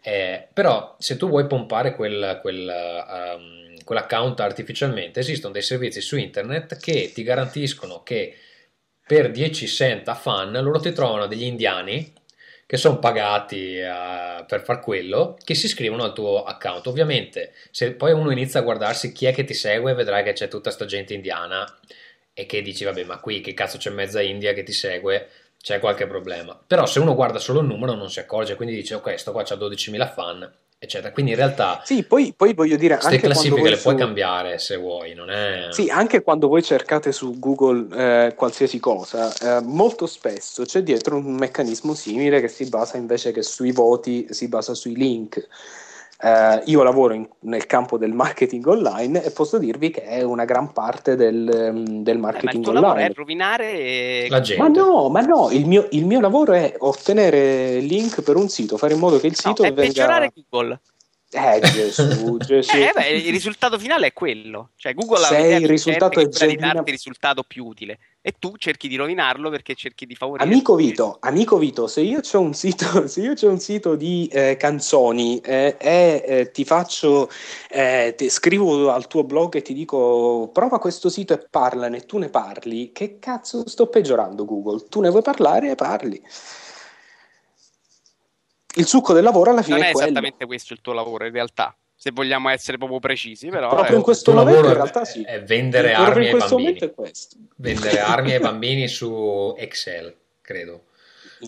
[0.00, 6.16] Eh, però se tu vuoi pompare quel, quel, ehm, quell'account artificialmente, esistono dei servizi su
[6.16, 8.36] internet che ti garantiscono che
[9.06, 12.12] per 10 cent a fan loro ti trovano degli indiani
[12.66, 16.86] che sono pagati eh, per far quello, che si iscrivono al tuo account.
[16.86, 20.48] Ovviamente, se poi uno inizia a guardarsi chi è che ti segue, vedrai che c'è
[20.48, 21.64] tutta sta gente indiana
[22.32, 25.28] e che dici, vabbè, ma qui che cazzo c'è mezza India che ti segue,
[25.64, 26.60] c'è qualche problema.
[26.66, 29.44] Però se uno guarda solo il numero non si accorge, quindi dice, ok, sto qua
[29.44, 31.10] c'ha 12.000 fan, eccetera.
[31.10, 33.98] Quindi in realtà Sì, poi, poi voglio dire, queste anche quando classifiche le puoi su-
[33.98, 35.68] cambiare se vuoi, non è...
[35.70, 41.16] Sì, anche quando voi cercate su Google eh, qualsiasi cosa, eh, molto spesso c'è dietro
[41.16, 45.48] un meccanismo simile che si basa invece che sui voti, si basa sui link.
[46.24, 50.46] Eh, io lavoro in- nel campo del marketing online e posso dirvi che è una
[50.46, 53.12] gran parte del, ehm, del Eh, ma marketing lavoro è online.
[53.14, 54.28] rovinare.
[54.30, 54.62] La gente.
[54.62, 58.78] Ma no, ma no, il mio, il mio lavoro è ottenere link per un sito,
[58.78, 59.82] fare in modo che il No, sito è venga...
[59.82, 60.80] peggiorare Google.
[61.34, 62.76] Eh, Gesù, Gesù.
[62.76, 64.70] Eh, beh, il risultato finale è quello.
[64.76, 67.98] Cioè, Google ha Se il risultato è genuina- darti il risultato più utile.
[68.22, 70.48] E tu cerchi di rovinarlo perché cerchi di favorire.
[70.48, 74.28] Amico Vito, amico Vito, se io c'ho un sito, se io c'ho un sito di
[74.32, 77.28] eh, canzoni eh, e eh, ti faccio,
[77.68, 82.16] eh, ti scrivo al tuo blog e ti dico prova questo sito e parlane tu
[82.18, 84.84] ne parli, che cazzo sto peggiorando Google?
[84.88, 86.22] Tu ne vuoi parlare e parli.
[88.76, 90.06] Il succo del lavoro alla fine Non è è quello.
[90.08, 91.76] esattamente questo il tuo lavoro, in realtà.
[91.96, 93.68] Se vogliamo essere proprio precisi, però.
[93.68, 95.22] Proprio in questo momento in è- realtà sì.
[95.22, 96.72] è vendere Proprio armi in ai questo bambini.
[96.74, 97.36] momento è questo.
[97.56, 100.82] Vendere armi ai bambini su Excel, credo.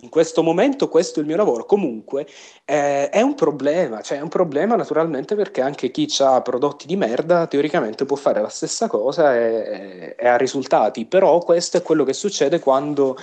[0.01, 1.65] in questo momento questo è il mio lavoro.
[1.65, 2.25] Comunque
[2.65, 6.95] eh, è un problema, cioè è un problema naturalmente perché anche chi ha prodotti di
[6.95, 12.03] merda teoricamente può fare la stessa cosa e, e ha risultati, però questo è quello
[12.03, 13.17] che succede quando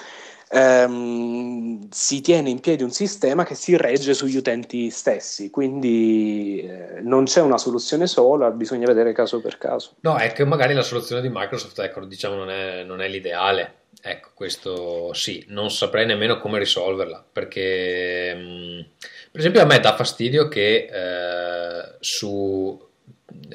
[0.55, 7.01] ehm, si tiene in piedi un sistema che si regge sugli utenti stessi, quindi eh,
[7.03, 9.97] non c'è una soluzione sola, bisogna vedere caso per caso.
[10.01, 13.83] No, è che magari la soluzione di Microsoft, ecco, diciamo, non è, non è l'ideale.
[14.07, 18.87] Ecco, questo sì, non saprei nemmeno come risolverla, perché mh,
[19.31, 22.84] per esempio a me dà fastidio che eh, su,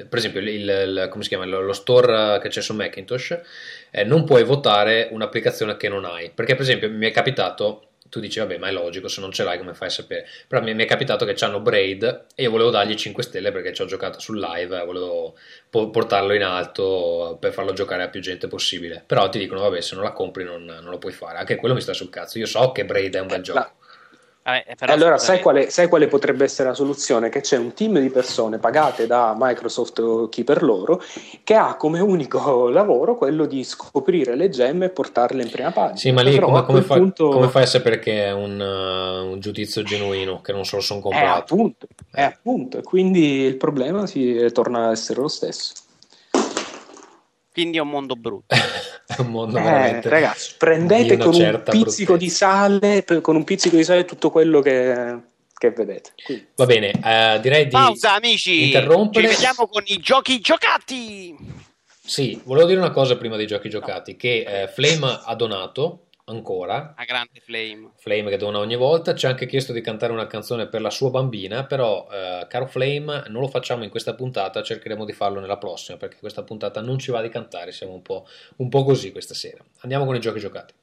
[0.08, 3.38] per esempio, il, il- come si chiama, lo, store che c'è su Macintosh,
[3.90, 8.18] eh, non puoi votare un'applicazione che non hai, perché per esempio mi è capitato, tu
[8.20, 10.74] dici vabbè ma è logico, se non ce l'hai come fai a sapere, però mi,
[10.74, 13.86] mi è capitato che hanno Braid e io volevo dargli 5 stelle perché ci ho
[13.86, 15.36] giocato sul live, eh, volevo
[15.68, 19.02] po- portarlo in alto per farlo giocare a più gente possibile.
[19.06, 21.38] Però ti dicono, vabbè, se non la compri non, non lo puoi fare.
[21.38, 22.38] Anche quello mi sta sul cazzo.
[22.38, 23.72] Io so che Braid è un bel Eh, gioco.
[24.42, 27.28] Vabbè, però, allora, sai quale, sai quale potrebbe essere la soluzione?
[27.28, 31.00] Che c'è un team di persone pagate da Microsoft o chi per loro
[31.44, 35.96] che ha come unico lavoro quello di scoprire le gemme e portarle in prima pagina.
[35.96, 38.24] Sì, ma lì Però come, a come quel fai, punto- come fai a sapere che
[38.26, 41.38] è un, uh, un giudizio genuino, che non solo sono Eh, comprato?
[41.38, 42.20] appunto, Eh.
[42.20, 45.72] eh, appunto, e quindi il problema si torna a essere lo stesso.
[47.52, 48.54] Quindi è un mondo brutto.
[48.54, 52.50] è un mondo Eh, veramente ragazzi, di prendete con un pizzico di bruttezza.
[52.50, 55.18] sale, per- con un pizzico di sale tutto quello che,
[55.52, 56.12] che vedete.
[56.24, 58.66] Quindi- Va bene, eh, direi di Pausa, amici!
[58.66, 59.28] interrompere.
[59.28, 61.36] Ci vediamo con i giochi giocati!
[62.02, 66.94] Sì, volevo dire una cosa prima dei giochi giocati, che eh, Flame ha donato ancora
[66.96, 67.92] La grande Flame.
[67.96, 70.90] Flame che dona ogni volta, ci ha anche chiesto di cantare una canzone per la
[70.90, 75.40] sua bambina, però eh, caro Flame non lo facciamo in questa puntata, cercheremo di farlo
[75.40, 78.26] nella prossima perché questa puntata non ci va di cantare, siamo un po',
[78.56, 79.62] un po' così questa sera.
[79.80, 80.74] Andiamo con i giochi giocati.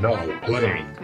[0.00, 0.98] Now playing.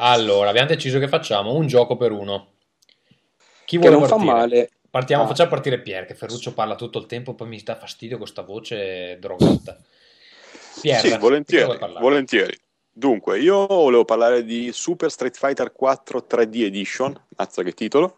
[0.00, 2.52] Allora, abbiamo deciso che facciamo un gioco per uno.
[3.64, 4.32] Chi che vuole non fa partire?
[4.32, 4.70] male.
[4.90, 5.26] Partiamo, Ah.
[5.26, 8.42] facciamo partire Pier, che Ferruccio parla tutto il tempo, poi mi dà fastidio con questa
[8.42, 9.78] voce drogata.
[10.80, 12.56] Pier, Sì, volentieri, volentieri.
[12.90, 18.16] Dunque, io volevo parlare di Super Street Fighter 4 3D Edition, mazza che titolo,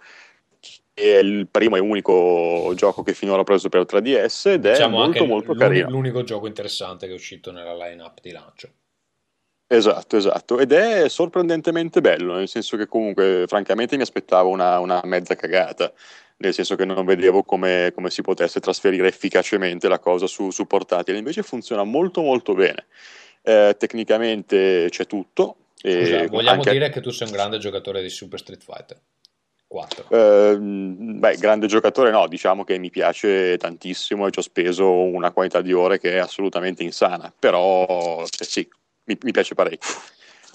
[0.58, 4.70] che è il primo e unico gioco che finora ho preso per 3DS ed è
[4.72, 5.90] Diciamo molto molto carino.
[5.90, 8.70] l'unico gioco interessante che è uscito nella line-up di lancio.
[9.66, 15.00] Esatto, esatto, ed è sorprendentemente bello, nel senso che comunque francamente mi aspettavo una, una
[15.04, 15.92] mezza cagata.
[16.40, 20.66] Nel senso che non vedevo come, come si potesse trasferire efficacemente la cosa su, su
[20.66, 22.86] portatile, invece funziona molto molto bene.
[23.42, 25.56] Eh, tecnicamente c'è tutto.
[25.76, 26.72] Scusa, vogliamo anche...
[26.72, 29.00] dire che tu sei un grande giocatore di Super Street Fighter
[29.66, 30.08] 4?
[30.10, 35.30] Eh, beh, grande giocatore no, diciamo che mi piace tantissimo e ci ho speso una
[35.32, 38.66] quantità di ore che è assolutamente insana, però cioè, sì,
[39.04, 39.88] mi, mi piace parecchio.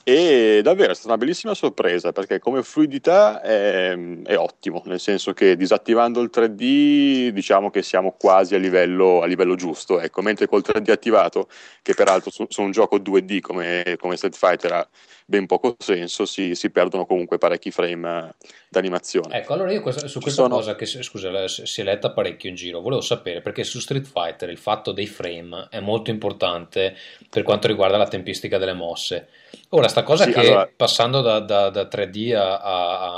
[0.07, 5.33] E davvero è stata una bellissima sorpresa perché come fluidità è, è, ottimo, nel senso
[5.33, 10.45] che disattivando il 3D diciamo che siamo quasi a livello, a livello giusto, ecco, mentre
[10.45, 11.47] col 3D attivato,
[11.81, 14.87] che peraltro su, su un gioco 2D come, come Street Fighter ha
[15.27, 19.39] ben poco senso, si, si perdono comunque parecchi frame eh, d'animazione.
[19.39, 20.55] Ecco, allora io questa, su questa sono...
[20.55, 24.49] cosa che scusa, si è letta parecchio in giro, volevo sapere perché su Street Fighter
[24.49, 26.95] il fatto dei frame è molto importante
[27.27, 29.29] per quanto riguarda la tempistica delle mosse.
[29.69, 30.69] Ora, sta cosa sì, che allora...
[30.73, 33.17] passando da, da, da 3D a, a,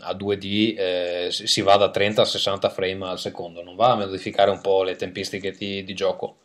[0.00, 3.96] a 2D eh, si va da 30 a 60 frame al secondo, non va a
[3.96, 6.38] modificare un po' le tempistiche di, di gioco?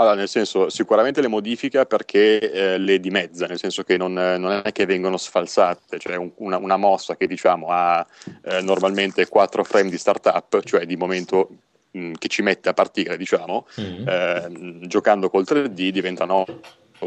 [0.00, 4.62] Allora, nel senso, sicuramente le modifica perché eh, le dimezza, nel senso che non, non,
[4.64, 8.06] è che vengono sfalsate, cioè un, una, una, mossa che diciamo ha
[8.44, 11.50] eh, normalmente 4 frame di startup, cioè di momento
[11.90, 14.08] mh, che ci mette a partire, diciamo, mm-hmm.
[14.08, 16.60] eh, giocando col 3D diventa 9,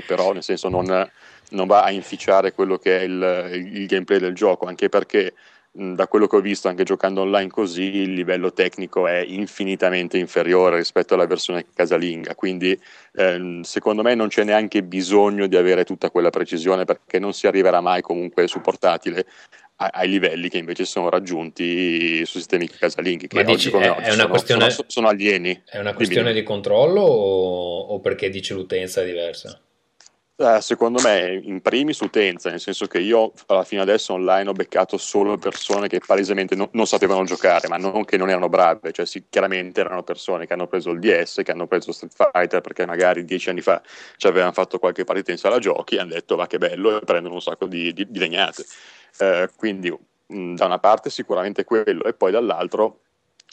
[0.06, 0.86] però nel senso non,
[1.50, 5.34] non, va a inficiare quello che è il, il gameplay del gioco, anche perché
[5.76, 10.78] da quello che ho visto anche giocando online così il livello tecnico è infinitamente inferiore
[10.78, 12.80] rispetto alla versione casalinga quindi
[13.14, 17.48] ehm, secondo me non c'è neanche bisogno di avere tutta quella precisione perché non si
[17.48, 19.26] arriverà mai comunque su portatile
[19.78, 24.12] ai livelli che invece sono raggiunti su sistemi casalinghi che Ma dici, oggi, è, è
[24.12, 29.02] sono, questione, sono, sono, alieni è una questione di controllo o, o perché dice l'utenza
[29.02, 29.60] è diversa?
[30.36, 34.54] Eh, secondo me, in primis utenza, nel senso che io alla fine adesso online ho
[34.54, 38.92] beccato solo persone che palesemente no, non sapevano giocare, ma non che non erano brave,
[38.92, 42.62] cioè sì, chiaramente erano persone che hanno preso il DS, che hanno preso Street Fighter,
[42.62, 43.80] perché magari dieci anni fa
[44.18, 47.06] ci avevano fatto qualche partita in sala giochi e hanno detto va che bello e
[47.06, 48.66] prendono un sacco di, di, di legnate.
[49.20, 49.96] Eh, quindi
[50.28, 53.03] mh, da una parte sicuramente quello e poi dall'altro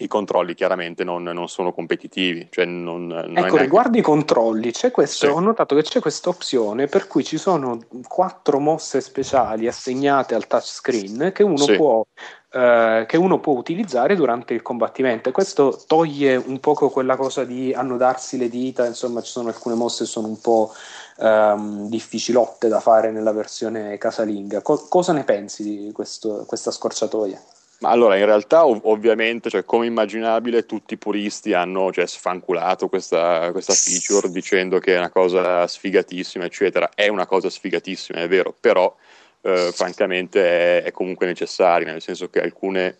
[0.01, 2.49] i controlli chiaramente non, non sono competitivi.
[2.51, 3.59] Cioè non, non ecco, neanche...
[3.59, 5.33] riguardo i controlli, questo, sì.
[5.33, 10.47] ho notato che c'è questa opzione per cui ci sono quattro mosse speciali assegnate al
[10.47, 11.77] touchscreen che uno, sì.
[11.77, 12.05] può,
[12.53, 15.29] eh, che uno può utilizzare durante il combattimento.
[15.29, 19.75] E questo toglie un poco quella cosa di annodarsi le dita, insomma ci sono alcune
[19.75, 20.73] mosse che sono un po'
[21.19, 24.63] ehm, difficilotte da fare nella versione casalinga.
[24.63, 27.41] Co- cosa ne pensi di questo, questa scorciatoia?
[27.81, 32.89] Ma allora, in realtà, ov- ovviamente, cioè, come immaginabile, tutti i puristi hanno cioè, sfanculato
[32.89, 36.91] questa, questa, feature dicendo che è una cosa sfigatissima, eccetera.
[36.95, 38.95] È una cosa sfigatissima, è vero, però
[39.43, 42.99] eh, francamente è, è, comunque necessaria, nel senso che alcune,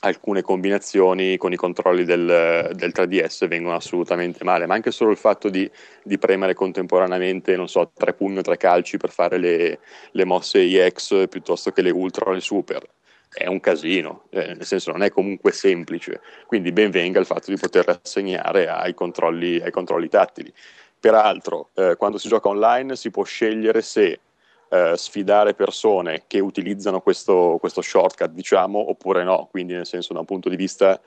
[0.00, 5.18] alcune combinazioni con i controlli del, del, 3DS vengono assolutamente male, ma anche solo il
[5.18, 5.70] fatto di,
[6.02, 9.78] di premere contemporaneamente, non so, tre pugni o tre calci per fare le,
[10.12, 12.82] le mosse EX piuttosto che le Ultra o le Super
[13.32, 17.50] è un casino, eh, nel senso non è comunque semplice, quindi ben venga il fatto
[17.50, 20.52] di poter assegnare ai controlli, ai controlli tattili.
[20.98, 24.20] Peraltro, eh, quando si gioca online si può scegliere se
[24.68, 30.20] eh, sfidare persone che utilizzano questo, questo, shortcut, diciamo, oppure no, quindi nel senso da
[30.20, 31.00] un punto di vista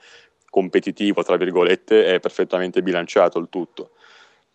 [0.48, 3.90] competitivo, tra virgolette, è perfettamente bilanciato il tutto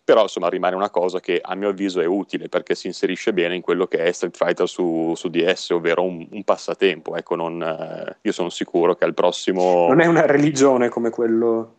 [0.06, 3.56] però insomma rimane una cosa che a mio avviso è utile perché si inserisce bene
[3.56, 7.16] in quello che è Street Fighter su, su DS, ovvero un, un passatempo.
[7.16, 9.88] Ecco, non, eh, io sono sicuro che al prossimo...
[9.88, 11.74] Non è una religione come quello...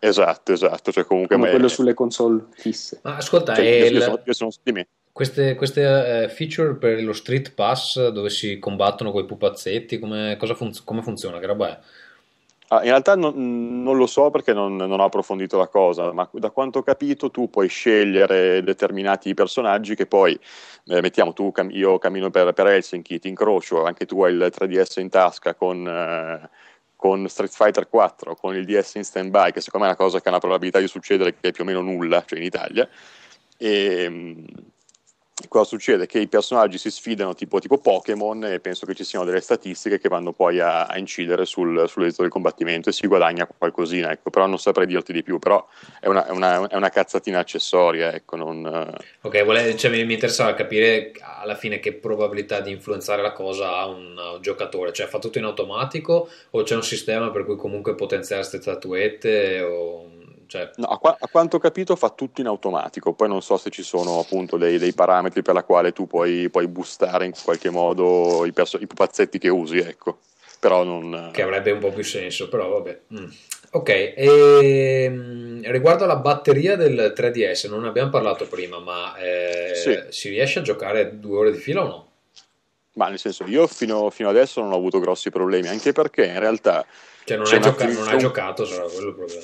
[0.00, 0.90] Esatto, esatto.
[0.90, 2.98] Cioè comunque come quello sulle console fisse.
[3.04, 4.50] Ma ascolta, cioè, io, io, sono, io sono,
[5.12, 10.36] queste, queste uh, feature per lo Street Pass dove si combattono con i pupazzetti, come,
[10.56, 11.38] fun- come funziona?
[11.38, 11.78] Che roba è?
[12.74, 16.28] Ah, in realtà non, non, lo so perché non, non, ho approfondito la cosa, ma
[16.32, 20.36] da quanto ho capito tu puoi scegliere determinati personaggi che poi,
[20.86, 24.50] eh, mettiamo tu, cam- io cammino per, per, Helsinki, ti incrocio, anche tu hai il
[24.52, 26.48] 3DS in tasca con, eh,
[26.96, 30.20] con Street Fighter 4, con il DS in stand-by, che secondo me è una cosa
[30.20, 32.88] che ha una probabilità di succedere che è più o meno nulla, cioè in Italia,
[33.56, 34.34] e
[35.48, 36.06] cosa succede?
[36.06, 39.98] Che i personaggi si sfidano tipo, tipo, Pokémon e penso che ci siano delle statistiche
[39.98, 44.30] che vanno poi a, a incidere sul, sull'esito del combattimento e si guadagna qualcosina, ecco.
[44.30, 45.66] però non saprei dirti di più, però
[46.00, 48.12] è una, è una, è una cazzatina accessoria.
[48.12, 48.96] Ecco, non...
[49.22, 53.76] Ok, vole, cioè, mi, mi, interessava capire alla fine che probabilità di influenzare la cosa
[53.76, 57.56] ha un, un giocatore, cioè fa tutto in automatico o c'è un sistema per cui
[57.56, 60.13] comunque potenziare queste statuette o
[60.46, 60.70] cioè...
[60.76, 63.70] No, a, qua- a, quanto ho capito fa tutto in automatico, poi non so se
[63.70, 67.70] ci sono appunto dei, dei parametri per la quale tu puoi, puoi boostare in qualche
[67.70, 70.18] modo i, perso- i pupazzetti che usi, ecco.
[70.58, 71.30] però non...
[71.32, 73.00] Che avrebbe un po' più senso, però vabbè.
[73.14, 73.26] Mm.
[73.72, 79.72] Ok, e, mm, riguardo alla batteria del 3DS, non ne abbiamo parlato prima, ma eh,
[79.74, 80.00] Sì.
[80.10, 82.08] si riesce a giocare due ore di fila o no?
[82.92, 86.38] Ma nel senso, io fino, fino adesso non ho avuto grossi problemi, anche perché in
[86.38, 86.86] realtà...
[87.24, 89.42] Cioè non hai, gioca- non hai giocato, sarà quello il problema.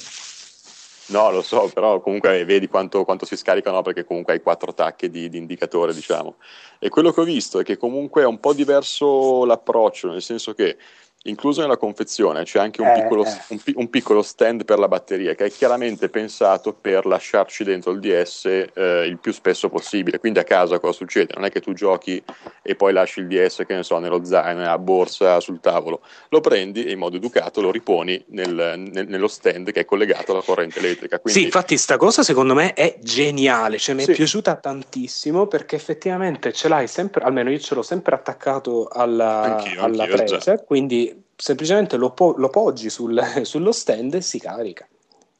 [1.10, 5.10] No, lo so, però comunque vedi quanto, quanto si scaricano perché comunque hai quattro tacche
[5.10, 6.36] di, di indicatore, diciamo.
[6.78, 10.54] E quello che ho visto è che comunque è un po' diverso l'approccio, nel senso
[10.54, 10.76] che
[11.24, 13.36] incluso nella confezione c'è anche un, Eh, piccolo, eh.
[13.48, 17.90] un pi- un piccolo stand per la batteria che è chiaramente pensato per lasciarci dentro
[17.90, 20.18] il DS eh, il più spesso possibile.
[20.18, 21.34] Quindi a casa cosa succede?
[21.34, 22.22] Non è che tu giochi
[22.62, 26.00] e poi lasci il DS, che ne so, nello zaino, nella borsa, sul tavolo.
[26.30, 30.32] Lo prendi e in modo educato lo riponi nel- nel- nello stand che è collegato
[30.32, 31.18] alla corrente elettrica.
[31.18, 34.12] Quindi Sì, infatti sta cosa secondo me è geniale, cioè mi è Sì.
[34.12, 39.82] piaciuta tantissimo perché effettivamente ce l'hai sempre, almeno io ce l'ho sempre attaccato alla, Anch'io,
[39.82, 40.64] alla anch'io, presa, esatto.
[40.64, 41.09] quindi
[41.40, 44.86] semplicemente lo, po- lo poggi sul- sullo stand e si carica.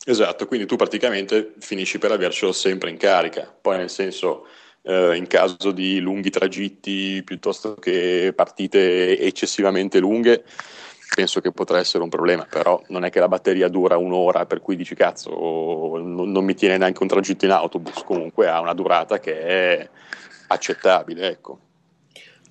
[0.04, 3.54] Esatto, quindi tu praticamente finisci per avercelo sempre in carica.
[3.60, 4.46] Poi nel senso,
[4.82, 10.42] eh, in caso di lunghi tragitti piuttosto che partite eccessivamente lunghe,
[11.14, 14.60] penso che potrà essere un problema, però non è che la batteria dura un'ora per
[14.62, 18.74] cui dici cazzo, non, non mi tiene neanche un tragitto in autobus, comunque ha una
[18.74, 19.88] durata che è
[20.46, 21.58] accettabile, ecco.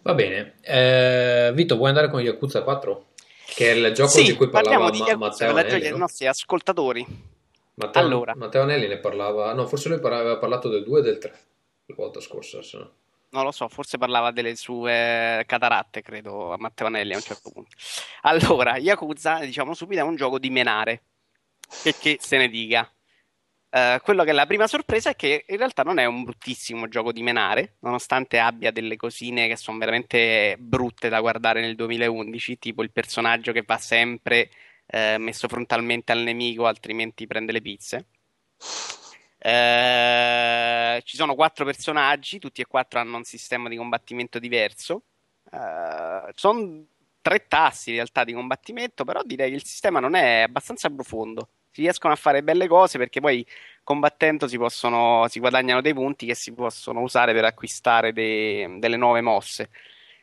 [0.04, 3.08] Va bene, Eh, Vito, vuoi andare con Yakuza 4?
[3.56, 5.98] Che è il gioco Sì, di cui parlava di Ma- Matteo Anelli, gioia dei no?
[5.98, 7.06] nostri ascoltatori.
[7.76, 8.36] Matteo, Allora.
[8.36, 11.40] Matteo Anelli ne parlava, no, forse lui parla- aveva parlato del 2 e del 3
[11.86, 12.62] la volta scorsa.
[12.62, 12.92] se no.
[13.32, 17.52] Non lo so, forse parlava delle sue cataratte, credo, a Matteo Anelli a un certo
[17.52, 17.70] punto.
[18.22, 21.04] Allora, Yakuza, diciamo subito, è un gioco di menare.
[22.00, 22.90] Che se ne dica.
[23.72, 26.88] Eh, quello che è la prima sorpresa è che in realtà non è un bruttissimo
[26.88, 32.58] gioco di menare, nonostante abbia delle cosine che sono veramente brutte da guardare nel 2011,
[32.58, 34.50] tipo il personaggio che va sempre
[34.88, 38.06] eh, messo frontalmente al nemico, altrimenti prende le pizze.
[39.42, 45.04] Eh, ci sono quattro personaggi, tutti e quattro hanno un sistema di combattimento diverso.
[46.36, 46.86] sono
[47.22, 51.50] tre tassi in realtà di combattimento, però direi che il sistema non è abbastanza profondo.
[51.72, 53.46] Si riescono a fare belle cose perché poi
[53.84, 58.98] combattendo si possono, si guadagnano dei punti che si possono usare per acquistare dei- delle
[58.98, 59.70] nuove mosse.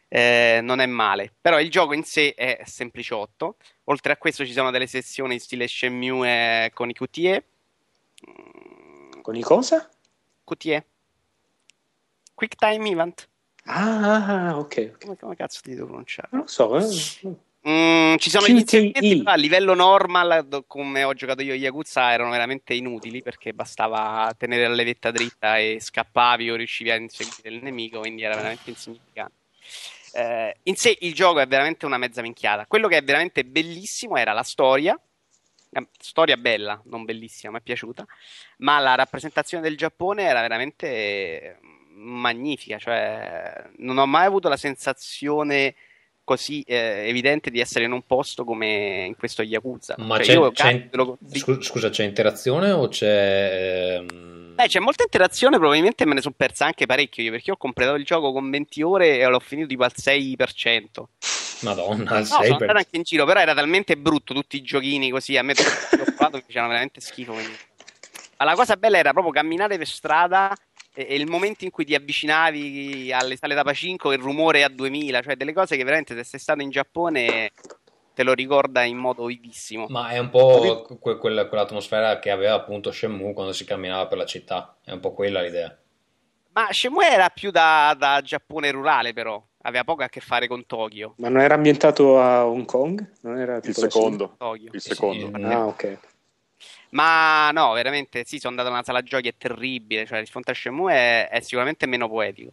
[0.08, 3.56] Eh, non è male, però il gioco in sé è sempliciotto.
[3.84, 7.44] Oltre a questo ci sono delle sezioni in stile Shenmue eh, con i QTE.
[8.28, 9.88] Mm, Con i cosa?
[10.44, 10.86] QTE.
[12.34, 13.28] Quick Time Event.
[13.64, 14.98] Ah, ok, ok.
[15.04, 16.28] Come, come cazzo ti devo pronunciare?
[16.32, 16.76] Non lo so.
[16.78, 17.36] eh.
[17.68, 22.30] Mm, ci sono gli insegnamenti, a livello normal, do- come ho giocato io Yakuza, erano
[22.30, 27.62] veramente inutili perché bastava tenere la levetta dritta e scappavi o riuscivi a inseguire il
[27.64, 29.34] nemico, quindi era veramente insignificante.
[30.12, 32.66] Eh, in sé il gioco è veramente una mezza minchiata.
[32.66, 34.98] Quello che è veramente bellissimo era la storia.
[35.70, 38.06] Eh, Storia bella, non bellissima, mi è piaciuta.
[38.58, 41.56] Ma la rappresentazione del Giappone era veramente eh,
[41.96, 42.78] magnifica.
[42.78, 45.74] Cioè, non ho mai avuto la sensazione
[46.26, 49.94] così eh, evidente di essere in un posto come in questo Yakuza.
[49.98, 53.98] Ma Cioè, c'è, io, c'è- lo- scu- scusa, c'è interazione o c'è...
[54.00, 57.56] ehm, Beh, c'è molta interazione, probabilmente me ne sono persa anche parecchio io, perché ho
[57.56, 61.04] completato il gioco con 20 ore e l'ho finito tipo al 6%.
[61.60, 65.10] Madonna, No, sono per- andato anche in giro, però era talmente brutto tutti i giochini
[65.10, 67.32] così, a me tutti che ho provato mi facevano veramente schifo.
[67.34, 67.56] quindi.
[68.38, 70.54] Ma la cosa bella era proprio camminare per strada
[70.96, 75.20] e, il momento in cui ti avvicinavi alle sale da Pacinco, il rumore a 2000,
[75.20, 77.50] cioè delle cose che veramente se sei stato in Giappone
[78.14, 79.86] te lo ricorda in modo vivissimo.
[79.90, 84.16] Ma è un po' que- quella- quell'atmosfera che aveva appunto Shenmue quando si camminava per
[84.16, 84.78] la città.
[84.82, 85.78] È un po' quella l'idea.
[86.52, 90.64] Ma Shenmue era più da, da Giappone rurale però, aveva poco a che fare con
[90.64, 91.12] Tokyo.
[91.18, 93.06] Ma non era ambientato a Hong Kong?
[93.20, 94.70] Non era Il secondo, Tokyo.
[94.72, 95.26] il secondo.
[95.26, 95.50] Sì, Cina?
[95.50, 95.98] Ah, ok.
[96.96, 100.06] Ma no, veramente sì, sono andato a una sala giochi, è terribile.
[100.06, 102.52] Cioè, rispondere a Shenmue è, è sicuramente meno poetico.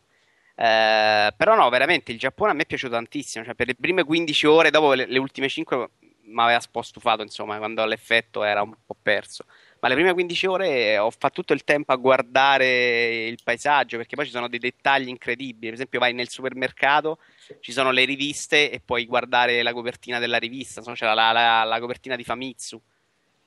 [0.55, 3.45] Eh, però no, veramente il Giappone a me è piaciuto tantissimo.
[3.45, 5.89] Cioè, per le prime 15 ore, dopo le, le ultime 5
[6.25, 9.45] mi aveva un po' stufato, insomma, quando l'effetto era un po' perso.
[9.79, 14.15] Ma le prime 15 ore ho fatto tutto il tempo a guardare il paesaggio, perché
[14.17, 15.65] poi ci sono dei dettagli incredibili.
[15.67, 17.19] Per esempio, vai nel supermercato,
[17.59, 20.79] ci sono le riviste e puoi guardare la copertina della rivista.
[20.79, 22.81] Insomma, c'era la, la- la copertina di Famitsu.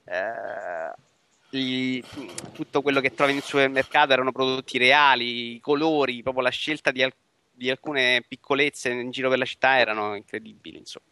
[0.06, 2.02] Eh, i-
[2.52, 7.02] tutto quello che trovi nel supermercato erano prodotti reali, i colori, proprio la scelta di,
[7.02, 7.12] al-
[7.52, 11.06] di alcune piccolezze in giro per la città erano incredibili, insomma.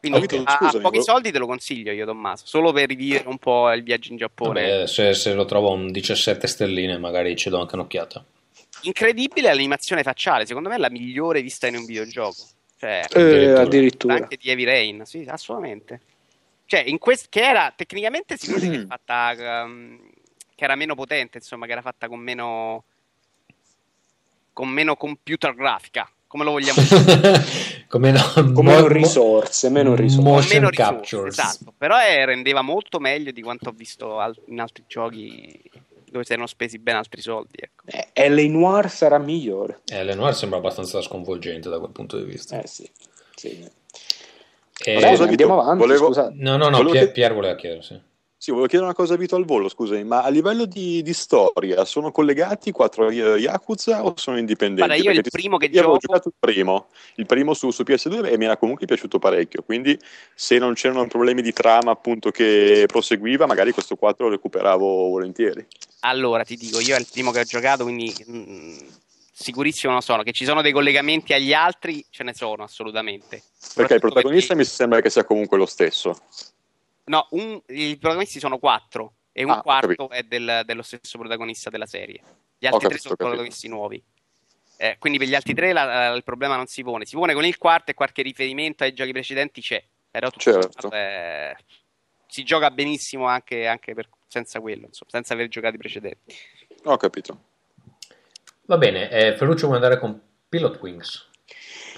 [0.00, 2.72] Quindi Ho capito, a, a scusami, pochi vo- soldi te lo consiglio io, Tommaso, solo
[2.72, 4.62] per rivivere un po' il viaggio in Giappone.
[4.62, 8.24] Vabbè, se, se lo trovo a un 17 stelline magari ci do anche un'occhiata.
[8.82, 12.48] Incredibile l'animazione facciale, secondo me è la migliore vista in un videogioco.
[12.78, 14.14] Cioè, Eh, addirittura.
[14.14, 16.00] anche di Heavy Rain, sì, assolutamente.
[16.70, 19.34] Cioè, in quest- che era tecnicamente si vede che è fatta
[19.64, 19.98] um,
[20.54, 22.84] che era meno potente, insomma, che era fatta con meno
[24.52, 27.44] con meno computer grafica, come lo vogliamo dire,
[27.88, 28.20] Come no,
[28.52, 30.22] Con meno mo- risorse, meno risorse.
[30.22, 31.38] con Motion meno risorse, captures.
[31.38, 31.74] esatto.
[31.76, 35.60] Però eh, rendeva molto meglio di quanto ho visto al- in altri giochi
[36.08, 37.84] dove si erano spesi ben altri soldi, ecco.
[37.86, 39.80] Eh, LA Noir sarà migliore.
[39.86, 42.60] Eh, Lenoir sembra abbastanza sconvolgente da quel punto di vista.
[42.62, 42.88] Eh sì.
[43.34, 43.68] sì.
[44.84, 46.34] E- Vabbè, Scusa, andiamo Vito, avanti, volevo- scusate.
[46.36, 48.00] No, no, no, Volevo Pier, che- Pier voleva chiedere, sì.
[48.42, 51.12] Sì, volevo chiedere una cosa a Vito al volo, scusami, ma a livello di, di
[51.12, 54.86] storia sono collegati i quattro eh, Yakuza o sono indipendenti?
[54.86, 56.86] Guarda, io il Perché ti- primo che io avevo gioco- giocato il primo,
[57.16, 59.98] il primo su, su PS2 e mi era comunque piaciuto parecchio, quindi
[60.34, 65.66] se non c'erano problemi di trama appunto che proseguiva, magari questo 4 lo recuperavo volentieri.
[66.00, 68.76] Allora, ti dico, io è il primo che ho giocato, quindi mm,
[69.40, 70.22] sicurissimo non sono.
[70.22, 73.42] Che ci sono dei collegamenti agli altri, ce ne sono assolutamente.
[73.74, 76.14] Perché il protagonista perché- mi sembra che sia comunque lo stesso.
[77.04, 81.70] No, un- i protagonisti sono quattro e un Ah, quarto è del- dello stesso protagonista
[81.70, 82.20] della serie.
[82.58, 83.24] Gli altri tre capito, sono ho capito.
[83.28, 84.02] protagonisti nuovi.
[84.76, 87.04] Eh, quindi per gli altri tre la- il problema non si pone.
[87.04, 89.82] Si pone con il quarto e qualche riferimento ai giochi precedenti c'è.
[90.10, 90.80] Però tutto Certo.
[90.80, 91.56] sommato, eh,
[92.26, 96.34] si gioca benissimo anche, anche per- senza quello, insomma, senza aver giocato i precedenti.
[96.84, 97.48] Ho capito.
[98.70, 100.16] Va bene, eh, Ferruccio vuole andare con
[100.48, 101.26] Pilot Wings.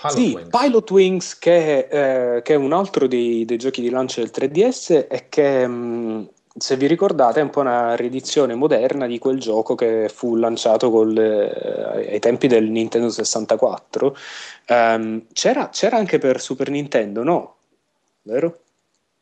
[0.00, 0.48] Pilot Sì, Wings.
[0.48, 5.04] Pilot Wings, che, eh, che è un altro dei, dei giochi di lancio del 3DS
[5.06, 9.74] e che, mh, se vi ricordate, è un po' una riedizione moderna di quel gioco
[9.74, 14.16] che fu lanciato col, eh, ai tempi del Nintendo 64.
[14.68, 17.56] Ehm, c'era, c'era anche per Super Nintendo, no?
[18.22, 18.60] Vero?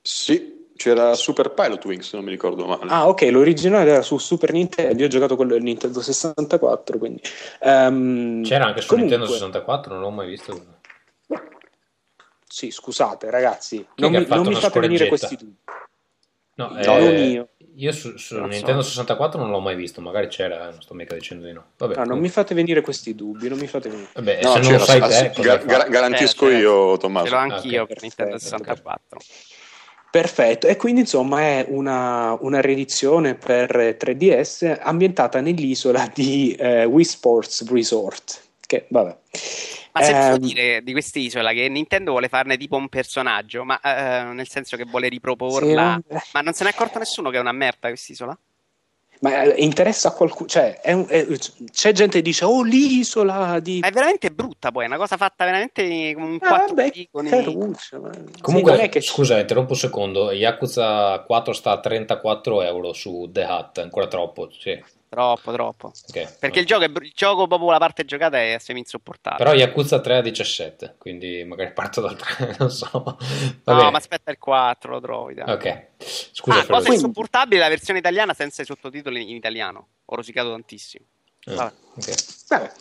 [0.01, 2.86] Sì, c'era Super Pilot Wings, se non mi ricordo male.
[2.90, 7.20] Ah, ok, l'originale era su Super Nintendo, io ho giocato quello del Nintendo 64, quindi...
[7.61, 10.78] ehm, C'era anche su comunque- Nintendo 64, non l'ho mai visto.
[12.47, 15.57] Sì, scusate ragazzi, Chi non mi, non mi fate venire questi dubbi.
[16.55, 17.48] No, No, eh, io.
[17.93, 18.55] su, su Non so.
[18.57, 21.65] Nintendo 64 non l'ho mai visto, magari c'era, eh, non sto mica dicendo di no.
[21.77, 24.09] Vabbè, No, non mi fate venire questi dubbi, non mi fate venire.
[24.15, 25.66] Vabbè, No, se non lo sai ah, te, sì, cosa ga- fai?
[25.66, 27.35] ga- garantisco C'era, io, Ce l'ho Tommaso.
[27.36, 29.01] anch'io ok, per Nintendo perfetto, 64.
[29.09, 29.50] Perfetto,
[30.66, 37.70] e quindi insomma è una, una riedizione per 3DS ambientata nell'isola di eh, Wii Sports
[37.70, 39.16] Resort, che vabbè.
[39.93, 43.81] Ma se Ehm, posso dire di quest'isola che Nintendo vuole farne tipo un personaggio, ma
[43.81, 46.01] eh, nel senso che vuole riproporla.
[46.09, 48.37] sì, Ma non se ne è accorto nessuno che è una merda quest'isola?
[49.21, 51.27] Ma eh, interessa a qualcuno, cioè è un- è-
[51.73, 53.79] c'è gente che dice oh l'isola di...
[53.81, 56.91] Ma è veramente brutta poi, è una cosa fatta veramente come un Ah, quattro vabbè,
[56.91, 57.29] piconi.
[57.29, 58.11] caruccio, ma-
[58.41, 60.33] Comunque, sì, che scusa, interrompo un secondo.
[60.33, 64.49] Yakuza 4 sta a 34 euro su The Hut, ancora troppo.
[64.59, 64.83] Sì.
[65.11, 65.87] Troppo, troppo.
[65.89, 66.37] ok.
[66.39, 69.43] Perché il gioco, è il gioco proprio la parte giocata è semi insopportabile.
[69.43, 72.89] Però Yakuza 3 a 17, quindi magari parto dal 3, non so.
[73.03, 73.91] Va no, bene.
[73.91, 75.35] ma aspetta il 4, lo trovi.
[75.35, 75.51] dai.
[75.53, 75.87] Ok,
[76.32, 76.93] scusa, ah, cosa Ferruccio.
[76.93, 79.89] insopportabile la versione italiana senza i sottotitoli in italiano.
[80.05, 81.05] Ho rosicato tantissimo.
[81.47, 81.73] Ah, Vabbè.
[81.97, 82.15] ok.
[82.49, 82.73] Vabbè.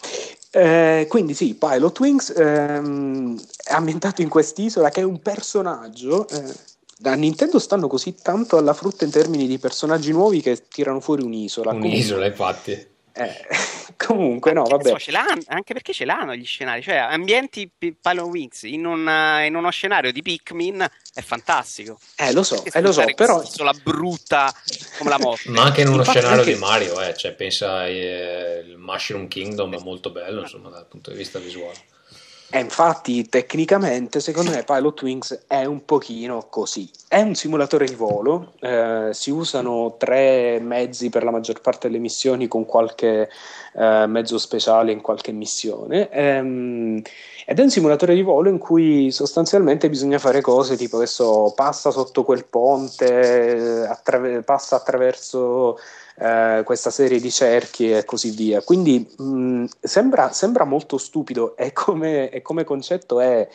[0.51, 6.27] Eh, quindi sì, Pilot Wings ehm, è ambientato in quest'isola che è un personaggio.
[6.27, 6.55] eh,
[7.01, 11.23] da Nintendo stanno così tanto alla frutta in termini di personaggi nuovi che tirano fuori
[11.23, 11.71] un'isola.
[11.71, 12.87] Un'isola, infatti.
[13.13, 13.47] Comunque, eh,
[13.95, 14.99] comunque no, vabbè.
[14.99, 15.11] so,
[15.47, 19.55] anche perché ce l'hanno gli scenari, cioè ambienti P- Pilot Wings in, un, eh, in
[19.55, 21.97] uno scenario di Pikmin è fantastico.
[22.17, 24.53] Eh, lo so, eh, lo so, però quest'isola brutta
[24.97, 25.49] come la morte.
[25.51, 29.29] Ma anche in uno Infatti scenario anche- di Mario, eh, cioè, pensa eh, il Mushroom
[29.29, 31.77] Kingdom è molto bello, insomma, dal punto di vista visuale.
[32.51, 36.89] Eh, infatti, tecnicamente, secondo me, Pilot Wings è un pochino così.
[37.07, 41.99] È un simulatore di volo, eh, si usano tre mezzi per la maggior parte delle
[41.99, 43.29] missioni, con qualche
[43.75, 46.09] eh, mezzo speciale in qualche missione.
[46.09, 47.01] Ehm,
[47.49, 51.89] ed è un simulatore di volo in cui sostanzialmente bisogna fare cose tipo adesso passa
[51.89, 55.79] sotto quel ponte, attraver- passa attraverso
[56.19, 58.61] eh, questa serie di cerchi e così via.
[58.61, 63.49] Quindi mh, sembra, sembra molto stupido e come, e come concetto è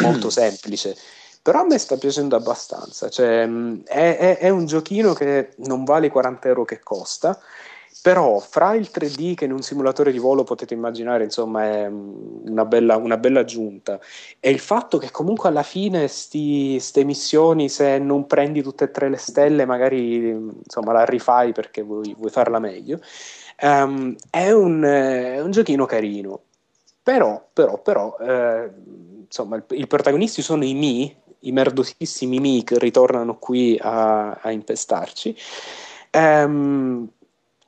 [0.00, 0.96] molto semplice.
[1.42, 3.08] Però a me sta piacendo abbastanza.
[3.08, 7.36] Cioè, mh, è, è- è un giochino che non vale i 40 euro che costa.
[8.02, 12.42] Però fra il 3D che in un simulatore di volo potete immaginare, insomma, è mh,
[12.46, 14.00] una bella, una bella aggiunta.
[14.38, 19.10] E il fatto che comunque alla fine queste missioni, se non prendi tutte e tre
[19.10, 23.00] le stelle, magari insomma la rifai perché vuoi, vuoi farla meglio.
[23.58, 26.40] Ehm, è, un, eh, è un giochino carino.
[27.02, 28.70] Però, però, però, eh,
[29.24, 35.36] insomma, i protagonisti sono i Mi, i merdosissimi Mi che ritornano qui a, a impestarci.
[36.10, 37.08] Ehm,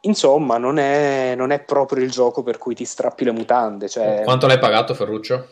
[0.02, 3.88] insomma, non è, non è proprio il gioco per cui ti strappi le mutande.
[3.88, 5.48] Cioè, Quanto l'hai pagato, Ferruccio?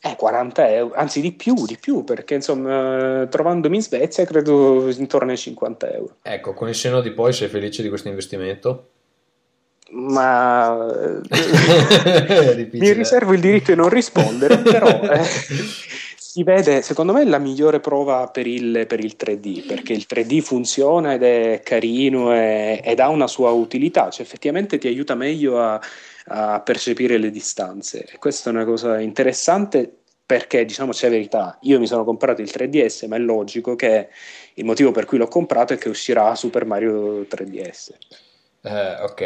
[0.00, 5.32] Eh, 40 euro, anzi di più, di più, perché insomma, trovandomi in Svezia credo intorno
[5.32, 6.16] ai 50 euro.
[6.22, 8.90] Ecco, con il seno di poi sei felice di questo investimento?
[9.90, 10.86] Ma
[11.28, 15.24] È mi riservo il diritto di non rispondere, però eh,
[16.38, 20.40] si vede, secondo me, la migliore prova per il, per il 3D, perché il 3D
[20.40, 25.60] funziona ed è carino e- ed ha una sua utilità, cioè effettivamente ti aiuta meglio
[25.60, 25.80] a,
[26.26, 28.04] a percepire le distanze.
[28.04, 29.92] E questa è una cosa interessante
[30.24, 34.08] perché, diciamoci la verità, io mi sono comprato il 3DS, ma è logico che
[34.54, 37.94] il motivo per cui l'ho comprato è che uscirà Super Mario 3DS.
[38.70, 39.20] Eh, ok,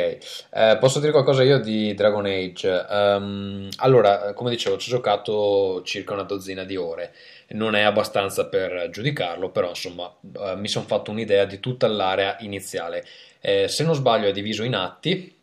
[0.55, 2.86] Eh, posso dire qualcosa io di Dragon Age?
[2.89, 7.12] Ehm, allora, come dicevo, ci ho giocato circa una dozzina di ore.
[7.48, 12.36] Non è abbastanza per giudicarlo, però insomma, eh, mi sono fatto un'idea di tutta l'area
[12.40, 13.05] iniziale.
[13.40, 15.35] Eh, se non sbaglio, è diviso in atti.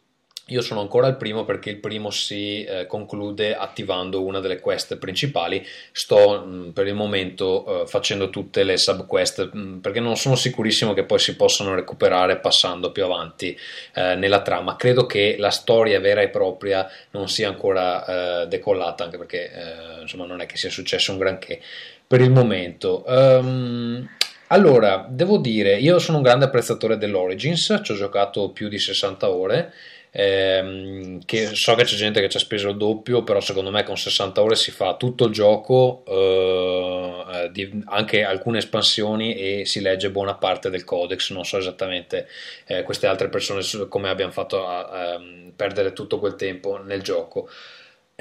[0.50, 4.98] Io sono ancora al primo perché il primo si eh, conclude attivando una delle quest
[4.98, 5.66] principali.
[5.92, 10.94] Sto mh, per il momento eh, facendo tutte le subquest mh, perché non sono sicurissimo
[10.94, 13.58] che poi si possano recuperare passando più avanti
[13.94, 14.76] eh, nella trama.
[14.76, 20.02] Credo che la storia vera e propria non sia ancora eh, decollata, anche perché eh,
[20.02, 21.62] insomma non è che sia successo un granché
[22.08, 23.06] per il momento.
[23.06, 24.10] Ehm,
[24.52, 29.30] allora, devo dire, io sono un grande apprezzatore dell'Origins, ci ho giocato più di 60
[29.30, 29.74] ore.
[30.12, 33.84] Ehm, che so che c'è gente che ci ha speso il doppio, però secondo me
[33.84, 39.66] con 60 ore si fa tutto il gioco, eh, eh, di- anche alcune espansioni e
[39.66, 41.32] si legge buona parte del codex.
[41.32, 42.28] Non so esattamente
[42.66, 47.02] eh, queste altre persone come abbiano fatto a, a, ehm, perdere tutto quel tempo nel
[47.02, 47.50] gioco.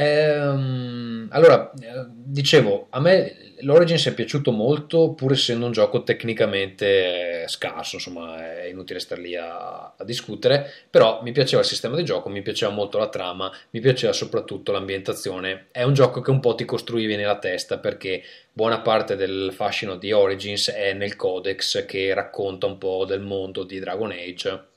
[0.01, 7.45] Ehm, allora, eh, dicevo, a me l'Origins è piaciuto molto, pur essendo un gioco tecnicamente
[7.49, 12.05] scarso, insomma, è inutile star lì a, a discutere, però mi piaceva il sistema di
[12.05, 15.67] gioco, mi piaceva molto la trama, mi piaceva soprattutto l'ambientazione.
[15.73, 18.23] È un gioco che un po' ti costruivi nella testa perché
[18.53, 23.65] buona parte del fascino di Origins è nel codex che racconta un po' del mondo
[23.65, 24.77] di Dragon Age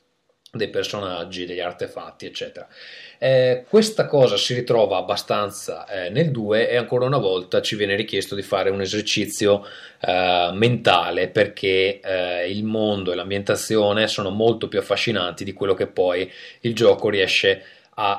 [0.54, 2.68] dei personaggi, degli artefatti, eccetera.
[3.24, 7.94] Eh, questa cosa si ritrova abbastanza eh, nel 2 e ancora una volta ci viene
[7.94, 9.64] richiesto di fare un esercizio
[10.00, 15.86] eh, mentale perché eh, il mondo e l'ambientazione sono molto più affascinanti di quello che
[15.86, 16.28] poi
[16.62, 17.60] il gioco riesce a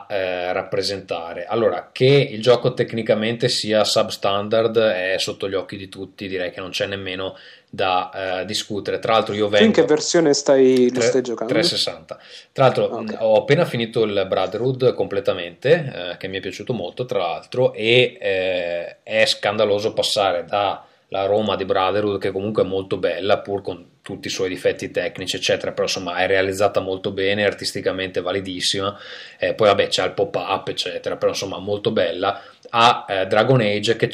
[0.07, 1.45] eh, rappresentare.
[1.45, 6.59] Allora, che il gioco tecnicamente sia substandard è sotto gli occhi di tutti, direi che
[6.59, 7.35] non c'è nemmeno
[7.69, 8.99] da eh, discutere.
[8.99, 9.71] Tra l'altro io Tu in vengo...
[9.81, 11.53] che versione stai, Tre- stai giocando?
[11.53, 12.19] 360.
[12.51, 13.11] Tra l'altro, Ok.
[13.13, 17.73] mh, ho appena finito il Brotherhood completamente, eh, che mi è piaciuto molto, tra l'altro,
[17.73, 20.45] e eh, è scandaloso passare
[21.13, 24.89] dalla Roma di Brotherhood, che comunque è molto bella, pur con tutti i suoi difetti
[24.89, 28.97] tecnici, eccetera, però insomma è realizzata molto bene, artisticamente validissima,
[29.37, 33.95] eh, poi vabbè c'è il pop-up, eccetera, però insomma molto bella, a eh, Dragon Age
[33.95, 34.09] che,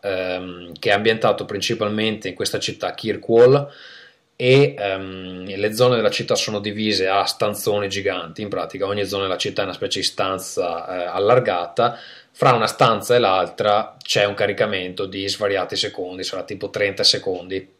[0.00, 3.68] ehm, che è ambientato principalmente in questa città Kirkwall,
[4.36, 8.86] e ehm, le zone della città sono divise a stanzoni giganti, in pratica.
[8.86, 11.98] Ogni zona della città è una specie di stanza eh, allargata,
[12.36, 17.72] fra una stanza e l'altra c'è un caricamento di svariati secondi, sarà tipo 30 secondi.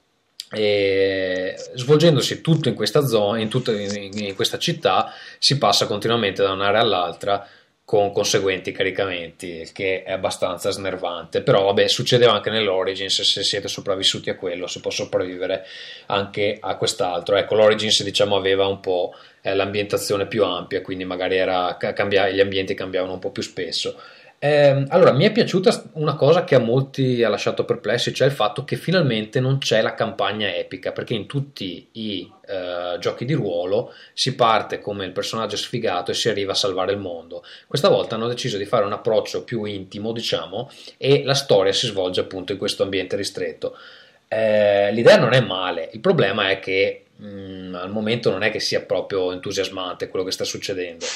[0.53, 6.45] E svolgendosi tutto in questa zona, in, tutta, in, in questa città, si passa continuamente
[6.45, 7.45] da un'area all'altra
[7.85, 11.43] con conseguenti caricamenti, il che è abbastanza snervante.
[11.43, 13.23] Però, vabbè, succedeva anche nell'Origins.
[13.23, 15.67] Se siete sopravvissuti a quello, si può sopravvivere
[16.07, 17.35] anche a quest'altro.
[17.35, 22.41] Ecco, l'Origins, diciamo, aveva un po' eh, l'ambientazione più ampia, quindi magari era, cambia- gli
[22.41, 24.01] ambienti cambiavano un po' più spesso.
[24.45, 28.35] Ehm, allora, mi è piaciuta una cosa che a molti ha lasciato perplessi, cioè il
[28.35, 33.33] fatto che finalmente non c'è la campagna epica, perché in tutti i eh, giochi di
[33.33, 37.43] ruolo si parte come il personaggio sfigato e si arriva a salvare il mondo.
[37.67, 41.87] Questa volta hanno deciso di fare un approccio più intimo, diciamo, e la storia si
[41.87, 43.79] svolge appunto in questo ambiente ristretto.
[44.29, 48.61] Eh, l'idea non è male, il problema è che mh, al momento non è che
[48.61, 51.07] sia proprio entusiasmante quello che sta succedendo.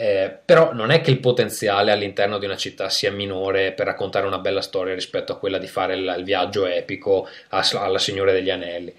[0.00, 4.26] Eh, però non è che il potenziale all'interno di una città sia minore per raccontare
[4.26, 8.32] una bella storia rispetto a quella di fare il, il viaggio epico a- alla Signore
[8.32, 8.94] degli Anelli.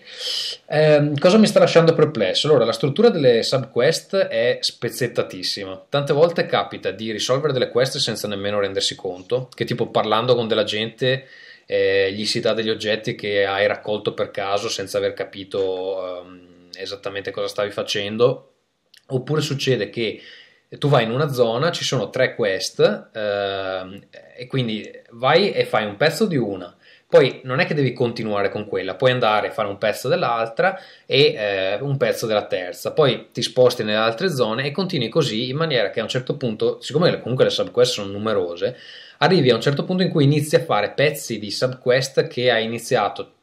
[0.67, 2.45] Ehm, cosa mi sta lasciando perplesso?
[2.45, 5.85] Allora, la struttura delle subquest è spezzettatissima.
[5.89, 10.47] Tante volte capita di risolvere delle quest senza nemmeno rendersi conto, che tipo parlando con
[10.47, 11.25] della gente
[11.65, 16.67] eh, gli si dà degli oggetti che hai raccolto per caso senza aver capito ehm,
[16.77, 18.49] esattamente cosa stavi facendo.
[19.07, 20.21] Oppure succede che
[20.77, 23.99] tu vai in una zona, ci sono tre quest ehm,
[24.37, 26.75] e quindi vai e fai un pezzo di una.
[27.11, 30.79] Poi non è che devi continuare con quella, puoi andare a fare un pezzo dell'altra
[31.05, 35.49] e eh, un pezzo della terza, poi ti sposti nelle altre zone e continui così
[35.49, 38.77] in maniera che a un certo punto, siccome comunque le subquest sono numerose,
[39.17, 42.63] arrivi a un certo punto in cui inizi a fare pezzi di subquest che hai
[42.63, 43.33] iniziato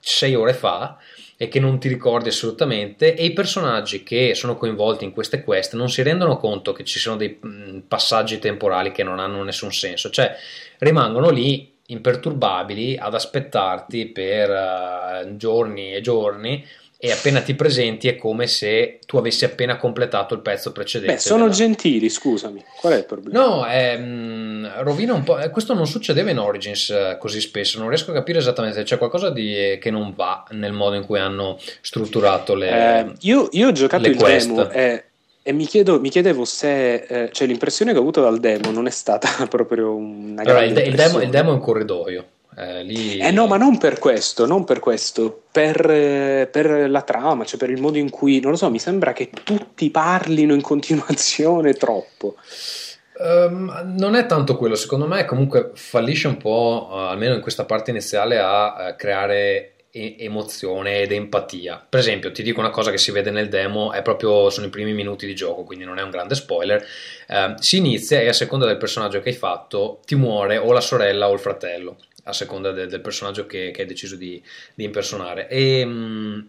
[0.00, 0.98] 6 ore fa
[1.42, 5.72] e che non ti ricordi assolutamente e i personaggi che sono coinvolti in queste quest
[5.74, 7.40] non si rendono conto che ci sono dei
[7.88, 10.36] passaggi temporali che non hanno nessun senso, cioè
[10.80, 16.62] rimangono lì imperturbabili ad aspettarti per uh, giorni e giorni
[17.02, 21.14] e appena ti presenti è come se tu avessi appena completato il pezzo precedente.
[21.14, 21.54] Beh, sono della...
[21.54, 22.62] gentili, scusami.
[22.78, 23.38] Qual è il problema?
[23.38, 25.38] No, mh, rovina un po'.
[25.38, 27.78] eh, Questo non succedeva in Origins eh, così spesso.
[27.78, 28.82] Non riesco a capire esattamente.
[28.82, 32.68] C'è qualcosa di, che non va nel modo in cui hanno strutturato le.
[32.68, 34.48] Eh, io, io ho giocato le il quest.
[34.48, 35.04] demo e,
[35.42, 38.86] e mi, chiedo- mi chiedevo se eh, cioè l'impressione che ho avuto dal demo non
[38.86, 42.24] è stata proprio una Allora, grande il, de- il demo, il demo è un corridoio.
[42.56, 43.18] Eh, lì...
[43.18, 47.58] Eh no, ma non per questo, non per questo, per, eh, per la trama, cioè
[47.58, 51.74] per il modo in cui, non lo so, mi sembra che tutti parlino in continuazione
[51.74, 52.36] troppo.
[53.20, 57.64] Ehm, non è tanto quello, secondo me comunque fallisce un po', eh, almeno in questa
[57.64, 61.84] parte iniziale, a eh, creare e- emozione ed empatia.
[61.88, 64.70] Per esempio, ti dico una cosa che si vede nel demo, è proprio sono i
[64.70, 66.84] primi minuti di gioco, quindi non è un grande spoiler.
[67.26, 70.80] Eh, si inizia e a seconda del personaggio che hai fatto ti muore o la
[70.80, 74.42] sorella o il fratello, a seconda de- del personaggio che, che hai deciso di,
[74.74, 75.48] di impersonare.
[75.48, 76.40] E, mm,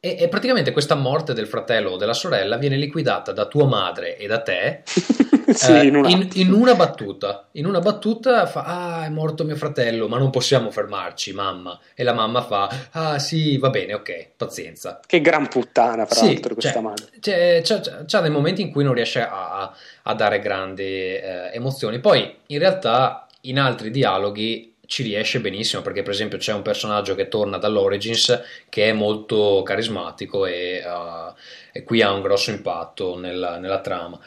[0.00, 4.16] e- e praticamente questa morte del fratello o della sorella viene liquidata da tua madre
[4.16, 4.82] e da te
[5.52, 7.48] sì, eh, in un in, in una battuta.
[7.52, 11.78] In una battuta fa: Ah, è morto mio fratello, ma non possiamo fermarci, mamma.
[11.94, 15.00] E la mamma fa: Ah, sì, va bene, ok, pazienza.
[15.04, 17.06] Che gran puttana, fra Sì, l'altro, questa cioè, madre.
[17.18, 20.82] c'è, c'è- c'è- c'ha dei momenti in cui non riesce a, a- a dare grandi
[20.84, 21.98] eh, emozioni.
[21.98, 27.14] Poi, in realtà, in altri dialoghi ci riesce benissimo perché, per esempio, c'è un personaggio
[27.14, 31.32] che torna dall'Origins che è molto carismatico e, eh,
[31.72, 34.18] e qui ha un grosso impatto nella, nella trama.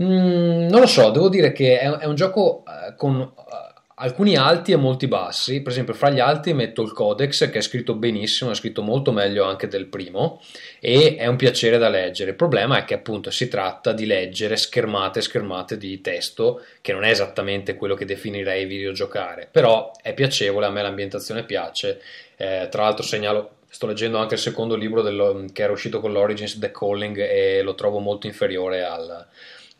[0.00, 3.67] Mm, non lo so, devo dire che è, è un gioco eh, con eh,
[3.98, 5.60] alcuni alti e molti bassi.
[5.60, 9.12] Per esempio, fra gli alti metto il Codex che è scritto benissimo, è scritto molto
[9.12, 10.40] meglio anche del primo
[10.80, 12.30] e è un piacere da leggere.
[12.30, 16.92] Il problema è che appunto si tratta di leggere schermate e schermate di testo che
[16.92, 22.00] non è esattamente quello che definirei videogiocare, però è piacevole, a me l'ambientazione piace.
[22.36, 26.10] Eh, tra l'altro segnalo Sto leggendo anche il secondo libro dello- che era uscito con
[26.10, 29.26] l'Origins, The Calling, e lo trovo molto inferiore al,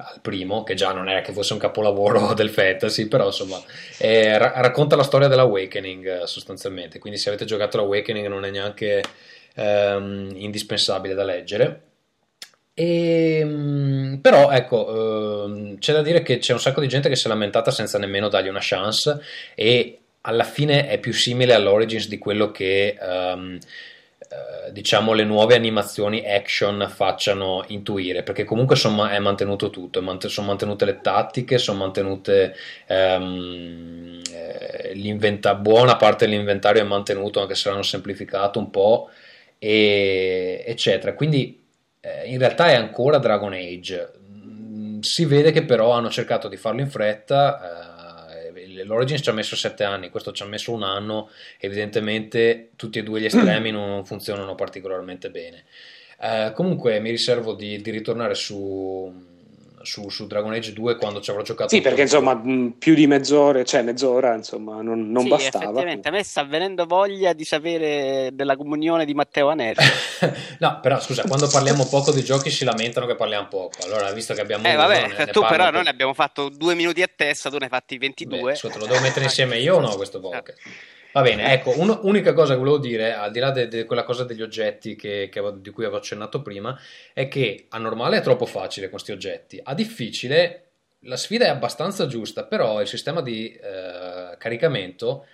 [0.01, 3.61] al primo, che già non era che fosse un capolavoro del fantasy, però insomma
[3.99, 8.51] eh, ra- racconta la storia dell'Awakening eh, sostanzialmente, quindi se avete giocato l'Awakening non è
[8.51, 9.03] neanche
[9.55, 11.83] ehm, indispensabile da leggere.
[12.75, 17.16] E, mm, però ecco, ehm, c'è da dire che c'è un sacco di gente che
[17.16, 19.20] si è lamentata senza nemmeno dargli una chance
[19.57, 23.61] e alla fine è più simile all'Origins di quello che ehm, eh,
[24.72, 30.26] diciamo le nuove animazioni action facciano intuire perché comunque insomma è mantenuto tutto, è mant-
[30.26, 32.55] sono mantenute le tattiche, sono mantenute
[32.86, 39.09] ehm, eh, l'inventa- buona parte dell'inventario è mantenuto anche se l'hanno semplificato un po'
[39.59, 41.14] e- eccetera.
[41.14, 41.64] Quindi
[42.00, 44.12] eh, in realtà è ancora Dragon Age.
[44.30, 47.88] Mm, si vede che però hanno cercato di farlo in fretta eh,
[48.84, 53.02] l'Origins ci ha messo 7 anni questo ci ha messo un anno evidentemente tutti e
[53.02, 55.64] due gli estremi non funzionano particolarmente bene.
[56.20, 59.27] Eh, comunque mi riservo di, di ritornare su,
[59.89, 63.06] su, su Dragon Age 2 quando ci avrò giocato Sì, perché insomma mh, più di
[63.06, 65.65] mezz'ora, cioè mezz'ora, insomma, non, non sì, bastava.
[65.65, 69.77] effettivamente a me sta venendo voglia di sapere della comunione di Matteo Anelli.
[70.60, 73.82] no, però scusa, quando parliamo poco di giochi si lamentano che parliamo poco.
[73.85, 76.12] Allora, visto che abbiamo Eh uno, vabbè, ne- ne tu parlo però noi ne abbiamo
[76.12, 78.43] fatto due minuti a testa, tu ne hai fatti 22.
[78.43, 80.59] Beh, scusa, te lo devo mettere insieme io o no questo podcast?
[81.12, 84.24] Va bene, ecco, uno- unica cosa che volevo dire, al di là di quella cosa
[84.24, 86.78] degli oggetti che- che di cui avevo accennato prima,
[87.14, 90.64] è che a normale è troppo facile questi oggetti, a difficile
[91.02, 95.26] la sfida è abbastanza giusta, però il sistema di eh, caricamento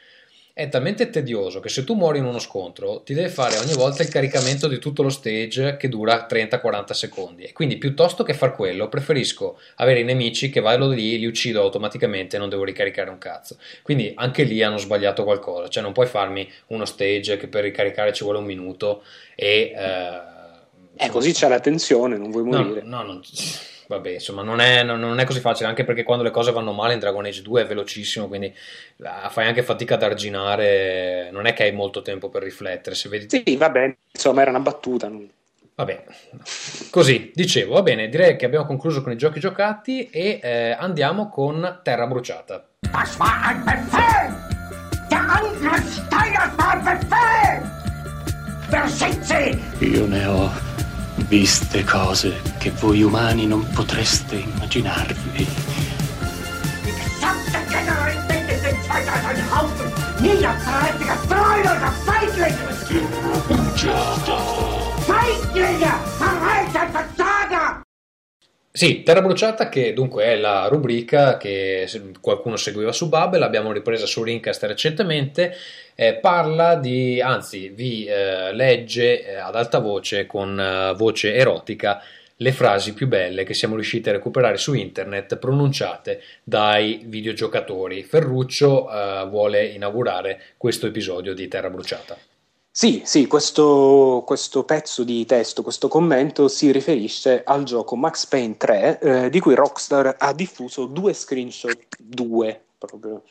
[0.56, 4.04] è talmente tedioso che se tu muori in uno scontro ti deve fare ogni volta
[4.04, 7.42] il caricamento di tutto lo stage che dura 30-40 secondi.
[7.42, 11.60] E quindi piuttosto che far quello preferisco avere i nemici che vado lì, li uccido
[11.60, 13.56] automaticamente e non devo ricaricare un cazzo.
[13.82, 15.68] Quindi anche lì hanno sbagliato qualcosa.
[15.68, 19.02] Cioè non puoi farmi uno stage che per ricaricare ci vuole un minuto
[19.34, 20.20] e eh,
[21.04, 22.82] Eh, così c'è la tensione, non vuoi No, morire.
[22.84, 23.20] no, non-
[23.94, 26.72] vabbè, insomma, non è, non- non è così facile, anche perché quando le cose vanno
[26.72, 28.54] male in Dragon Age 2 è velocissimo, quindi
[29.30, 33.26] fai anche fatica ad arginare, non è che hai molto tempo per riflettere, se vedi...
[33.28, 35.08] Sì, va bene, insomma, era una battuta.
[35.08, 35.28] non-
[35.76, 36.04] Vabbè,
[36.90, 41.28] così, dicevo, va bene, direi che abbiamo concluso con i giochi giocati e eh, andiamo
[41.28, 42.64] con Terra Bruciata.
[42.92, 44.32] Das war ein Befehl!
[45.08, 47.72] Der Angriff Steiners war Befehl!
[48.68, 49.58] Versitze!
[49.80, 50.50] Io ne ho
[51.28, 55.46] Viste cose che voi umani non potreste immaginarvi.
[68.76, 71.88] Sì, Terra Bruciata che dunque è la rubrica che
[72.20, 75.54] qualcuno seguiva su Bubble, l'abbiamo ripresa su Rincast recentemente
[75.94, 82.02] eh, parla di, anzi vi eh, legge eh, ad alta voce con eh, voce erotica
[82.38, 88.02] le frasi più belle che siamo riusciti a recuperare su internet pronunciate dai videogiocatori.
[88.02, 92.16] Ferruccio eh, vuole inaugurare questo episodio di Terra Bruciata.
[92.76, 98.56] Sì, sì, questo, questo pezzo di testo, questo commento si riferisce al gioco Max Payne
[98.56, 103.22] 3, eh, di cui Rockstar ha diffuso due screenshot, due proprio.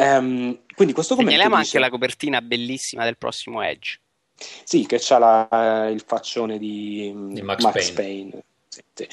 [0.00, 4.00] Ehm, quindi questo commento Segnaliamo dice- anche la copertina bellissima del prossimo Edge.
[4.64, 8.30] Sì, che c'ha la- il faccione di, Di Max Max, Payne.
[8.30, 8.44] Payne.
[8.68, 9.08] Sì, sì.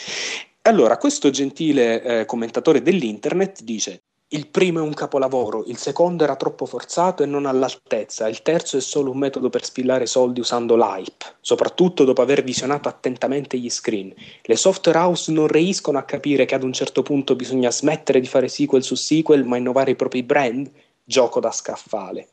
[0.61, 6.36] Allora, questo gentile eh, commentatore dell'internet dice: Il primo è un capolavoro, il secondo era
[6.36, 10.76] troppo forzato e non all'altezza, il terzo è solo un metodo per spillare soldi usando
[10.76, 14.14] l'hype, soprattutto dopo aver visionato attentamente gli screen.
[14.41, 18.28] Le software house non riescono a capire che ad un certo punto bisogna smettere di
[18.28, 20.70] fare sequel su sequel, ma innovare i propri brand.
[21.06, 22.28] Gioco da scaffale.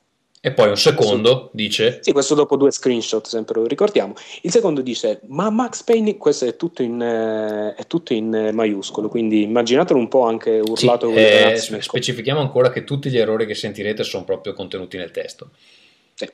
[0.47, 4.12] E poi un secondo dice Sì, questo dopo due screenshot, sempre lo ricordiamo.
[4.43, 8.53] Il secondo dice: Ma Max Payne, questo è tutto in, eh, è tutto in eh,
[8.53, 13.16] maiuscolo, quindi immaginatelo un po' anche Sì, urlato con eh, specifichiamo ancora che tutti gli
[13.16, 15.49] errori che sentirete sono proprio contenuti nel testo.
[16.15, 16.28] Sì.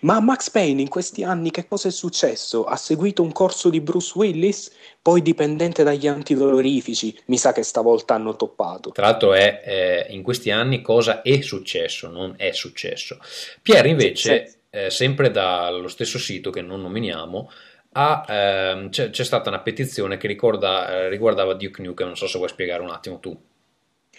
[0.00, 2.64] Ma a Max Payne in questi anni che cosa è successo?
[2.64, 4.70] Ha seguito un corso di Bruce Willis,
[5.00, 7.18] poi dipendente dagli antidolorifici.
[7.26, 8.90] Mi sa che stavolta hanno toppato.
[8.90, 13.18] Tra l'altro è eh, in questi anni cosa è successo, non è successo.
[13.62, 14.56] Pierre invece, Sì.
[14.70, 17.50] eh, sempre dallo stesso sito che non nominiamo,
[17.92, 22.26] ha, ehm, c'è, c'è stata una petizione che ricorda, eh, riguardava Duke Nukem, non so
[22.26, 23.38] se vuoi spiegare un attimo tu.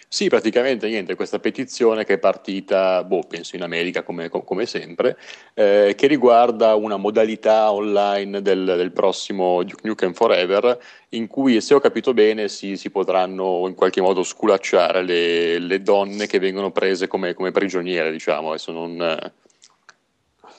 [0.08, 4.64] Sì, praticamente niente, questa petizione che è partita, boh, penso in America come, co- come
[4.64, 5.18] sempre,
[5.54, 10.78] eh, che riguarda una modalità online del, del prossimo Duke Nukem Forever,
[11.10, 15.82] in cui, se ho capito bene, si, si potranno in qualche modo sculacciare le, le
[15.82, 18.96] donne che vengono prese come, come prigioniere, diciamo, adesso non,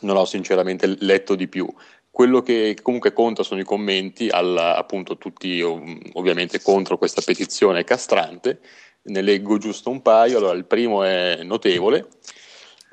[0.01, 1.67] non ho sinceramente letto di più.
[2.11, 7.83] Quello che comunque conta sono i commenti, alla- appunto tutti ov- ovviamente contro questa petizione
[7.83, 8.59] castrante,
[9.07, 10.37] ne leggo giusto un paio.
[10.37, 12.07] Allora, il primo è notevole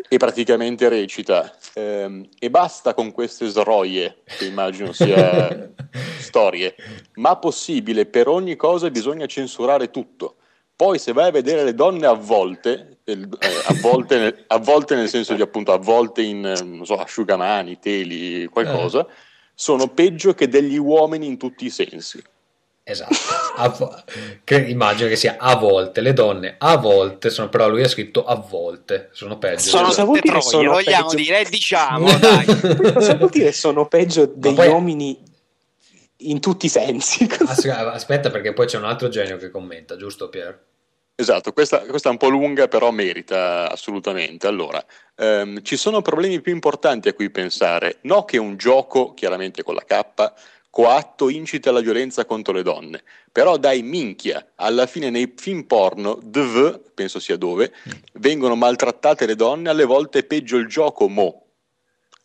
[0.08, 5.70] e praticamente recita: ehm, E basta con queste sroie, che immagino sia
[6.18, 6.74] storie,
[7.14, 10.36] ma possibile, per ogni cosa bisogna censurare tutto.
[10.76, 13.28] Poi, se vai a vedere le donne avvolte, eh,
[13.66, 19.06] avvolte, nel, avvolte nel senso di appunto avvolte in eh, non so, asciugamani, teli, qualcosa,
[19.54, 22.20] sono peggio che degli uomini in tutti i sensi.
[22.86, 23.14] Esatto,
[23.56, 24.04] A
[24.44, 28.26] che immagino che sia a volte, le donne a volte sono, però lui ha scritto
[28.26, 29.60] a volte, sono peggio.
[29.90, 31.22] Sono dire troie, sono vogliamo peggio?
[31.22, 32.44] dire, eh, diciamo, dai.
[32.92, 35.18] Cosa vuol dire sono peggio degli poi- uomini
[36.18, 37.24] in tutti i sensi?
[37.46, 40.62] As- Aspetta perché poi c'è un altro genio che commenta, giusto Pier?
[41.16, 44.46] Esatto, questa, questa è un po' lunga, però merita assolutamente.
[44.46, 44.84] Allora,
[45.16, 47.98] ehm, ci sono problemi più importanti a cui pensare.
[48.02, 50.32] No che un gioco, chiaramente con la K,
[50.74, 53.04] coatto incita alla violenza contro le donne.
[53.30, 57.72] Però dai minchia, alla fine nei film porno, dv, penso sia dove,
[58.14, 61.46] vengono maltrattate le donne, alle volte è peggio il gioco, mo.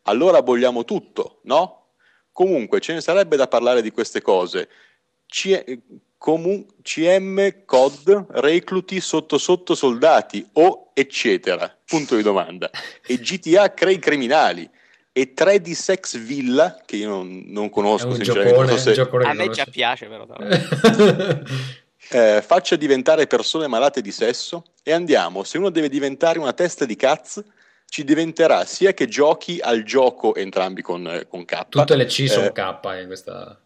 [0.03, 1.89] Allora vogliamo tutto, no?
[2.31, 4.67] Comunque, ce ne sarebbe da parlare di queste cose.
[5.27, 5.77] C-
[6.17, 11.71] comu- CM, COD, recluti sotto sotto soldati o eccetera.
[11.85, 12.71] Punto di domanda.
[13.05, 14.67] E GTA crea i criminali.
[15.11, 19.33] E 3D Sex Villa, che io non, non conosco sinceramente, giocone, non so se- A
[19.33, 20.25] me già piace però.
[22.11, 26.85] eh, faccia diventare persone malate di sesso e andiamo, se uno deve diventare una testa
[26.85, 27.43] di cazzo,
[27.87, 31.69] ci diventerà sia che giochi al gioco entrambi con, eh, con K.
[31.69, 33.59] Tutte le C sono Eh, K in questa...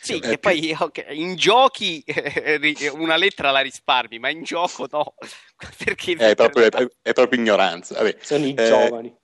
[0.00, 4.42] Sì, Eh, che più- poi ok, in giochi eh, una lettera la risparmi, ma in
[4.42, 5.14] gioco no.
[5.82, 7.94] Perché È proprio, è- è proprio ignoranza.
[7.96, 8.16] Vabbè.
[8.20, 9.14] Sono i Eh, giovani.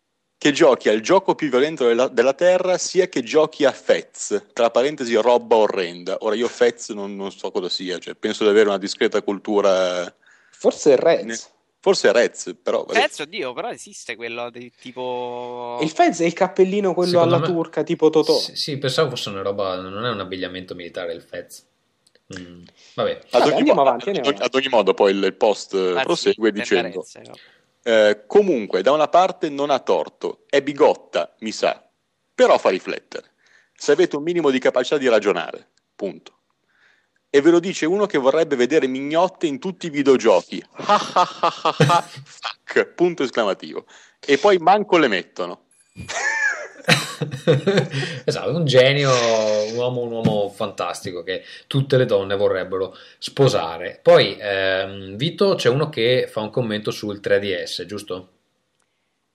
[0.43, 4.71] Che giochi al gioco più violento della, della Terra, sia che giochi a Fez, tra
[4.71, 6.17] parentesi roba orrenda.
[6.21, 10.11] Ora io Fez non, non so cosa sia, cioè, penso di avere una discreta cultura,
[10.51, 11.51] Forse è Reds.
[11.79, 12.87] forse Rez, però.
[12.87, 15.79] Pezzo, oddio, però esiste quello di tipo...
[15.83, 18.39] Il Fez è il cappellino quello Secondo alla me- turca, tipo Totò.
[18.39, 21.67] Sì, sì, pensavo fosse una roba, non è un abbigliamento militare il Fez.
[22.39, 22.63] Mm,
[22.95, 25.35] Vabbè, Ad Vabbè, ogni, andiamo avanti, ad andiamo ogni- ad ogni modo poi il, il
[25.35, 27.35] post eh, Anzi, prosegue dicendo tenderezze, no?
[27.83, 31.89] Eh, comunque da una parte non ha torto, è bigotta, mi sa,
[32.35, 33.33] però fa riflettere.
[33.75, 36.39] Se avete un minimo di capacità di ragionare, punto.
[37.31, 40.63] E ve lo dice uno che vorrebbe vedere mignotte in tutti i videogiochi.
[42.25, 43.87] Fuck, punto esclamativo.
[44.27, 45.67] e poi manco le mettono.
[48.25, 54.01] esatto, un genio, un uomo, un uomo fantastico che tutte le donne vorrebbero sposare.
[54.03, 58.29] Poi, ehm, Vito, c'è uno che fa un commento sul 3DS, giusto?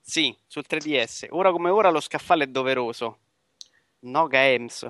[0.00, 1.26] Sì, sul 3DS.
[1.30, 3.18] Ora come ora lo scaffale è doveroso.
[4.00, 4.88] No games.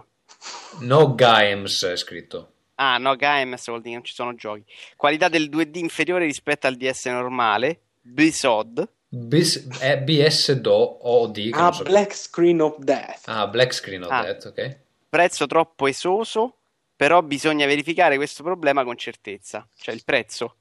[0.80, 2.52] No games è scritto.
[2.74, 4.64] Ah, no games vuol dire non ci sono giochi.
[4.96, 7.80] Qualità del 2D inferiore rispetto al DS normale.
[8.02, 8.86] Bisod.
[9.08, 13.20] Bis, è BS-DO che Ah, non so- Black Screen of Death.
[13.26, 14.22] Ah, Black Screen of Ah.
[14.22, 14.76] Death, ok.
[15.08, 16.56] Prezzo troppo esoso,
[16.94, 19.66] però bisogna verificare questo problema con certezza.
[19.78, 20.56] Cioè il prezzo.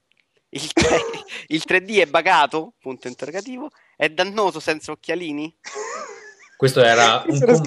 [0.50, 1.00] Il, tre-
[1.48, 2.74] il 3D è bagato?
[2.78, 3.70] Punto interrogativo.
[3.96, 5.54] È dannoso senza occhialini?
[6.56, 7.22] Questo era
[7.54, 7.62] com-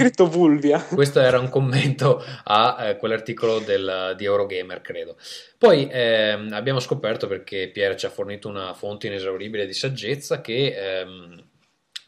[0.95, 5.15] questo era un commento a eh, quell'articolo del- di Eurogamer, credo.
[5.57, 10.99] Poi ehm, abbiamo scoperto, perché Pier ci ha fornito una fonte inesauribile di saggezza, che
[10.99, 11.43] ehm,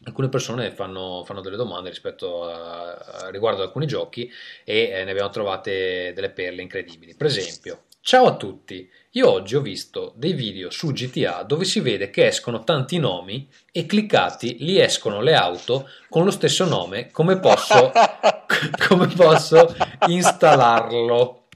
[0.04, 4.28] alcune persone fanno, fanno delle domande rispetto a, a- riguardo ad alcuni giochi
[4.64, 7.14] e eh, ne abbiamo trovate delle perle incredibili.
[7.14, 11.78] Per esempio, ciao a tutti, io oggi ho visto dei video su GTA dove si
[11.80, 17.12] vede che escono tanti nomi e cliccati li escono le auto con lo stesso nome,
[17.12, 17.92] come posso,
[18.88, 19.72] come posso
[20.08, 21.46] installarlo?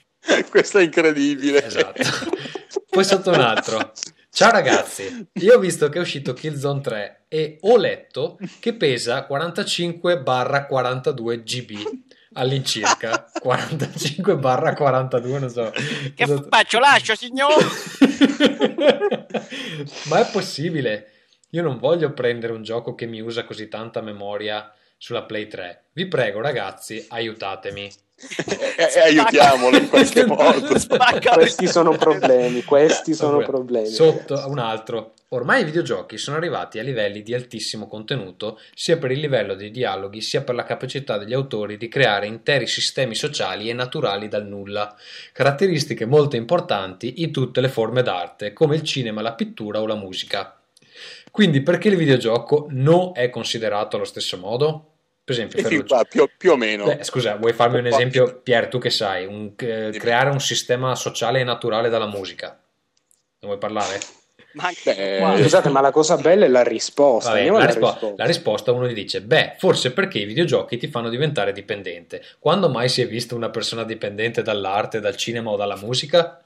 [0.49, 1.65] Questo è incredibile.
[1.65, 2.03] Esatto.
[2.89, 3.93] Poi sotto un altro.
[4.31, 9.27] Ciao ragazzi, io ho visto che è uscito Killzone 3 e ho letto che pesa
[9.29, 12.05] 45-42 GB
[12.37, 13.27] all'incirca.
[13.43, 15.71] 45-42, non so.
[16.15, 16.79] Che cosa- faccio?
[16.79, 17.55] Lascio, signore!
[20.09, 21.11] Ma è possibile?
[21.51, 25.85] Io non voglio prendere un gioco che mi usa così tanta memoria sulla Play 3.
[25.93, 27.91] Vi prego, ragazzi, aiutatemi.
[28.79, 30.75] E, aiutiamolo in qualche modo.
[31.35, 33.89] Questi sono problemi, questi sono Vabbè, problemi.
[33.89, 35.13] Sotto un altro.
[35.31, 39.71] Ormai i videogiochi sono arrivati a livelli di altissimo contenuto, sia per il livello dei
[39.71, 44.47] dialoghi, sia per la capacità degli autori di creare interi sistemi sociali e naturali dal
[44.47, 44.95] nulla,
[45.33, 49.97] caratteristiche molto importanti in tutte le forme d'arte, come il cinema, la pittura o la
[49.97, 50.56] musica.
[51.37, 54.93] Quindi perché il videogioco non è considerato allo stesso modo?
[55.23, 55.95] Per esempio, fin Ferruccio.
[55.95, 56.85] qua, più, più o meno.
[56.87, 60.95] Beh, scusa, vuoi farmi un esempio, Pier, tu che sai, un- eh, creare un sistema
[60.95, 62.59] sociale e naturale dalla musica?
[63.41, 63.99] Ne vuoi parlare?
[64.53, 65.37] Ma anche Beh, qua.
[65.37, 67.33] Scusate, ma la cosa bella è la risposta.
[67.33, 68.15] Vabbè, la, alla rispo- risposta.
[68.17, 72.25] la risposta uno gli dice, beh, forse perché i videogiochi ti fanno diventare dipendente.
[72.39, 76.41] Quando mai si è visto una persona dipendente dall'arte, dal cinema o dalla musica?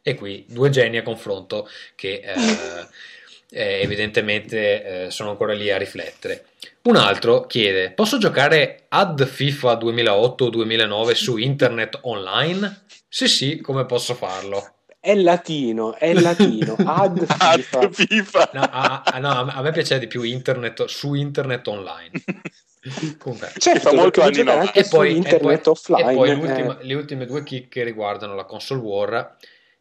[0.00, 2.34] E qui due geni a confronto che eh,
[3.50, 6.46] eh, evidentemente eh, sono ancora lì a riflettere.
[6.82, 12.84] Un altro chiede, posso giocare ad FIFA 2008 o 2009 su internet online?
[13.08, 14.72] Se sì, come posso farlo?
[15.00, 16.74] È latino, è latino.
[16.84, 17.90] Ad FIFA.
[17.90, 18.50] FIFA.
[18.54, 22.10] No, a, a- no, a me piace di più internet su internet online.
[23.18, 23.52] Comunque.
[23.58, 24.60] Certo, fa molto anni puoi giocare 90.
[24.66, 26.10] anche E su poi, e internet poi- offline.
[26.10, 26.76] e poi eh.
[26.86, 29.36] le ultime due chicche riguardano la console war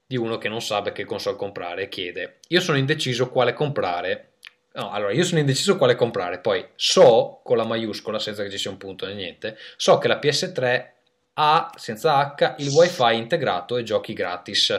[0.07, 4.31] di uno che non sa che console comprare e chiede: Io sono indeciso quale comprare.
[4.73, 6.39] No, allora io sono indeciso quale comprare.
[6.39, 10.07] Poi so con la maiuscola, senza che ci sia un punto né niente, so che
[10.07, 10.85] la PS3
[11.33, 14.69] ha senza H il wifi integrato e giochi gratis.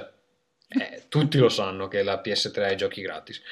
[0.71, 3.43] Eh, tutti lo sanno che la PS3 ha i giochi gratis.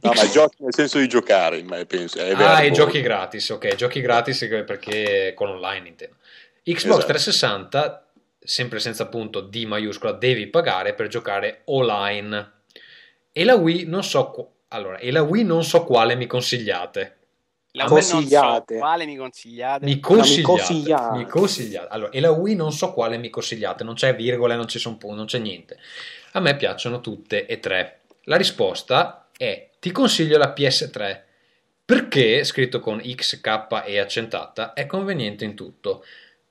[0.00, 2.18] No, ma X- giochi nel senso di giocare, ma penso.
[2.18, 2.66] È ah, verbo.
[2.66, 6.16] i giochi gratis, ok, giochi gratis perché con online intendo.
[6.62, 7.06] Xbox Esatto.
[7.06, 8.05] 360,
[8.46, 12.52] sempre senza punto D maiuscola, devi pagare per giocare online.
[13.32, 17.16] E la Wii non so qu- allora, e la Wii non so quale mi consigliate.
[17.72, 18.78] La non so Consigliate.
[18.78, 19.84] quale mi consigliate?
[19.84, 21.16] Mi consigliate, consigliate.
[21.18, 21.88] mi consigliate.
[21.90, 24.96] Allora, e la Wii non so quale mi consigliate, non c'è virgole, non ci sono
[24.96, 25.76] punti, non c'è niente.
[26.32, 28.00] A me piacciono tutte e tre.
[28.22, 31.20] La risposta è: ti consiglio la PS3
[31.84, 36.04] perché, scritto con XK e accentata, è conveniente in tutto.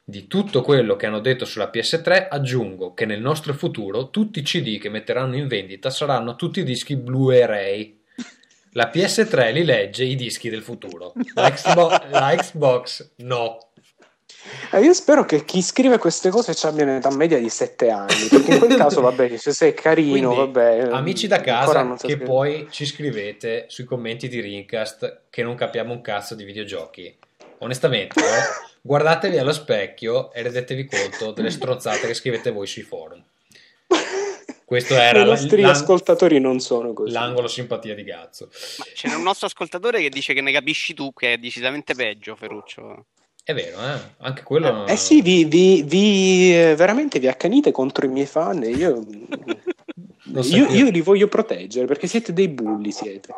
[0.07, 4.43] Di tutto quello che hanno detto sulla PS3 aggiungo che nel nostro futuro tutti i
[4.43, 8.01] CD che metteranno in vendita saranno tutti dischi Blu-ray.
[8.73, 11.13] La PS3 li legge i dischi del futuro.
[11.33, 13.57] La Xbox, la Xbox no.
[14.73, 18.27] Eh, io spero che chi scrive queste cose ci abbia un'età media di 7 anni,
[18.29, 20.83] perché in quel caso, vabbè, se sei carino, Quindi, vabbè.
[20.83, 25.93] eh, amici da casa che poi ci scrivete sui commenti di Rincast che non capiamo
[25.93, 27.17] un cazzo di videogiochi.
[27.59, 33.21] Onestamente, eh, guardatevi allo specchio e rendetevi conto delle stronzate che scrivete voi sui forum.
[34.63, 37.11] Questo era I nostri l'ang- ascoltatori non sono così.
[37.11, 38.49] l'angolo simpatia di Gazzo.
[38.77, 42.35] Ma c'è un nostro ascoltatore che dice che ne capisci tu, che è decisamente peggio,
[42.35, 43.05] Ferruccio.
[43.43, 43.99] È vero, eh?
[44.19, 44.85] Anche quello...
[44.87, 49.03] Eh sì, vi, vi- vi- eh, veramente vi accanite contro i miei fan e io,
[50.33, 53.33] io, io li voglio proteggere perché siete dei bulli, siete.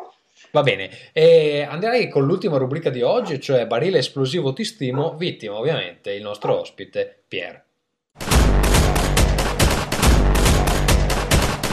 [0.50, 5.56] Va bene, e andrei con l'ultima rubrica di oggi, cioè barile esplosivo ti stimo, vittima
[5.58, 7.64] ovviamente il nostro ospite Pier.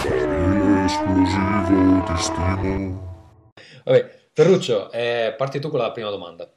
[0.04, 3.24] Barile esplosivo ti stimo.
[3.86, 6.52] Vabbè, Ferruccio, eh, parti tu con la prima domanda.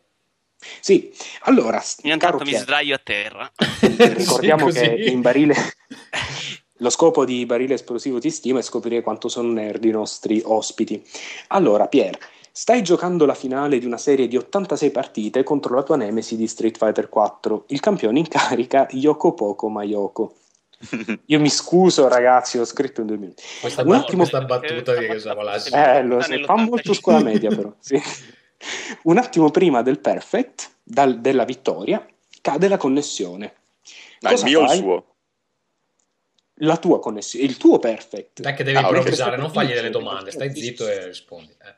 [0.80, 3.48] Sì, allora, intanto mi sdraio a terra.
[3.96, 5.54] ricordiamo Sì, che in barile
[6.78, 11.02] lo scopo di barile esplosivo ti stima è scoprire quanto sono nerd i nostri ospiti.
[11.48, 12.16] Allora, Pier,
[12.52, 16.46] stai giocando la finale di una serie di 86 partite contro la tua nemesi di
[16.46, 20.34] Street Fighter 4, il campione in carica Yoko Poco Mayoko.
[21.26, 23.42] Io mi scuso, ragazzi, ho scritto in due minuti.
[23.60, 27.18] Questa, Un ba- attimo- questa battuta che usava la Eh, lo so, fa molto scuola
[27.20, 27.72] media, però.
[27.80, 28.00] sì.
[29.02, 32.04] Un attimo prima del perfect, dal- della vittoria,
[32.40, 33.54] cade la connessione.
[34.20, 35.04] Ma il Cosa mio o il suo?
[36.62, 38.40] La tua connessione, il tuo perfect.
[38.40, 38.96] Dai che devi Ah, ok.
[38.96, 41.54] improvvisare, non fagli delle domande, stai zitto e rispondi.
[41.62, 41.76] Eh.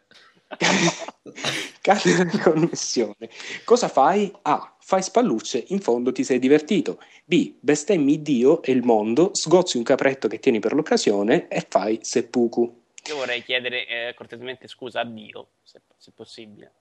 [1.81, 3.29] cade la connessione.
[3.65, 4.33] Cosa fai?
[4.43, 4.75] A.
[4.81, 7.01] Fai spallucce, in fondo ti sei divertito.
[7.25, 7.55] B.
[7.61, 12.83] Bestemmi Dio e il mondo, sgozzi un capretto che tieni per l'occasione e fai seppuku.
[13.07, 16.73] Io vorrei chiedere eh, cortesemente scusa a Dio, se, se possibile.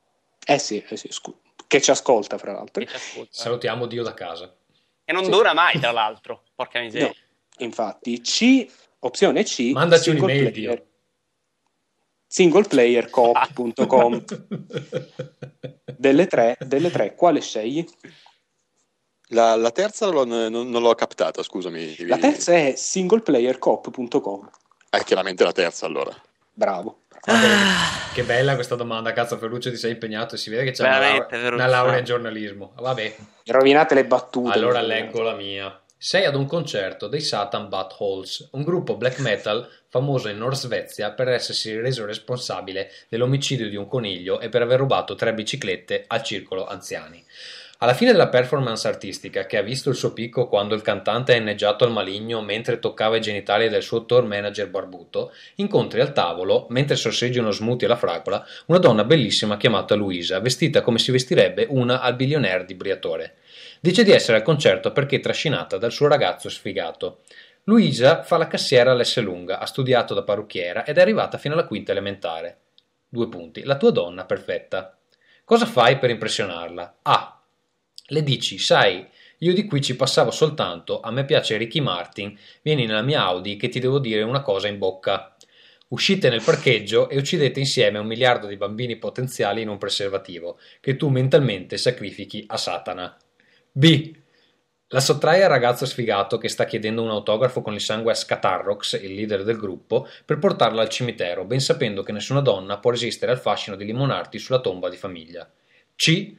[0.45, 1.35] Eh sì, eh sì, scu-
[1.67, 2.83] che ci ascolta, fra l'altro.
[2.83, 3.29] Che ci ascolta.
[3.31, 4.51] Salutiamo Dio da casa.
[5.05, 5.29] E non Sì.
[5.29, 6.43] dura mai, tra l'altro.
[6.55, 7.07] Porca miseria.
[7.07, 7.13] No,
[7.59, 8.65] infatti, C,
[8.99, 10.87] opzione C, Mandaci single un'email, player- Dio.
[12.27, 14.23] singleplayercoop.com
[15.97, 17.85] delle tre, delle tre, quale scegli?
[19.31, 22.05] La, la terza non, non- non l'ho captata, scusami.
[22.07, 24.49] La terza è singleplayercoop.com.
[24.89, 26.11] È chiaramente la terza allora.
[26.51, 27.01] Bravo.
[27.25, 27.63] Va bene.
[28.13, 30.97] Che bella questa domanda, cazzo Ferruccio ti sei impegnato e si vede che c'è una
[30.99, 31.55] Veramente, laurea, Ferruccio.
[31.63, 32.71] una laurea in giornalismo.
[32.75, 33.15] Vabbè,
[33.45, 34.51] Rovinate le battute.
[34.51, 35.79] allora leggo la mia.
[36.01, 41.11] Sei ad un concerto dei Satan Buttholes, un gruppo black metal famoso in Nord Svezia
[41.11, 46.23] per essersi reso responsabile dell'omicidio di un coniglio e per aver rubato tre biciclette al
[46.23, 47.21] circolo anziani.
[47.79, 51.35] Alla fine della performance artistica, che ha visto il suo picco quando il cantante ha
[51.35, 56.67] inneggiato al maligno mentre toccava i genitali del suo tour manager barbuto, incontri al tavolo,
[56.69, 61.67] mentre sorseggi uno smoothie alla fragola, una donna bellissima chiamata Luisa, vestita come si vestirebbe
[61.67, 63.33] una al billionaire di Briatore.
[63.81, 67.21] Dice di essere al concerto perché trascinata dal suo ragazzo sfigato.
[67.63, 71.91] Luisa fa la cassiera all'Esselunga, ha studiato da parrucchiera ed è arrivata fino alla quinta
[71.91, 72.57] elementare.
[73.07, 73.63] Due punti.
[73.63, 74.97] La tua donna perfetta.
[75.45, 76.97] Cosa fai per impressionarla?
[77.03, 77.41] A.
[78.07, 79.07] Le dici, sai,
[79.37, 83.55] io di qui ci passavo soltanto, a me piace Ricky Martin, vieni nella mia Audi
[83.55, 85.37] che ti devo dire una cosa in bocca.
[85.87, 90.97] Uscite nel parcheggio e uccidete insieme un miliardo di bambini potenziali in un preservativo, che
[90.97, 93.17] tu mentalmente sacrifichi a Satana.
[93.79, 94.13] B.
[94.89, 99.01] La sottrai al ragazzo sfigato che sta chiedendo un autografo con il sangue a Scatarrox,
[99.01, 103.31] il leader del gruppo, per portarlo al cimitero, ben sapendo che nessuna donna può resistere
[103.31, 105.49] al fascino di limonarti sulla tomba di famiglia.
[105.95, 106.35] C.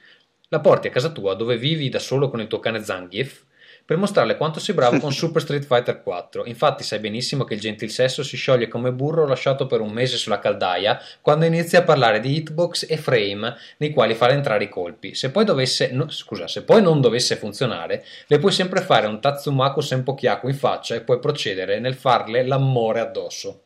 [0.51, 3.47] La porti a casa tua dove vivi da solo con il tuo cane Zangief
[3.91, 6.45] per mostrarle quanto sei bravo con Super Street Fighter 4.
[6.45, 10.17] Infatti sai benissimo che il gentil sesso si scioglie come burro lasciato per un mese
[10.17, 14.69] sulla caldaia quando inizia a parlare di hitbox e frame nei quali fare entrare i
[14.69, 15.17] colpi.
[15.17, 19.21] Se poi dovesse no, scusa, se poi non dovesse funzionare, le puoi sempre fare un
[19.21, 23.63] Tatsumaku Senpokyaku in faccia e puoi procedere nel farle l'amore addosso.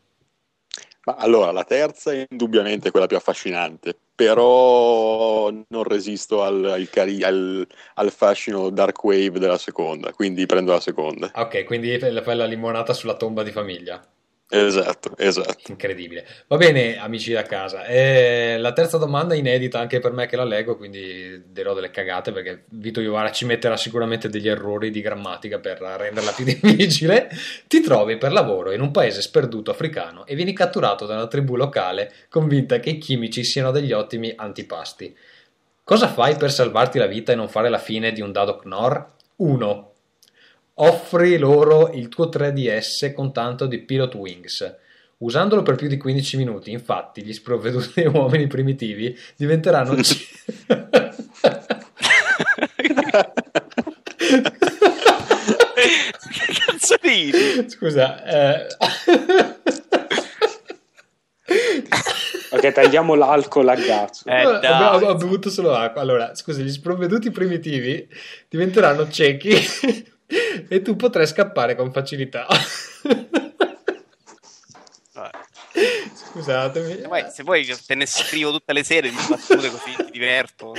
[1.05, 7.23] Ma allora, la terza è indubbiamente quella più affascinante, però non resisto al, al cari-
[7.23, 11.31] al- al fascino dark wave della seconda, quindi prendo la seconda.
[11.35, 14.03] Ok, quindi fai la limonata sulla tomba di famiglia.
[14.47, 15.73] Esatto, esatto.
[15.73, 16.25] Incredibile.
[16.47, 17.87] Va bene, amici da casa.
[17.87, 21.91] Eh, la terza domanda è inedita anche per me che la leggo, quindi dirò delle
[21.91, 27.29] cagate perché Vito Iovara ci metterà sicuramente degli errori di grammatica per renderla più difficile.
[27.67, 31.57] Ti trovi per lavoro in un paese sperduto africano e vieni catturato da una tribù
[31.57, 35.17] locale convinta che i chimici siano degli ottimi antipasti.
[35.83, 39.13] Cosa fai per salvarti la vita e non fare la fine di un dado Knorr?
[39.37, 39.94] 1
[40.75, 44.77] offri loro il tuo 3DS con tanto di Pilot Wings.
[45.19, 49.95] Usandolo per più di 15 minuti, infatti, gli sprovveduti uomini primitivi diventeranno...
[50.03, 50.27] c-
[56.31, 57.69] che cazzo ridi?
[57.69, 58.67] Scusa, eh...
[62.51, 64.29] Ok, tagliamo l'alcol a gazzo.
[64.29, 65.03] Eh, dai.
[65.03, 66.01] ho- ho bevuto solo acqua.
[66.03, 68.07] Allora, scusa, gli sprovveduti primitivi
[68.49, 69.55] diventeranno ciechi
[70.27, 72.47] e tu potrai scappare con facilità.
[76.15, 76.97] Scusatemi.
[76.97, 80.73] Se vuoi, se vuoi te ne scrivo tutte le sere di battute così ti diverto.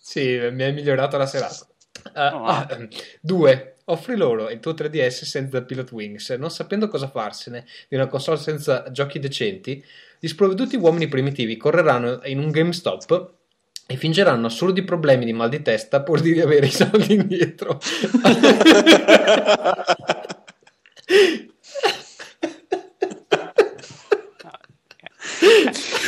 [0.00, 1.66] Sì, mi hai migliorato la serata.
[2.12, 2.88] Ah, No, ah, ehm,
[3.20, 3.74] due.
[3.88, 8.36] Offri loro il tuo 3DS senza Pilot Wings, non sapendo cosa farsene di una console
[8.36, 9.82] senza giochi decenti,
[10.18, 13.32] gli sprovveduti uomini primitivi correranno in un GameStop
[13.90, 17.80] e fingeranno assurdi problemi di mal di testa pur di avere i soldi indietro.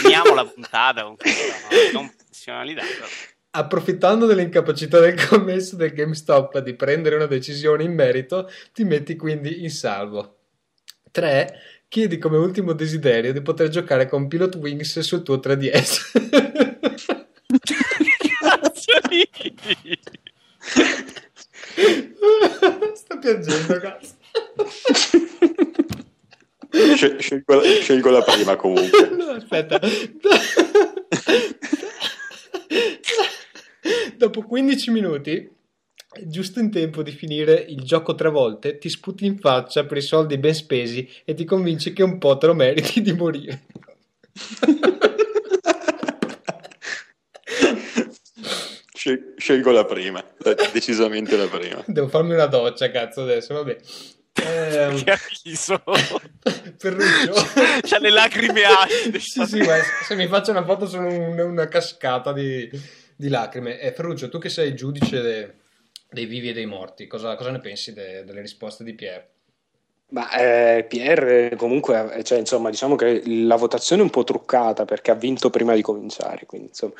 [0.02, 1.54] Finiamo la puntata con questa
[1.94, 2.12] no?
[2.14, 2.82] professionalità.
[3.52, 9.62] Approfittando dell'incapacità del commesso del GameStop di prendere una decisione in merito, ti metti quindi
[9.62, 10.36] in salvo.
[11.10, 11.60] 3.
[11.88, 16.88] Chiedi come ultimo desiderio di poter giocare con Pilot Wings sul tuo 3DS.
[19.08, 19.28] Di-
[22.94, 24.14] Sto piangendo, cazzo.
[26.94, 29.08] Scel- Scelgo la, scelgo la prima comunque.
[29.10, 29.80] No, aspetta.
[34.16, 35.50] Dopo 15 minuti,
[36.26, 40.02] giusto in tempo di finire il gioco tre volte, ti sputi in faccia per i
[40.02, 43.62] soldi ben spesi e ti convinci che un po' te lo meriti di morire.
[49.36, 51.82] Scelgo la prima, eh, decisamente la prima.
[51.86, 53.76] Devo farmi una doccia, cazzo, adesso, vabbè.
[54.44, 55.82] Ehm, Che riso.
[56.76, 57.32] Ferruccio.
[57.82, 59.18] C'ha le lacrime acide.
[59.18, 62.68] sì, sì, ma se mi faccio una foto sono un- una cascata di,
[63.16, 63.80] di lacrime.
[63.80, 65.54] E Ferruccio, tu che sei il giudice de-
[66.10, 69.28] dei vivi e dei morti, cosa, cosa ne pensi de- delle risposte di Pier?
[70.08, 74.84] Ma eh, Pierre comunque, eh, cioè, insomma, diciamo che la votazione è un po' truccata
[74.84, 76.92] perché ha vinto prima di cominciare, quindi, insomma.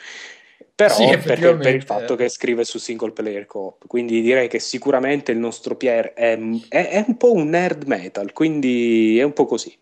[0.81, 4.48] Però Sì, perché, effettivamente, per il fatto che scrive su single player co-op, quindi direi
[4.48, 6.39] che sicuramente il nostro Pierre è,
[6.69, 9.77] è- è un po' un nerd metal, quindi è un po' così,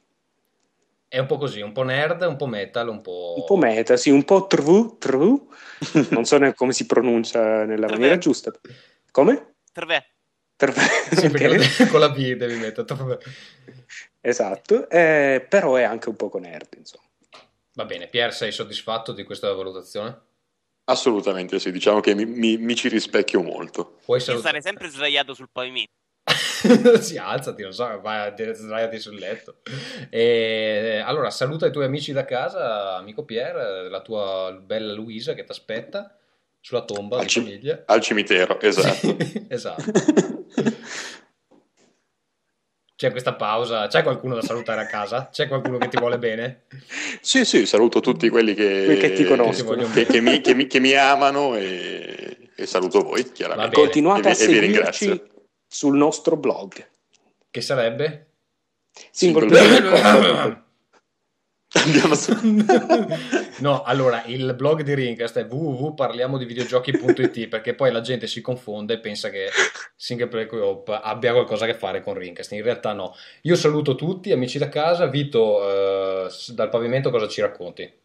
[1.06, 3.34] È un po' così, un po' nerd, un po' metal, un po'...
[3.36, 5.38] un po' meta, sì, un po' true, true,
[6.10, 7.96] non so come si pronuncia nella True.
[7.98, 8.50] maniera giusta.
[9.12, 9.54] Come?
[9.72, 10.04] Trevè.
[11.14, 11.88] Sì, perché Ok.
[11.90, 13.18] con la B devi mettere.
[14.20, 17.04] Esatto, eh, però è anche un poco nerd, insomma.
[17.74, 20.26] Va bene, Pier, sei soddisfatto di questa valutazione?
[20.88, 23.98] Assolutamente sì, diciamo che mi, mi- mi ci rispecchio molto.
[24.04, 24.48] Puoi Io salutare.
[24.48, 25.92] sarei sempre sdraiato sul pavimento.
[27.00, 29.56] sì, alzati, non so, vai, sdraiati sul letto.
[30.08, 35.44] E, allora, saluta i tuoi amici da casa, amico Pier, la tua bella Luisa che
[35.44, 36.16] ti aspetta
[36.60, 37.82] sulla tomba Al famiglia.
[37.86, 39.16] Al cimitero, esatto.
[39.48, 39.92] Esatto.
[42.98, 45.28] C'è questa pausa, c'è qualcuno da salutare a casa?
[45.30, 46.62] C'è qualcuno che ti vuole bene?
[47.20, 49.88] Sì, sì, saluto tutti quelli che, Quelli che ti conoscono.
[49.88, 53.76] che, che mi, che mi- che mi amano e, e saluto voi, chiaramente.
[53.76, 55.06] Continuate E a vi- e vi ringrazio.
[55.12, 55.30] seguirci
[55.64, 56.88] sul nostro blog.
[57.48, 58.30] Che sarebbe?
[59.12, 60.62] Single Single.
[61.72, 62.14] Abbiamo-
[63.60, 69.00] No, allora il blog di Rincast è www.parliamodivideogiochi.it perché poi la gente si confonde e
[69.00, 69.48] pensa che
[69.94, 72.52] Single Player Co-op abbia qualcosa a che fare con Rincast.
[72.52, 73.14] In realtà no.
[73.42, 75.06] Io saluto tutti, amici da casa.
[75.08, 77.97] Vito, eh, dal pavimento cosa ci racconti?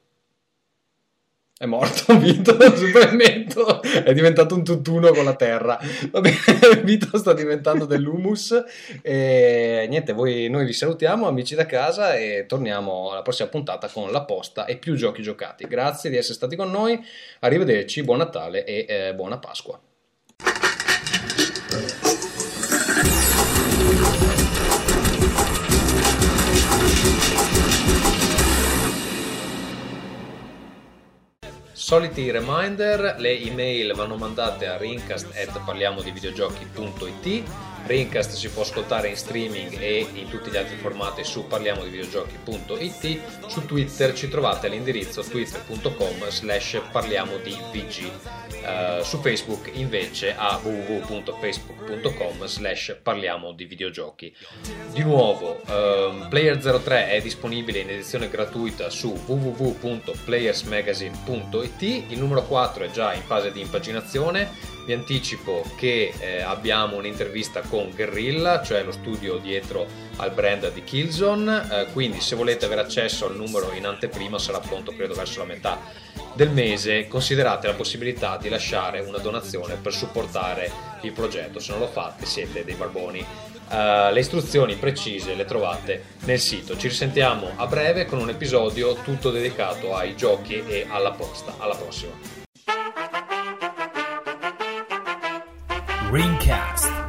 [1.63, 5.79] È morto Vito sul pavimento, è diventato un tutt'uno con la terra.
[6.11, 6.35] Va bene,
[6.83, 8.61] Vito sta diventando dell'humus.
[9.01, 14.11] E niente, voi, noi vi salutiamo, amici da casa, e torniamo alla prossima puntata con
[14.11, 15.65] la posta e più giochi giocati.
[15.65, 16.99] Grazie di essere stati con noi,
[17.39, 19.79] arrivederci, buon Natale e eh, buona Pasqua.
[31.83, 37.43] Soliti reminder, le email vanno mandate a rincast.parliamodivideogiochi.it
[37.85, 43.65] Rincast si può ascoltare in streaming e in tutti gli altri formati su parliamodivideogiochi.it Su
[43.65, 48.11] Twitter ci trovate all'indirizzo twitter.com slash parliamo di VG
[48.63, 54.33] Eh, Su Facebook invece a www.facebook.com slash parliamo di videogiochi
[54.91, 62.85] Di nuovo, ehm, Player 03 è disponibile in edizione gratuita su www.playersmagazine.it Il numero 4
[62.85, 64.71] è già in fase di impaginazione.
[64.85, 69.85] Vi anticipo che eh, abbiamo un'intervista con Guerrilla, cioè lo studio dietro
[70.17, 74.59] al brand di Killzone, eh, quindi se volete avere accesso al numero in anteprima sarà
[74.59, 75.79] pronto credo verso la metà
[76.33, 80.71] del mese, considerate la possibilità di lasciare una donazione per supportare
[81.01, 83.25] il progetto, se non lo fate siete dei barboni.
[83.69, 86.77] Eh, le istruzioni precise le trovate nel sito.
[86.77, 91.55] Ci risentiamo a breve con un episodio tutto dedicato ai giochi e alla posta.
[91.57, 92.11] Alla prossima.
[96.11, 97.02] Ringcast.